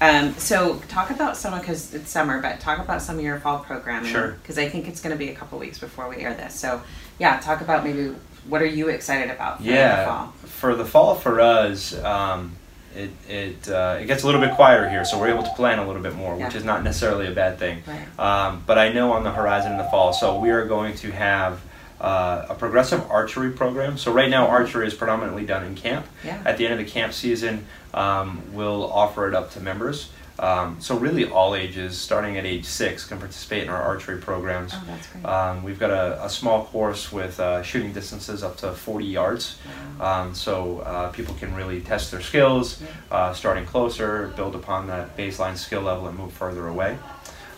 Um, 0.00 0.34
so 0.34 0.80
talk 0.88 1.10
about 1.10 1.36
some 1.36 1.58
because 1.58 1.94
it's 1.94 2.10
summer, 2.10 2.40
but 2.40 2.58
talk 2.58 2.78
about 2.78 3.00
some 3.02 3.18
of 3.18 3.24
your 3.24 3.38
fall 3.38 3.60
programming. 3.60 4.10
Sure. 4.10 4.32
Because 4.32 4.58
I 4.58 4.68
think 4.68 4.88
it's 4.88 5.00
going 5.00 5.12
to 5.14 5.18
be 5.18 5.30
a 5.30 5.34
couple 5.34 5.58
weeks 5.58 5.78
before 5.78 6.08
we 6.08 6.16
air 6.16 6.34
this. 6.34 6.54
So 6.54 6.82
yeah, 7.18 7.38
talk 7.38 7.60
about 7.60 7.84
maybe 7.84 8.14
what 8.48 8.62
are 8.62 8.66
you 8.66 8.88
excited 8.88 9.30
about 9.30 9.58
for 9.58 9.64
the 9.64 9.70
yeah, 9.70 10.06
fall? 10.06 10.32
for 10.44 10.74
the 10.74 10.84
fall 10.84 11.14
for 11.14 11.40
us, 11.40 11.94
um, 12.02 12.56
it 12.94 13.10
it 13.28 13.68
uh, 13.68 13.98
it 14.00 14.06
gets 14.06 14.22
a 14.22 14.26
little 14.26 14.40
bit 14.40 14.54
quieter 14.54 14.88
here, 14.88 15.04
so 15.04 15.18
we're 15.18 15.28
able 15.28 15.42
to 15.42 15.52
plan 15.54 15.78
a 15.78 15.86
little 15.86 16.02
bit 16.02 16.14
more, 16.14 16.36
which 16.36 16.54
is 16.54 16.64
not 16.64 16.82
necessarily 16.82 17.26
a 17.26 17.32
bad 17.32 17.58
thing. 17.58 17.82
Right. 17.86 18.18
Um, 18.18 18.62
but 18.66 18.78
I 18.78 18.92
know 18.92 19.12
on 19.12 19.24
the 19.24 19.32
horizon 19.32 19.72
in 19.72 19.78
the 19.78 19.84
fall, 19.84 20.12
so 20.12 20.38
we 20.38 20.50
are 20.50 20.64
going 20.66 20.94
to 20.96 21.10
have 21.10 21.60
uh, 22.00 22.46
a 22.50 22.54
progressive 22.54 23.10
archery 23.10 23.50
program. 23.50 23.98
So 23.98 24.12
right 24.12 24.28
now, 24.28 24.46
archery 24.46 24.86
is 24.86 24.94
predominantly 24.94 25.46
done 25.46 25.64
in 25.64 25.74
camp. 25.74 26.06
Yeah. 26.24 26.40
At 26.44 26.56
the 26.58 26.66
end 26.66 26.78
of 26.78 26.84
the 26.84 26.90
camp 26.90 27.12
season, 27.12 27.66
um, 27.92 28.42
we'll 28.52 28.90
offer 28.92 29.28
it 29.28 29.34
up 29.34 29.50
to 29.52 29.60
members. 29.60 30.10
Um, 30.38 30.80
so 30.80 30.96
really, 30.98 31.24
all 31.26 31.54
ages, 31.54 31.96
starting 31.96 32.36
at 32.36 32.44
age 32.44 32.64
six, 32.64 33.06
can 33.06 33.18
participate 33.18 33.62
in 33.62 33.68
our 33.68 33.80
archery 33.80 34.18
programs. 34.18 34.72
Oh, 34.74 34.82
that's 34.86 35.06
great. 35.08 35.24
Um, 35.24 35.62
we've 35.62 35.78
got 35.78 35.90
a, 35.90 36.24
a 36.24 36.28
small 36.28 36.64
course 36.64 37.12
with 37.12 37.38
uh, 37.38 37.62
shooting 37.62 37.92
distances 37.92 38.42
up 38.42 38.56
to 38.58 38.72
40 38.72 39.04
yards. 39.06 39.58
Wow. 40.00 40.22
Um, 40.24 40.34
so 40.34 40.80
uh, 40.80 41.10
people 41.12 41.34
can 41.36 41.54
really 41.54 41.80
test 41.80 42.10
their 42.10 42.20
skills, 42.20 42.82
uh, 43.12 43.32
starting 43.32 43.64
closer, 43.64 44.32
build 44.34 44.56
upon 44.56 44.88
that 44.88 45.16
baseline 45.16 45.56
skill 45.56 45.82
level, 45.82 46.08
and 46.08 46.18
move 46.18 46.32
further 46.32 46.66
away. 46.66 46.98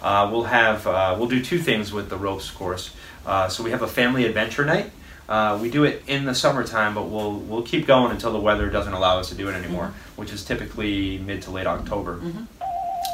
Uh, 0.03 0.29
we'll 0.31 0.45
have 0.45 0.87
uh, 0.87 1.17
we'll 1.19 1.29
do 1.29 1.43
two 1.43 1.59
things 1.59 1.93
with 1.93 2.11
the 2.11 2.17
ropes 2.17 2.51
course. 2.51 2.95
Uh, 3.25 3.49
so 3.49 3.63
we 3.65 3.71
have 3.71 3.83
a 3.83 3.89
family 3.89 4.27
adventure 4.27 4.65
night. 4.67 4.91
Uh, 5.29 5.59
we 5.61 5.69
do 5.69 5.83
it 5.83 6.05
in 6.07 6.25
the 6.25 6.35
summertime, 6.35 6.95
but 6.95 7.09
we'll 7.09 7.33
we'll 7.33 7.63
keep 7.63 7.85
going 7.87 8.13
until 8.13 8.33
the 8.33 8.39
weather 8.39 8.69
doesn't 8.71 8.93
allow 8.93 9.19
us 9.19 9.31
to 9.31 9.35
do 9.35 9.49
it 9.49 9.55
anymore, 9.55 9.93
which 10.15 10.33
is 10.33 10.45
typically 10.45 11.19
mid 11.19 11.43
to 11.43 11.51
late 11.51 11.67
October. 11.67 12.19
Mhm. 12.19 12.47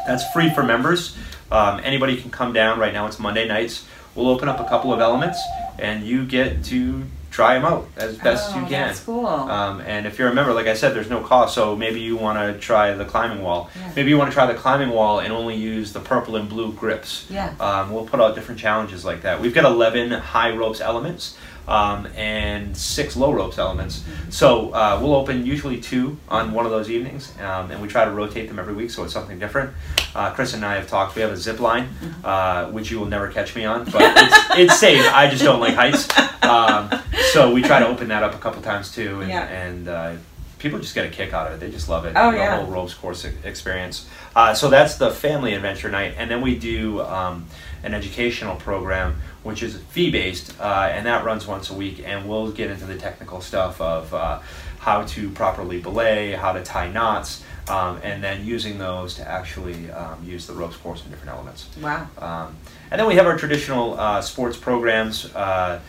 That's 0.07 0.31
free 0.33 0.51
for 0.51 0.63
members. 0.63 1.17
Um, 1.51 1.81
anybody 1.85 2.17
can 2.17 2.31
come 2.31 2.53
down. 2.53 2.79
Right 2.79 2.93
now 2.93 3.07
it's 3.07 3.19
Monday 3.19 3.47
nights. 3.47 3.87
We'll 4.15 4.29
open 4.29 4.49
up 4.49 4.61
a 4.61 4.65
couple 4.65 4.93
of 4.93 5.01
elements, 5.01 5.41
and 5.79 6.05
you 6.05 6.27
get 6.27 6.65
to 6.65 7.05
try 7.31 7.55
them 7.55 7.65
out 7.65 7.89
as 7.97 8.19
best 8.19 8.55
oh, 8.55 8.61
you 8.61 8.67
can. 8.67 8.89
That's 8.89 9.01
cool. 9.01 9.27
Um, 9.27 9.81
and 9.81 10.07
if 10.07 10.19
you're 10.19 10.29
a 10.29 10.35
member, 10.35 10.53
like 10.53 10.67
I 10.67 10.75
said, 10.75 10.95
there's 10.95 11.09
no 11.09 11.23
cost. 11.23 11.55
So 11.55 11.75
maybe 11.75 12.01
you 12.01 12.17
want 12.17 12.39
to 12.39 12.61
try 12.61 12.93
the 12.93 13.07
climbing 13.07 13.43
wall. 13.43 13.71
Yeah. 13.75 13.93
Maybe 13.97 14.11
you 14.11 14.19
want 14.19 14.31
to 14.31 14.35
try 14.35 14.45
the 14.47 14.59
climbing 14.59 14.91
wall 14.91 15.21
and 15.21 15.33
only 15.33 15.57
use 15.57 15.95
the 15.95 16.01
purple 16.01 16.37
and 16.37 16.49
blue 16.49 16.73
grips. 16.73 17.27
yeah. 17.31 17.55
Um, 17.59 17.91
we'll 17.91 18.05
put 18.05 18.21
out 18.21 18.35
different 18.35 18.61
challenges 18.61 19.05
like 19.05 19.23
that. 19.23 19.41
We've 19.41 19.55
got 19.55 19.65
11 19.65 20.11
high 20.11 20.55
ropes 20.55 20.81
elements 20.83 21.39
um, 21.69 22.07
and 22.17 22.77
six 22.77 23.17
low 23.17 23.33
ropes 23.33 23.59
elements. 23.59 24.05
So 24.31 24.71
uh, 24.73 24.99
we'll 25.03 25.15
open 25.15 25.47
usually 25.47 25.81
two 25.81 26.19
on 26.29 26.53
one 26.53 26.65
of 26.65 26.71
those 26.73 26.91
evenings, 26.91 27.33
um, 27.41 27.71
and 27.71 27.81
we 27.81 27.89
try 27.89 28.05
to 28.05 28.11
rotate 28.11 28.49
them 28.49 28.59
every 28.59 28.75
week 28.75 28.91
so 28.91 29.05
it's 29.05 29.13
something 29.13 29.39
different. 29.39 29.71
Uh, 30.15 30.31
Chris 30.33 30.55
and 30.55 30.65
I 30.65 30.75
have 30.75 30.89
talked. 30.89 31.15
We 31.17 31.23
have 31.23 31.33
a 31.33 31.37
zip 31.37 31.61
line, 31.61 31.89
uh, 32.25 32.67
which 32.71 32.91
you 32.91 32.99
will 32.99 33.07
never 33.07 33.29
catch 33.31 33.55
me 33.55 33.65
on, 33.65 33.85
but 33.85 34.03
it's, 34.03 34.37
it's 34.59 34.79
safe. 34.81 35.05
I 35.13 35.29
just 35.31 35.43
don't 35.43 35.61
like 35.61 35.75
heights. 35.75 36.09
Um, 36.43 36.91
so 37.33 37.53
we 37.55 37.63
try 37.63 37.79
to 37.81 37.87
open 37.87 38.09
that 38.09 38.23
up 38.23 38.35
a 38.35 38.39
couple 38.39 38.61
times 38.63 38.93
too, 38.93 39.21
and, 39.21 39.31
Yeah. 39.31 39.45
and 39.45 39.89
uh, 39.89 40.13
people 40.59 40.79
just 40.79 40.95
get 40.95 41.05
a 41.07 41.09
kick 41.09 41.33
out 41.33 41.47
of 41.47 41.55
it. 41.55 41.61
They 41.61 41.71
just 41.71 41.89
love 41.89 42.05
it. 42.05 42.15
Oh, 42.17 42.31
the 42.33 42.39
yeah. 42.39 42.57
whole 42.57 42.67
ropes 42.67 42.95
course 42.95 43.25
experience. 43.45 44.07
Uh, 44.35 44.55
so 44.55 44.69
that's 44.71 44.97
the 44.97 45.11
family 45.11 45.55
adventure 45.55 45.91
night, 45.91 46.15
and 46.17 46.31
then 46.31 46.41
we 46.41 46.59
do 46.59 47.01
um, 47.03 47.47
an 47.85 47.95
educational 47.95 48.57
program 48.57 49.17
which 49.43 49.63
is 49.63 49.77
fee 49.91 50.11
based, 50.11 50.59
uh, 50.61 50.91
and 50.93 51.07
that 51.07 51.25
runs 51.25 51.47
once 51.47 51.71
a 51.71 51.75
week. 51.75 52.03
And 52.05 52.29
we'll 52.29 52.53
get 52.53 52.71
into 52.71 52.85
the 52.85 52.97
technical 52.97 53.41
stuff 53.41 53.81
of 53.81 54.13
uh, 54.15 54.41
how 54.79 55.05
to 55.05 55.31
properly 55.31 55.81
belay, 55.81 56.33
how 56.33 56.53
to 56.53 56.63
tie 56.63 56.91
knots, 56.91 57.45
um, 57.69 58.01
and 58.03 58.23
then 58.23 58.45
using 58.45 58.79
those 58.79 59.15
to 59.15 59.29
actually 59.29 59.91
um, 59.91 60.19
use 60.25 60.47
the 60.47 60.53
ropes 60.53 60.77
course 60.77 61.05
in 61.05 61.11
different 61.11 61.33
elements. 61.33 61.69
Wow. 61.81 62.09
Um, 62.19 62.57
and 62.91 63.01
then 63.01 63.07
we 63.07 63.15
have 63.15 63.27
our 63.27 63.39
traditional 63.39 63.99
uh, 63.99 64.21
sports 64.21 64.57
programs. 64.57 65.33
Uh, 65.35 65.81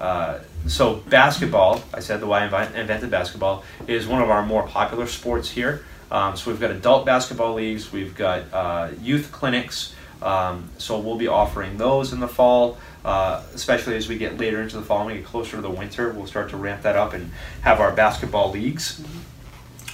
uh, 0.00 0.40
so 0.66 0.96
basketball, 1.08 1.82
I 1.92 2.00
said 2.00 2.20
the 2.20 2.26
Y 2.26 2.48
invi- 2.48 2.74
invented 2.74 3.10
basketball 3.10 3.64
is 3.86 4.06
one 4.06 4.22
of 4.22 4.30
our 4.30 4.44
more 4.44 4.66
popular 4.66 5.06
sports 5.06 5.50
here. 5.50 5.84
Um, 6.10 6.36
so 6.36 6.50
we've 6.50 6.60
got 6.60 6.70
adult 6.70 7.06
basketball 7.06 7.54
leagues, 7.54 7.92
we've 7.92 8.14
got 8.14 8.44
uh, 8.52 8.90
youth 9.00 9.30
clinics. 9.32 9.94
Um, 10.24 10.70
so 10.78 10.98
we'll 10.98 11.18
be 11.18 11.28
offering 11.28 11.76
those 11.76 12.12
in 12.14 12.18
the 12.20 12.28
fall, 12.28 12.78
uh, 13.04 13.42
especially 13.54 13.94
as 13.96 14.08
we 14.08 14.16
get 14.16 14.38
later 14.38 14.62
into 14.62 14.76
the 14.76 14.82
fall 14.82 15.00
and 15.02 15.08
we 15.08 15.14
get 15.18 15.26
closer 15.26 15.56
to 15.56 15.62
the 15.62 15.70
winter. 15.70 16.10
We'll 16.12 16.26
start 16.26 16.48
to 16.50 16.56
ramp 16.56 16.82
that 16.82 16.96
up 16.96 17.12
and 17.12 17.30
have 17.60 17.78
our 17.78 17.92
basketball 17.92 18.50
leagues. 18.50 19.02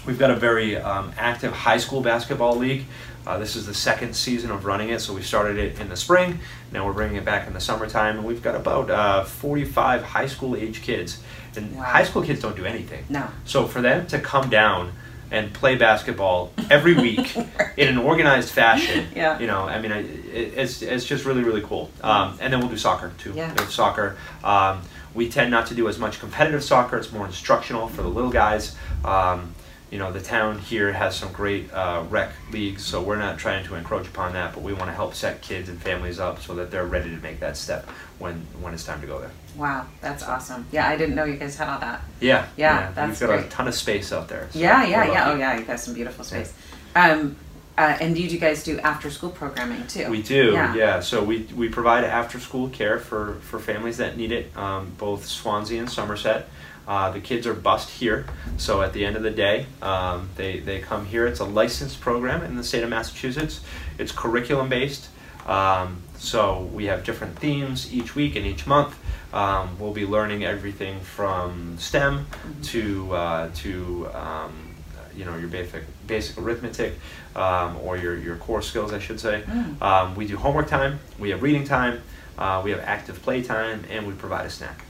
We've 0.06 0.18
got 0.18 0.30
a 0.30 0.36
very 0.36 0.76
um, 0.76 1.12
active 1.18 1.52
high 1.52 1.78
school 1.78 2.00
basketball 2.00 2.56
league. 2.56 2.84
Uh, 3.26 3.36
this 3.38 3.54
is 3.54 3.66
the 3.66 3.74
second 3.74 4.14
season 4.14 4.50
of 4.50 4.64
running 4.64 4.88
it, 4.88 5.00
so 5.00 5.12
we 5.12 5.20
started 5.20 5.58
it 5.58 5.78
in 5.78 5.88
the 5.90 5.96
spring. 5.96 6.38
Now 6.72 6.86
we're 6.86 6.94
bringing 6.94 7.16
it 7.16 7.24
back 7.24 7.46
in 7.46 7.52
the 7.52 7.60
summertime, 7.60 8.16
and 8.16 8.24
we've 8.24 8.40
got 8.42 8.54
about 8.54 8.88
uh, 8.90 9.24
45 9.24 10.02
high 10.02 10.26
school 10.26 10.56
age 10.56 10.80
kids. 10.80 11.20
And 11.56 11.76
Wow. 11.76 11.82
high 11.82 12.04
school 12.04 12.22
kids 12.22 12.40
don't 12.40 12.56
do 12.56 12.64
anything. 12.64 13.04
No. 13.08 13.26
So 13.44 13.66
for 13.66 13.82
them 13.82 14.06
to 14.06 14.20
come 14.20 14.48
down 14.48 14.92
and 15.30 15.52
play 15.52 15.76
basketball 15.76 16.52
every 16.70 16.94
week 17.06 17.36
in 17.76 17.88
an 17.88 17.98
organized 17.98 18.50
fashion, 18.50 19.06
Yeah. 19.14 19.38
you 19.38 19.46
know, 19.46 19.60
I 19.62 19.80
mean, 19.80 19.92
I, 19.92 19.98
it, 20.00 20.54
it's, 20.56 20.82
it's 20.82 21.04
just 21.04 21.24
really, 21.24 21.42
really 21.42 21.62
cool. 21.62 21.90
Um, 22.02 22.36
and 22.40 22.52
then 22.52 22.60
we'll 22.60 22.68
do 22.68 22.76
soccer 22.76 23.12
too. 23.18 23.32
Yeah. 23.34 23.52
There's 23.54 23.72
soccer. 23.72 24.16
Um, 24.42 24.82
we 25.14 25.28
tend 25.28 25.50
not 25.50 25.66
to 25.68 25.74
do 25.74 25.88
as 25.88 25.98
much 25.98 26.20
competitive 26.20 26.62
soccer. 26.62 26.96
It's 26.96 27.12
more 27.12 27.26
instructional 27.26 27.88
for 27.88 28.02
the 28.02 28.08
little 28.08 28.30
guys. 28.30 28.76
Um, 29.04 29.54
you 29.90 29.98
know, 29.98 30.12
the 30.12 30.20
town 30.20 30.58
here 30.58 30.92
has 30.92 31.16
some 31.16 31.32
great 31.32 31.72
uh, 31.72 32.04
rec 32.08 32.32
leagues, 32.52 32.84
so 32.84 33.02
we're 33.02 33.18
not 33.18 33.38
trying 33.38 33.64
to 33.66 33.74
encroach 33.74 34.06
upon 34.06 34.32
that, 34.34 34.54
but 34.54 34.62
we 34.62 34.72
want 34.72 34.86
to 34.86 34.92
help 34.94 35.14
set 35.14 35.42
kids 35.42 35.68
and 35.68 35.80
families 35.80 36.20
up 36.20 36.40
so 36.40 36.54
that 36.54 36.70
they're 36.70 36.86
ready 36.86 37.10
to 37.10 37.16
make 37.22 37.40
that 37.40 37.56
step 37.56 37.88
when 38.18 38.46
when 38.60 38.72
it's 38.72 38.84
time 38.84 39.00
to 39.00 39.06
go 39.06 39.20
there. 39.20 39.30
Wow. 39.56 39.86
That's 40.00 40.22
awesome. 40.22 40.66
Yeah, 40.70 40.88
I 40.88 40.96
didn't 40.96 41.14
know 41.14 41.24
you 41.24 41.36
guys 41.36 41.56
had 41.56 41.68
all 41.68 41.80
that. 41.80 42.02
Yeah, 42.20 42.46
Yeah, 42.56 42.92
that's 42.92 43.20
We've 43.20 43.28
got 43.28 43.40
a 43.44 43.48
ton 43.48 43.68
of 43.68 43.74
space 43.74 44.12
out 44.12 44.28
there. 44.28 44.48
so 44.52 44.58
Yeah, 44.58 44.84
yeah, 44.84 45.10
yeah. 45.10 45.30
Oh, 45.30 45.36
yeah. 45.36 45.58
You 45.58 45.64
got 45.64 45.80
some 45.80 45.94
beautiful 45.94 46.24
space. 46.24 46.54
Um, 46.94 47.36
uh, 47.76 47.96
and 48.00 48.16
you, 48.16 48.28
do 48.28 48.34
you 48.34 48.40
guys 48.40 48.62
do 48.62 48.78
after 48.80 49.10
school 49.10 49.30
programming 49.30 49.86
too? 49.86 50.08
We 50.10 50.22
do, 50.22 50.52
Yeah. 50.52 50.74
yeah. 50.74 51.00
So 51.00 51.22
we, 51.24 51.48
we 51.54 51.68
provide 51.68 52.04
after 52.04 52.38
school 52.38 52.68
care 52.68 52.98
for, 52.98 53.36
for 53.40 53.58
families 53.58 53.96
that 53.96 54.16
need 54.16 54.32
it, 54.32 54.54
um, 54.56 54.92
both 54.98 55.24
Swansea 55.26 55.80
and 55.80 55.90
Somerset. 55.90 56.48
Uh, 56.90 57.08
the 57.12 57.20
kids 57.20 57.46
are 57.46 57.54
bused 57.54 57.88
here, 57.88 58.26
so 58.56 58.82
at 58.82 58.92
the 58.92 59.04
end 59.04 59.14
of 59.14 59.22
the 59.22 59.30
day, 59.30 59.64
um, 59.80 60.28
they, 60.34 60.58
they 60.58 60.80
come 60.80 61.06
here. 61.06 61.24
It's 61.24 61.38
a 61.38 61.44
licensed 61.44 62.00
program 62.00 62.42
in 62.42 62.56
the 62.56 62.64
state 62.64 62.82
of 62.82 62.90
Massachusetts. 62.90 63.60
It's 63.96 64.10
curriculum 64.10 64.68
based, 64.68 65.08
um, 65.46 66.02
so 66.16 66.62
we 66.74 66.86
have 66.86 67.04
different 67.04 67.38
themes 67.38 67.94
each 67.94 68.16
week 68.16 68.34
and 68.34 68.44
each 68.44 68.66
month. 68.66 68.98
Um, 69.32 69.78
we'll 69.78 69.92
be 69.92 70.04
learning 70.04 70.44
everything 70.44 70.98
from 70.98 71.78
STEM 71.78 72.26
to 72.64 73.14
uh, 73.14 73.50
to 73.54 74.08
um, 74.12 74.74
you 75.14 75.24
know 75.24 75.36
your 75.36 75.48
basic 75.48 75.84
basic 76.08 76.38
arithmetic 76.38 76.94
um, 77.36 77.76
or 77.84 77.98
your, 77.98 78.16
your 78.16 78.34
core 78.34 78.62
skills, 78.62 78.92
I 78.92 78.98
should 78.98 79.20
say. 79.20 79.44
Mm. 79.46 79.80
Um, 79.80 80.16
we 80.16 80.26
do 80.26 80.36
homework 80.36 80.66
time, 80.66 80.98
we 81.20 81.30
have 81.30 81.40
reading 81.40 81.62
time, 81.62 82.02
uh, 82.36 82.62
we 82.64 82.72
have 82.72 82.80
active 82.80 83.22
play 83.22 83.44
time, 83.44 83.84
and 83.88 84.08
we 84.08 84.12
provide 84.14 84.46
a 84.46 84.50
snack. 84.50 84.82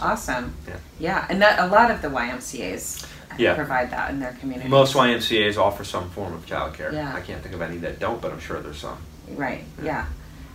So, 0.00 0.06
Awesome. 0.06 0.54
Yeah. 0.66 0.76
Yeah, 0.98 1.26
and 1.28 1.42
that, 1.42 1.58
a 1.58 1.66
lot 1.66 1.90
of 1.90 2.02
the 2.02 2.08
YMCA's 2.08 3.06
Yeah. 3.38 3.54
provide 3.54 3.90
that 3.90 4.10
in 4.10 4.20
their 4.20 4.32
community. 4.32 4.68
Most 4.68 4.94
YMCA's 4.94 5.56
offer 5.58 5.84
some 5.84 6.10
form 6.10 6.32
of 6.34 6.46
childcare. 6.46 6.92
Yeah. 6.92 7.14
I 7.14 7.20
can't 7.20 7.42
think 7.42 7.54
of 7.54 7.62
any 7.62 7.76
that 7.78 7.98
don't, 8.00 8.20
but 8.20 8.32
I'm 8.32 8.40
sure 8.40 8.60
there's 8.60 8.78
some. 8.78 8.98
Right. 9.28 9.64
Yeah. 9.82 9.84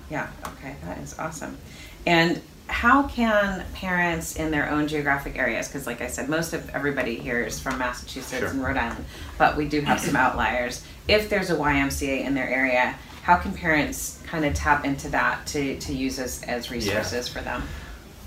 Yeah. 0.09 0.27
Yeah. 0.43 0.51
Okay. 0.53 0.75
That 0.85 0.97
is 0.99 1.17
awesome. 1.17 1.57
And 2.05 2.41
how 2.67 3.03
can 3.03 3.63
parents 3.73 4.35
in 4.35 4.49
their 4.51 4.69
own 4.69 4.87
geographic 4.87 5.37
areas, 5.37 5.67
because 5.67 5.85
like 5.87 6.01
I 6.01 6.07
said, 6.07 6.29
most 6.29 6.53
of 6.53 6.67
everybody 6.71 7.15
here 7.15 7.41
is 7.41 7.59
from 7.59 7.77
Massachusetts 7.77 8.39
Sure. 8.39 8.47
and 8.49 8.63
Rhode 8.63 8.77
Island, 8.77 9.05
but 9.37 9.55
we 9.55 9.67
do 9.67 9.81
have 9.81 9.99
some 9.99 10.15
outliers. 10.15 10.83
If 11.07 11.29
there's 11.29 11.51
a 11.51 11.55
YMCA 11.55 12.23
in 12.25 12.33
their 12.33 12.49
area, 12.49 12.95
how 13.23 13.37
can 13.37 13.53
parents 13.53 14.19
kind 14.25 14.45
of 14.45 14.53
tap 14.55 14.83
into 14.85 15.09
that 15.09 15.45
to, 15.47 15.79
to 15.79 15.93
use 15.93 16.17
as, 16.19 16.41
as 16.43 16.71
resources 16.71 17.27
for 17.27 17.41
them? 17.41 17.63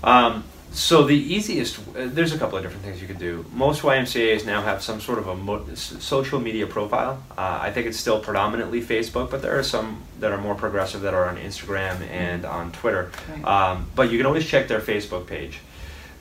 Um, 0.03 0.43
so 0.71 1.03
the 1.03 1.15
easiest, 1.15 1.79
uh, 1.95 2.07
there's 2.07 2.33
a 2.33 2.37
couple 2.37 2.57
of 2.57 2.63
different 2.63 2.83
things 2.83 3.01
you 3.01 3.07
can 3.07 3.17
do. 3.17 3.45
Most 3.53 3.81
YMCA's 3.81 4.45
now 4.45 4.61
have 4.61 4.83
some 4.83 5.01
sort 5.01 5.17
of 5.17 5.27
a 5.27 5.35
mo- 5.35 5.65
social 5.73 6.39
media 6.39 6.67
profile. 6.67 7.23
Uh, 7.37 7.59
I 7.61 7.71
think 7.71 7.87
it's 7.87 7.97
still 7.97 8.19
predominantly 8.19 8.81
Facebook, 8.81 9.31
but 9.31 9.41
there 9.41 9.57
are 9.57 9.63
some 9.63 10.03
that 10.19 10.31
are 10.31 10.37
more 10.37 10.55
progressive 10.55 11.01
that 11.01 11.13
are 11.13 11.27
on 11.27 11.37
Instagram 11.37 12.01
and 12.09 12.45
on 12.45 12.71
Twitter. 12.71 13.11
Right. 13.29 13.43
Um, 13.45 13.89
but 13.95 14.11
you 14.11 14.17
can 14.17 14.25
always 14.25 14.45
check 14.47 14.67
their 14.67 14.81
Facebook 14.81 15.27
page. 15.27 15.59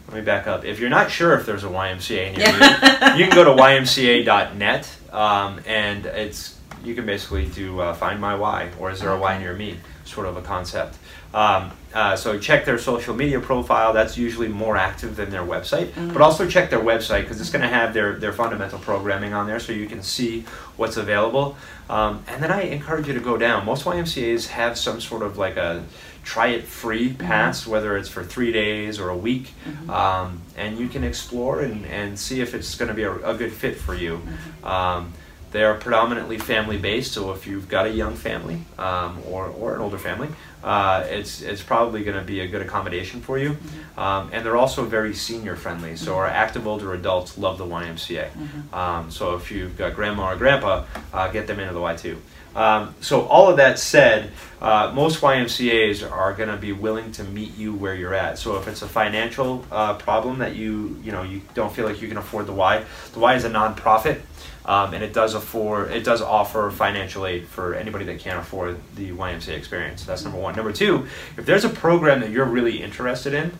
Let 0.08 0.16
me 0.16 0.22
back 0.22 0.46
up. 0.46 0.64
If 0.64 0.80
you're 0.80 0.88
not 0.88 1.10
sure 1.10 1.34
if 1.34 1.44
there's 1.44 1.64
a 1.64 1.68
YMCA 1.68 2.36
near 2.36 2.46
you, 2.48 3.18
you 3.18 3.30
can 3.30 3.34
go 3.34 3.44
to 3.44 3.50
ymca.net 3.62 4.96
um, 5.12 5.60
and 5.66 6.06
it's 6.06 6.58
you 6.82 6.94
can 6.94 7.04
basically 7.04 7.46
do 7.46 7.80
uh, 7.80 7.92
find 7.92 8.18
my 8.20 8.34
Y 8.34 8.70
or 8.78 8.90
is 8.90 9.00
there 9.00 9.10
a 9.10 9.18
Y 9.18 9.36
near 9.38 9.54
me 9.54 9.76
sort 10.04 10.26
of 10.26 10.36
a 10.36 10.42
concept. 10.42 10.96
Um, 11.34 11.72
uh, 11.94 12.16
so 12.16 12.38
check 12.38 12.64
their 12.64 12.78
social 12.78 13.14
media 13.14 13.40
profile. 13.40 13.92
That's 13.92 14.16
usually 14.16 14.48
more 14.48 14.76
active 14.76 15.16
than 15.16 15.30
their 15.30 15.42
website. 15.42 15.88
Mm. 15.92 16.12
But 16.12 16.22
also 16.22 16.48
check 16.48 16.70
their 16.70 16.80
website 16.80 17.22
because 17.22 17.40
it's 17.40 17.50
going 17.50 17.62
to 17.62 17.68
have 17.68 17.94
their, 17.94 18.18
their 18.18 18.32
fundamental 18.32 18.78
programming 18.78 19.32
on 19.32 19.46
there 19.46 19.58
so 19.58 19.72
you 19.72 19.86
can 19.86 20.02
see 20.02 20.42
what's 20.76 20.96
available. 20.96 21.56
Um, 21.88 22.22
and 22.28 22.42
then 22.42 22.50
I 22.50 22.62
encourage 22.62 23.08
you 23.08 23.14
to 23.14 23.20
go 23.20 23.36
down. 23.36 23.64
Most 23.64 23.84
YMCA's 23.84 24.48
have 24.48 24.76
some 24.76 25.00
sort 25.00 25.22
of 25.22 25.38
like 25.38 25.56
a 25.56 25.84
try 26.24 26.48
it 26.48 26.64
free 26.64 27.14
pass, 27.14 27.66
whether 27.66 27.96
it's 27.96 28.08
for 28.08 28.22
three 28.22 28.52
days 28.52 28.98
or 28.98 29.08
a 29.08 29.16
week. 29.16 29.54
Mhm. 29.66 29.88
Um, 29.88 30.42
and 30.56 30.78
you 30.78 30.88
can 30.88 31.02
explore 31.02 31.60
and, 31.60 31.86
and 31.86 32.18
see 32.18 32.42
if 32.42 32.54
it's 32.54 32.74
going 32.74 32.88
to 32.88 32.94
be 32.94 33.04
a, 33.04 33.14
a 33.24 33.34
good 33.34 33.52
fit 33.52 33.78
for 33.78 33.94
you. 33.94 34.20
Um, 34.62 35.14
they 35.50 35.64
are 35.64 35.74
predominantly 35.74 36.38
family 36.38 36.76
based, 36.76 37.12
so 37.12 37.32
if 37.32 37.46
you've 37.46 37.68
got 37.68 37.86
a 37.86 37.90
young 37.90 38.14
family 38.14 38.62
um, 38.78 39.18
or, 39.26 39.46
or 39.46 39.74
an 39.74 39.80
older 39.80 39.98
family, 39.98 40.28
uh, 40.62 41.06
it's, 41.08 41.40
it's 41.40 41.62
probably 41.62 42.04
going 42.04 42.16
to 42.18 42.24
be 42.24 42.40
a 42.40 42.46
good 42.46 42.60
accommodation 42.62 43.20
for 43.20 43.38
you. 43.38 43.56
Um, 43.96 44.30
and 44.32 44.44
they're 44.44 44.56
also 44.56 44.84
very 44.84 45.14
senior 45.14 45.56
friendly, 45.56 45.96
so 45.96 46.16
our 46.16 46.26
active 46.26 46.66
older 46.66 46.92
adults 46.94 47.38
love 47.38 47.58
the 47.58 47.64
YMCA. 47.64 48.30
Mhm. 48.30 48.74
Um, 48.76 49.10
so 49.10 49.36
if 49.36 49.50
you've 49.50 49.76
got 49.78 49.94
grandma 49.94 50.32
or 50.32 50.36
grandpa, 50.36 50.84
uh, 51.12 51.28
get 51.28 51.46
them 51.46 51.60
into 51.60 51.72
the 51.72 51.80
Y2. 51.80 52.16
Um, 52.56 52.94
so 53.00 53.22
all 53.26 53.48
of 53.48 53.58
that 53.58 53.78
said, 53.78 54.32
uh, 54.60 54.90
most 54.92 55.20
YMCA's 55.20 56.02
are 56.02 56.32
going 56.32 56.48
to 56.48 56.56
be 56.56 56.72
willing 56.72 57.12
to 57.12 57.22
meet 57.24 57.56
you 57.56 57.72
where 57.74 57.94
you're 57.94 58.14
at. 58.14 58.38
So 58.38 58.56
if 58.56 58.66
it's 58.66 58.82
a 58.82 58.88
financial 58.88 59.64
uh, 59.70 59.94
problem 59.94 60.38
that 60.38 60.56
you 60.56 60.98
you 61.04 61.12
know 61.12 61.22
you 61.22 61.42
don't 61.54 61.72
feel 61.72 61.86
like 61.86 62.02
you 62.02 62.08
can 62.08 62.16
afford 62.16 62.46
the 62.46 62.52
Y, 62.52 62.84
the 63.12 63.18
Y 63.20 63.34
is 63.34 63.44
a 63.44 63.50
nonprofit, 63.50 64.20
um, 64.68 64.94
and 64.94 65.02
it 65.02 65.12
does 65.12 65.34
afford 65.34 65.90
it 65.90 66.04
does 66.04 66.22
offer 66.22 66.70
financial 66.70 67.26
aid 67.26 67.48
for 67.48 67.74
anybody 67.74 68.04
that 68.04 68.20
can't 68.20 68.38
afford 68.38 68.78
the 68.94 69.10
YMCA 69.10 69.56
experience. 69.56 70.04
That's 70.04 70.22
number 70.22 70.38
one. 70.38 70.54
Number 70.54 70.72
two, 70.72 71.08
if 71.36 71.44
there's 71.46 71.64
a 71.64 71.70
program 71.70 72.20
that 72.20 72.30
you're 72.30 72.44
really 72.44 72.82
interested 72.82 73.34
in, 73.34 73.58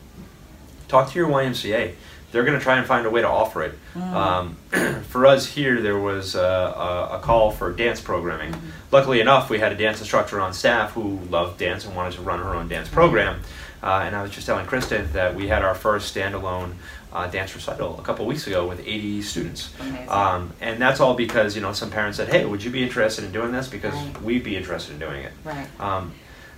talk 0.86 1.11
to 1.11 1.18
your 1.18 1.28
YMCA 1.28 1.94
they're 2.30 2.44
going 2.44 2.59
to 2.59 2.62
try 2.62 2.76
and 2.76 2.86
find 2.86 3.06
a 3.06 3.11
way 3.11 3.22
to 3.22 3.28
offer 3.28 3.62
it. 3.62 3.78
Mm. 3.94 4.12
Um, 4.12 5.02
for 5.04 5.26
us 5.26 5.46
here, 5.46 5.80
there 5.80 5.98
was 5.98 6.34
a, 6.34 6.40
a, 6.40 7.16
a, 7.16 7.20
call 7.20 7.50
for 7.50 7.72
dance 7.72 8.00
programming. 8.00 8.52
Mm-hmm. 8.52 8.68
Luckily 8.90 9.20
enough, 9.20 9.48
we 9.48 9.59
had 9.59 9.72
a 9.72 9.76
dance 9.76 10.00
instructor 10.00 10.40
on 10.40 10.52
staff 10.52 10.92
who 10.92 11.18
loved 11.30 11.59
dance 11.59 11.86
and 11.86 11.96
wanted 11.96 12.14
to 12.14 12.22
run 12.22 12.38
her 12.40 12.54
own 12.54 12.68
dance 12.68 12.88
program. 12.88 13.40
Uh, 13.82 14.02
and 14.04 14.14
I 14.14 14.22
was 14.22 14.30
just 14.30 14.46
telling 14.46 14.66
Kristen 14.66 15.11
that 15.12 15.34
we 15.34 15.48
had 15.48 15.62
our 15.62 15.74
first 15.74 16.14
standalone 16.14 16.74
uh, 17.12 17.26
dance 17.28 17.54
recital 17.54 17.98
a 17.98 18.02
couple 18.02 18.26
weeks 18.26 18.46
ago 18.46 18.66
with 18.66 18.80
80 18.80 19.22
students. 19.22 19.72
Um, 20.09 20.52
and 20.61 20.80
that's 20.80 21.00
all 21.00 21.14
because 21.14 21.54
you 21.54 21.62
know 21.62 21.72
some 21.72 21.90
parents 21.90 22.16
said, 22.16 22.28
"Hey, 22.28 22.44
would 22.44 22.62
you 22.62 22.70
be 22.70 22.82
interested 22.82 23.24
in 23.24 23.32
doing 23.32 23.52
this?" 23.52 23.68
Because 23.68 23.94
right. 23.94 24.22
we'd 24.22 24.44
be 24.44 24.56
interested 24.56 24.92
in 24.92 24.98
doing 24.98 25.24
it. 25.24 25.32
Right. 25.44 25.68
Um, 25.80 26.12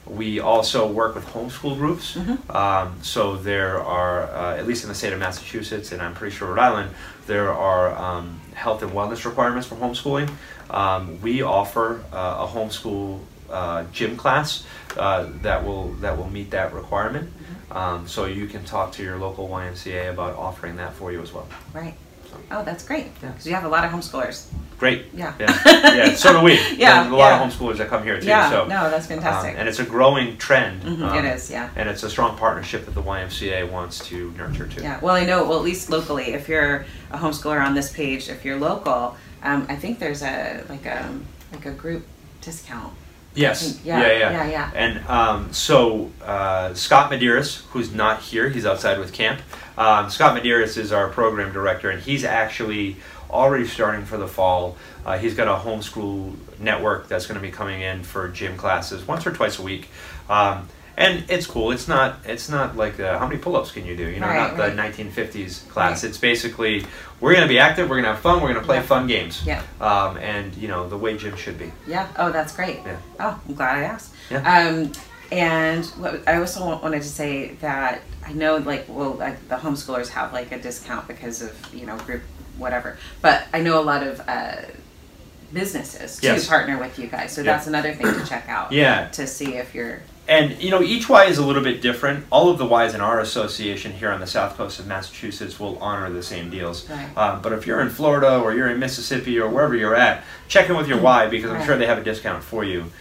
we 0.06 0.40
also 0.40 0.90
work 0.90 1.14
with 1.14 1.26
homeschool 1.26 1.76
groups. 1.76 2.16
Mm-hmm. 2.16 2.50
Um, 2.50 2.98
so 3.02 3.36
there 3.36 3.80
are, 3.80 4.24
uh, 4.24 4.56
at 4.56 4.66
least 4.66 4.82
in 4.82 4.88
the 4.88 4.94
state 4.94 5.12
of 5.12 5.18
Massachusetts, 5.18 5.92
and 5.92 6.02
I'm 6.02 6.14
pretty 6.14 6.34
sure 6.34 6.48
Rhode 6.48 6.58
Island, 6.58 6.94
there 7.26 7.52
are 7.52 7.96
um, 7.96 8.40
health 8.54 8.82
and 8.82 8.92
wellness 8.92 9.24
requirements 9.24 9.68
for 9.68 9.76
homeschooling. 9.76 10.30
Um, 10.70 11.20
we 11.20 11.42
offer 11.42 12.02
uh, 12.12 12.46
a 12.46 12.46
homeschool 12.46 13.20
uh, 13.50 13.84
gym 13.92 14.16
class 14.16 14.64
uh, 14.96 15.28
that 15.42 15.64
will 15.64 15.92
that 15.94 16.16
will 16.16 16.30
meet 16.30 16.50
that 16.50 16.72
requirement. 16.72 17.30
Um, 17.70 18.06
so 18.08 18.24
you 18.24 18.46
can 18.46 18.64
talk 18.64 18.92
to 18.92 19.02
your 19.02 19.18
local 19.18 19.48
YMCA 19.48 20.10
about 20.10 20.36
offering 20.36 20.76
that 20.76 20.92
for 20.94 21.12
you 21.12 21.22
as 21.22 21.32
well. 21.32 21.46
Right. 21.72 21.94
Oh, 22.50 22.64
that's 22.64 22.84
great. 22.84 23.14
Because 23.14 23.46
yeah. 23.46 23.50
you 23.50 23.54
have 23.54 23.64
a 23.64 23.68
lot 23.68 23.84
of 23.84 23.90
homeschoolers. 23.90 24.46
Great. 24.78 25.06
Yeah. 25.12 25.34
Yeah. 25.38 25.60
yeah. 25.66 26.14
So 26.14 26.32
do 26.32 26.44
we. 26.44 26.54
yeah. 26.76 27.02
There's 27.02 27.12
a 27.12 27.16
lot 27.16 27.30
yeah. 27.30 27.42
of 27.42 27.52
homeschoolers 27.52 27.76
that 27.78 27.88
come 27.88 28.02
here 28.02 28.20
too. 28.20 28.26
Yeah. 28.26 28.50
So, 28.50 28.66
no, 28.66 28.90
that's 28.90 29.06
fantastic. 29.06 29.52
Um, 29.52 29.60
and 29.60 29.68
it's 29.68 29.78
a 29.78 29.84
growing 29.84 30.36
trend. 30.36 30.82
Mm-hmm. 30.82 31.04
Um, 31.04 31.18
it 31.18 31.24
is. 31.34 31.50
Yeah. 31.50 31.70
And 31.76 31.88
it's 31.88 32.02
a 32.02 32.10
strong 32.10 32.36
partnership 32.36 32.86
that 32.86 32.94
the 32.94 33.02
YMCA 33.02 33.70
wants 33.70 34.04
to 34.06 34.32
nurture 34.32 34.66
too. 34.66 34.82
Yeah. 34.82 35.00
Well, 35.00 35.14
I 35.14 35.24
know. 35.24 35.44
Well, 35.44 35.58
at 35.58 35.64
least 35.64 35.90
locally, 35.90 36.32
if 36.32 36.48
you're 36.48 36.86
a 37.10 37.18
homeschooler 37.18 37.64
on 37.64 37.74
this 37.74 37.92
page, 37.92 38.28
if 38.28 38.44
you're 38.44 38.58
local, 38.58 39.16
um, 39.42 39.66
I 39.68 39.76
think 39.76 39.98
there's 39.98 40.22
a 40.22 40.64
like 40.68 40.86
a 40.86 41.06
um, 41.06 41.26
like 41.52 41.66
a 41.66 41.72
group 41.72 42.06
discount 42.40 42.94
Yes. 43.34 43.80
Yeah, 43.84 44.00
yeah, 44.00 44.08
yeah, 44.08 44.30
yeah. 44.30 44.50
yeah. 44.50 44.70
And 44.74 45.06
um, 45.06 45.52
so 45.52 46.10
uh, 46.22 46.74
Scott 46.74 47.10
Medeiros, 47.10 47.64
who's 47.66 47.94
not 47.94 48.20
here, 48.20 48.48
he's 48.48 48.66
outside 48.66 48.98
with 48.98 49.12
camp. 49.12 49.40
Um, 49.78 50.10
Scott 50.10 50.40
Medeiros 50.40 50.76
is 50.76 50.92
our 50.92 51.08
program 51.08 51.52
director, 51.52 51.90
and 51.90 52.02
he's 52.02 52.24
actually 52.24 52.96
already 53.30 53.66
starting 53.66 54.04
for 54.04 54.16
the 54.16 54.26
fall. 54.26 54.76
Uh, 55.06 55.16
he's 55.18 55.34
got 55.34 55.48
a 55.48 55.64
homeschool 55.64 56.34
network 56.58 57.08
that's 57.08 57.26
going 57.26 57.40
to 57.40 57.46
be 57.46 57.52
coming 57.52 57.80
in 57.80 58.02
for 58.02 58.28
gym 58.28 58.56
classes 58.56 59.06
once 59.06 59.26
or 59.26 59.32
twice 59.32 59.58
a 59.58 59.62
week. 59.62 59.88
Um, 60.28 60.68
and 60.96 61.24
it's 61.30 61.46
cool. 61.46 61.72
It's 61.72 61.88
not. 61.88 62.18
It's 62.24 62.48
not 62.48 62.76
like 62.76 63.00
uh, 63.00 63.18
how 63.18 63.26
many 63.26 63.38
pull-ups 63.38 63.72
can 63.72 63.86
you 63.86 63.96
do? 63.96 64.08
You 64.08 64.20
know, 64.20 64.26
right, 64.26 64.56
not 64.56 64.58
right. 64.58 64.94
the 64.94 65.04
1950s 65.04 65.68
class. 65.68 66.02
Right. 66.02 66.10
It's 66.10 66.18
basically 66.18 66.84
we're 67.20 67.34
gonna 67.34 67.48
be 67.48 67.58
active. 67.58 67.88
We're 67.88 67.96
gonna 67.96 68.14
have 68.14 68.20
fun. 68.20 68.42
We're 68.42 68.52
gonna 68.52 68.64
play 68.64 68.76
yeah. 68.76 68.82
fun 68.82 69.06
games. 69.06 69.44
Yeah. 69.46 69.62
Um, 69.80 70.16
and 70.18 70.54
you 70.56 70.68
know 70.68 70.88
the 70.88 70.98
way 70.98 71.16
gym 71.16 71.36
should 71.36 71.58
be. 71.58 71.72
Yeah. 71.86 72.08
Oh, 72.16 72.32
that's 72.32 72.54
great. 72.54 72.80
Yeah. 72.84 72.98
Oh, 73.18 73.40
I'm 73.46 73.54
glad 73.54 73.78
I 73.78 73.82
asked. 73.82 74.14
Yeah. 74.30 74.38
Um, 74.38 74.92
and 75.32 75.86
what, 75.86 76.26
I 76.28 76.38
also 76.38 76.64
wanted 76.64 77.02
to 77.02 77.08
say 77.08 77.54
that 77.60 78.02
I 78.26 78.32
know, 78.32 78.56
like, 78.56 78.86
well, 78.88 79.12
like 79.12 79.48
the 79.48 79.56
homeschoolers 79.56 80.08
have 80.08 80.32
like 80.32 80.50
a 80.52 80.58
discount 80.58 81.06
because 81.08 81.42
of 81.42 81.74
you 81.74 81.86
know 81.86 81.96
group 81.98 82.22
whatever, 82.58 82.98
but 83.22 83.44
I 83.52 83.60
know 83.60 83.80
a 83.80 83.84
lot 83.84 84.02
of. 84.02 84.20
Uh, 84.26 84.62
businesses 85.52 86.22
yes. 86.22 86.44
to 86.44 86.48
partner 86.48 86.78
with 86.78 86.96
you 86.96 87.08
guys 87.08 87.32
so 87.32 87.42
that's 87.42 87.66
another 87.66 87.92
thing 87.92 88.06
to 88.06 88.24
check 88.24 88.48
out 88.48 88.70
yeah 88.70 89.08
to 89.08 89.26
see 89.26 89.56
if 89.56 89.74
you're 89.74 90.00
and 90.30 90.62
you 90.62 90.70
know 90.70 90.80
each 90.80 91.08
Y 91.08 91.24
is 91.24 91.38
a 91.38 91.44
little 91.44 91.62
bit 91.62 91.82
different. 91.82 92.24
All 92.30 92.48
of 92.48 92.58
the 92.58 92.64
Ys 92.64 92.94
in 92.94 93.00
our 93.00 93.18
association 93.18 93.90
here 93.90 94.10
on 94.10 94.20
the 94.20 94.28
south 94.28 94.56
coast 94.56 94.78
of 94.78 94.86
Massachusetts 94.86 95.58
will 95.58 95.76
honor 95.78 96.08
the 96.08 96.22
same 96.22 96.50
deals. 96.50 96.88
Right. 96.88 97.16
Um, 97.18 97.42
but 97.42 97.52
if 97.52 97.66
you're 97.66 97.80
in 97.80 97.90
Florida 97.90 98.38
or 98.38 98.54
you're 98.54 98.70
in 98.70 98.78
Mississippi 98.78 99.40
or 99.40 99.50
wherever 99.50 99.74
you're 99.74 99.96
at, 99.96 100.22
check 100.46 100.70
in 100.70 100.76
with 100.76 100.86
your 100.86 101.00
Y 101.00 101.26
because 101.26 101.50
I'm 101.50 101.56
right. 101.56 101.66
sure 101.66 101.76
they 101.76 101.86
have 101.86 101.98
a 101.98 102.04
discount 102.04 102.44
for 102.44 102.62
you. 102.62 102.92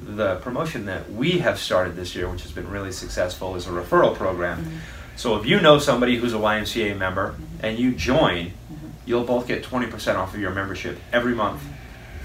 The 0.00 0.36
promotion 0.36 0.86
that 0.86 1.12
we 1.12 1.38
have 1.38 1.58
started 1.58 1.94
this 1.94 2.14
year, 2.14 2.28
which 2.30 2.42
has 2.42 2.52
been 2.52 2.70
really 2.70 2.92
successful, 2.92 3.54
is 3.54 3.66
a 3.66 3.70
referral 3.70 4.14
program. 4.14 4.64
Mm-hmm. 4.64 4.76
So 5.16 5.36
if 5.36 5.44
you 5.44 5.60
know 5.60 5.78
somebody 5.78 6.16
who's 6.16 6.32
a 6.32 6.38
YMCA 6.38 6.96
member 6.96 7.32
mm-hmm. 7.32 7.66
and 7.66 7.78
you 7.78 7.92
join, 7.92 8.46
mm-hmm. 8.46 8.88
you'll 9.04 9.24
both 9.24 9.46
get 9.46 9.62
20% 9.62 10.14
off 10.14 10.32
of 10.32 10.40
your 10.40 10.52
membership 10.52 10.98
every 11.12 11.34
month 11.34 11.62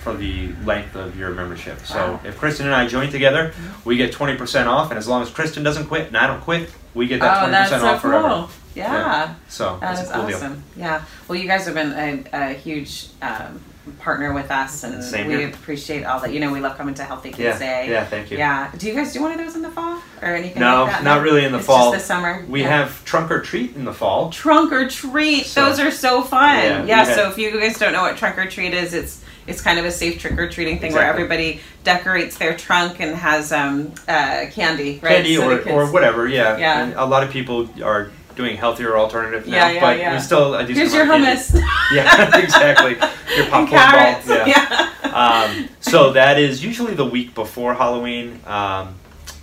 for 0.04 0.14
the 0.14 0.50
length 0.66 0.96
of 0.96 1.18
your 1.18 1.32
membership. 1.32 1.80
So 1.86 1.96
Wow. 2.14 2.20
if 2.26 2.38
Kristen 2.38 2.66
and 2.66 2.76
I 2.76 2.88
join 2.88 3.10
together, 3.10 3.54
we 3.86 3.96
get 3.98 4.12
20% 4.14 4.68
off, 4.68 4.90
and 4.92 4.98
as 4.98 5.08
long 5.08 5.22
as 5.24 5.30
Kristen 5.30 5.64
doesn't 5.64 5.86
quit 5.88 6.08
and 6.08 6.18
I 6.18 6.28
don't 6.28 6.42
quit, 6.42 6.70
we 6.94 7.08
get 7.08 7.22
that 7.22 7.44
oh, 7.44 7.48
20% 7.48 7.52
that's 7.52 7.70
so 7.72 7.88
off 7.88 8.02
forever. 8.02 8.28
cool. 8.30 8.50
Yeah. 8.76 9.36
So 9.48 9.78
That 9.82 10.00
is 10.04 10.10
cool 10.12 10.28
deal. 10.28 10.36
awesome. 10.38 10.64
Yeah. 10.76 11.02
Well, 11.28 11.38
you 11.40 11.48
guys 11.48 11.66
have 11.66 11.76
been 11.76 11.92
a, 12.34 12.50
a 12.52 12.54
huge 12.54 13.08
um, 13.22 13.62
partner 14.00 14.34
with 14.34 14.50
us, 14.52 14.84
and 14.84 15.04
Same 15.04 15.28
we 15.28 15.36
here. 15.38 15.48
appreciate 15.50 16.04
all 16.06 16.20
that. 16.22 16.34
You 16.34 16.40
know, 16.40 16.52
we 16.52 16.60
love 16.60 16.76
coming 16.78 16.96
to 16.96 17.04
Healthy 17.04 17.30
Kids 17.30 17.40
Yeah, 17.40 17.60
Day. 17.60 17.90
yeah, 17.92 18.06
thank 18.06 18.32
you. 18.32 18.38
Yeah. 18.38 18.72
Do 18.78 18.88
you 18.88 18.96
guys 18.96 19.14
do 19.14 19.22
one 19.22 19.32
of 19.32 19.38
those 19.38 19.56
in 19.56 19.62
the 19.62 19.70
fall 19.70 20.02
or 20.22 20.30
anything? 20.30 20.60
No, 20.60 20.84
like 20.84 20.92
that? 20.94 21.04
not 21.04 21.22
really 21.22 21.46
in 21.46 21.52
the 21.52 21.60
it's 21.60 21.68
fall. 21.68 21.92
Just 21.92 22.08
the 22.08 22.14
summer. 22.14 22.46
We 22.50 22.62
Yeah. 22.62 22.70
have 22.78 23.06
trunk 23.06 23.30
or 23.32 23.42
treat 23.42 23.76
in 23.76 23.86
the 23.86 23.94
fall. 23.94 24.30
trunk 24.32 24.72
or 24.74 24.88
treat. 24.90 25.46
So- 25.46 25.66
those 25.66 25.80
are 25.80 25.92
so 25.92 26.22
fun. 26.24 26.58
Yeah, 26.58 26.86
Yeah. 26.86 27.16
so 27.16 27.30
if 27.30 27.38
you 27.38 27.52
guys 27.60 27.78
don't 27.78 27.94
know 27.94 28.02
what 28.04 28.18
trunk 28.18 28.38
or 28.40 28.48
treat 28.48 28.74
is, 28.74 28.94
it's 28.94 29.23
it's 29.48 29.62
kind 29.62 29.80
of 29.80 29.86
a 29.86 29.92
safe 29.92 30.20
trick 30.20 30.38
or 30.40 30.50
treating 30.50 30.80
thing 30.80 30.94
where 30.94 31.06
everybody 31.06 31.60
decorates 31.84 32.38
their 32.38 32.56
trunk 32.56 33.00
and 33.00 33.16
has 33.16 33.52
um, 33.52 33.92
uh, 34.08 34.46
candy, 34.52 35.00
right? 35.02 35.16
Candy 35.16 35.36
So 35.36 35.50
or, 35.52 35.58
kids- 35.58 35.72
or 35.72 35.92
whatever, 35.92 36.28
yeah. 36.28 36.58
Yeah. 36.58 36.84
And 36.84 36.94
a 36.94 37.06
lot 37.06 37.24
of 37.24 37.30
people 37.32 37.70
are 37.84 38.12
doing 38.36 38.58
healthier 38.58 38.98
alternatives 38.98 39.48
now, 39.48 39.56
Yeah, 39.68 39.72
yeah, 39.74 39.82
but 39.82 39.98
yeah. 40.00 40.14
we 40.14 40.20
still 40.20 40.56
a 40.56 40.60
decent 40.66 40.78
Here's 40.78 40.94
your 40.94 41.06
hummus. 41.06 41.54
Yeah, 41.94 42.38
exactly. 42.44 42.92
Your 43.38 43.48
popcorn 43.48 44.28
ball. 44.28 44.48
Yeah. 44.48 44.92
um, 45.04 45.70
so 45.80 46.14
that 46.14 46.40
is 46.40 46.64
usually 46.64 46.94
the 46.96 47.06
week 47.06 47.36
before 47.36 47.74
Halloween. 47.76 48.40
Um, 48.46 48.96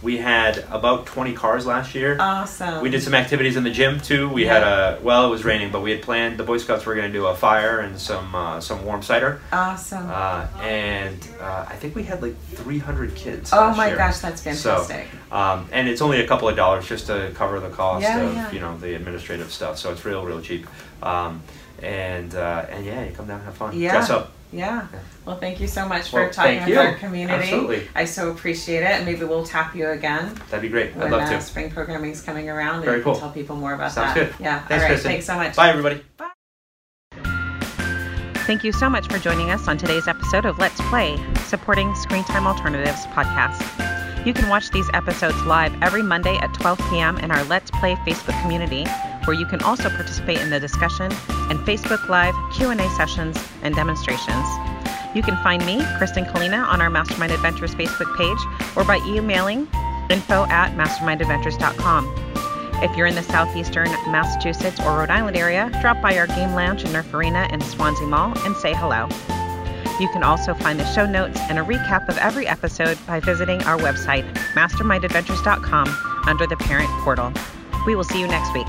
we 0.02 0.16
had 0.16 0.58
about 0.70 1.04
20 1.06 1.34
cars 1.34 1.66
last 1.66 1.94
year. 1.94 2.16
Awesome. 2.18 2.82
We 2.82 2.88
did 2.88 3.02
some 3.02 3.14
activities 3.14 3.56
in 3.56 3.64
the 3.64 3.70
gym 3.70 4.00
too. 4.00 4.28
We 4.30 4.46
had 4.46 4.62
a 4.62 4.98
well, 5.02 5.26
it 5.26 5.30
was 5.30 5.44
raining, 5.44 5.70
but 5.70 5.82
we 5.82 5.90
had 5.90 6.00
planned. 6.02 6.38
The 6.38 6.42
Boy 6.44 6.56
Scouts 6.58 6.86
were 6.86 6.94
going 6.94 7.06
to 7.06 7.12
do 7.12 7.26
a 7.26 7.34
fire 7.34 7.80
and 7.80 7.98
some 7.98 8.34
uh, 8.34 8.60
some 8.60 8.84
warm 8.84 9.02
cider, 9.02 9.40
Awesome. 9.52 10.06
uh, 10.10 10.46
and 10.62 11.18
uh, 11.40 11.66
I 11.68 11.74
think 11.76 11.94
we 11.94 12.02
had 12.04 12.22
like 12.22 12.36
300 12.54 13.14
kids. 13.14 13.50
oh 13.52 13.74
my 13.74 13.88
year. 13.88 13.96
gosh, 13.96 14.18
that's 14.20 14.40
fantastic. 14.42 15.08
Um, 15.30 15.68
and 15.70 15.86
it's 15.88 16.00
only 16.00 16.20
a 16.20 16.26
couple 16.26 16.48
of 16.48 16.56
dollars 16.56 16.88
just 16.88 17.06
to 17.06 17.30
cover 17.34 17.60
the 17.60 17.68
cost 17.70 18.02
Yeah, 18.02 18.20
of 18.20 18.34
yeah. 18.34 18.50
you 18.52 18.60
know 18.60 18.76
the 18.78 18.94
administrative 18.94 19.52
stuff. 19.52 19.76
So 19.78 19.92
it's 19.92 20.04
real, 20.04 20.24
real 20.24 20.40
cheap. 20.40 20.66
Um, 21.02 21.42
and 21.82 22.34
uh, 22.34 22.66
and 22.70 22.84
yeah, 22.86 23.04
you 23.04 23.12
come 23.12 23.26
down 23.26 23.36
and 23.36 23.44
have 23.44 23.56
fun. 23.56 23.78
Yeah. 23.78 23.92
Dress 23.92 24.10
up. 24.10 24.32
Yeah. 24.52 24.86
Well, 25.24 25.36
thank 25.38 25.60
you 25.60 25.66
so 25.68 25.86
much 25.88 26.10
for 26.10 26.22
Well, 26.22 26.30
talking 26.30 26.58
with 26.60 26.68
you. 26.68 26.78
our 26.78 26.94
community. 26.94 27.42
Absolutely. 27.44 27.88
I 27.94 28.04
so 28.04 28.30
appreciate 28.30 28.82
it, 28.82 28.90
and 28.90 29.04
maybe 29.06 29.24
we'll 29.24 29.44
tap 29.46 29.74
you 29.76 29.88
again 29.90 30.34
That'd 30.50 30.62
be 30.62 30.68
great. 30.68 30.96
I'd 30.96 31.10
love 31.10 31.22
uh, 31.22 31.30
to. 31.30 31.40
spring 31.40 31.70
programming 31.70 32.10
is 32.12 32.22
coming 32.22 32.48
around, 32.48 32.82
Very 32.84 32.96
and 32.96 33.04
cool. 33.04 33.14
tell 33.16 33.30
people 33.30 33.56
more 33.56 33.74
about 33.74 33.92
Sounds 33.92 34.14
that. 34.14 34.30
good. 34.30 34.34
Yeah. 34.44 34.58
Thanks, 34.60 34.70
All 34.72 34.78
right. 34.78 34.86
Kristen. 34.88 35.10
Thanks 35.10 35.26
so 35.26 35.36
much. 35.36 35.56
Bye, 35.56 35.70
everybody. 35.70 36.02
Bye. 36.16 36.30
Thank 38.46 38.64
you 38.64 38.72
so 38.72 38.88
much 38.90 39.06
for 39.06 39.18
joining 39.18 39.50
us 39.50 39.68
on 39.68 39.78
today's 39.78 40.08
episode 40.08 40.44
of 40.44 40.58
Let's 40.58 40.80
Play, 40.88 41.16
supporting 41.44 41.94
Screen 41.94 42.24
Time 42.24 42.46
Alternatives 42.48 43.06
podcast. 43.06 44.26
You 44.26 44.34
can 44.34 44.48
watch 44.48 44.70
these 44.70 44.88
episodes 44.92 45.40
live 45.44 45.72
every 45.82 46.02
Monday 46.02 46.36
at 46.38 46.52
12 46.54 46.78
p.m. 46.90 47.18
in 47.18 47.30
our 47.30 47.42
Let's 47.44 47.70
Play 47.70 47.94
Facebook 47.96 48.40
community, 48.42 48.84
where 49.30 49.38
you 49.38 49.46
can 49.46 49.62
also 49.62 49.88
participate 49.90 50.40
in 50.40 50.50
the 50.50 50.58
discussion 50.58 51.04
and 51.04 51.60
Facebook 51.60 52.08
Live 52.08 52.34
Q&A 52.52 52.76
sessions 52.96 53.38
and 53.62 53.76
demonstrations. 53.76 54.44
You 55.14 55.22
can 55.22 55.36
find 55.36 55.64
me, 55.64 55.80
Kristen 55.98 56.24
Kalina, 56.24 56.66
on 56.66 56.80
our 56.80 56.90
Mastermind 56.90 57.30
Adventures 57.30 57.72
Facebook 57.76 58.12
page 58.16 58.38
or 58.76 58.82
by 58.82 58.96
emailing 59.06 59.68
info 60.10 60.46
at 60.46 60.76
mastermindadventures.com. 60.76 62.12
If 62.82 62.96
you're 62.96 63.06
in 63.06 63.14
the 63.14 63.22
southeastern 63.22 63.88
Massachusetts 64.10 64.80
or 64.80 64.98
Rhode 64.98 65.10
Island 65.10 65.36
area, 65.36 65.70
drop 65.80 66.02
by 66.02 66.18
our 66.18 66.26
game 66.26 66.54
lounge 66.54 66.82
in 66.82 66.90
Nerf 66.90 67.14
Arena 67.14 67.46
and 67.52 67.62
Swansea 67.62 68.08
Mall 68.08 68.36
and 68.38 68.56
say 68.56 68.74
hello. 68.74 69.06
You 70.00 70.08
can 70.08 70.24
also 70.24 70.54
find 70.54 70.80
the 70.80 70.92
show 70.92 71.06
notes 71.06 71.38
and 71.48 71.56
a 71.56 71.62
recap 71.62 72.08
of 72.08 72.18
every 72.18 72.48
episode 72.48 72.98
by 73.06 73.20
visiting 73.20 73.62
our 73.62 73.78
website, 73.78 74.24
mastermindadventures.com, 74.54 76.24
under 76.26 76.48
the 76.48 76.56
parent 76.56 76.90
portal. 77.04 77.32
We 77.86 77.94
will 77.94 78.02
see 78.02 78.18
you 78.18 78.26
next 78.26 78.52
week. 78.54 78.66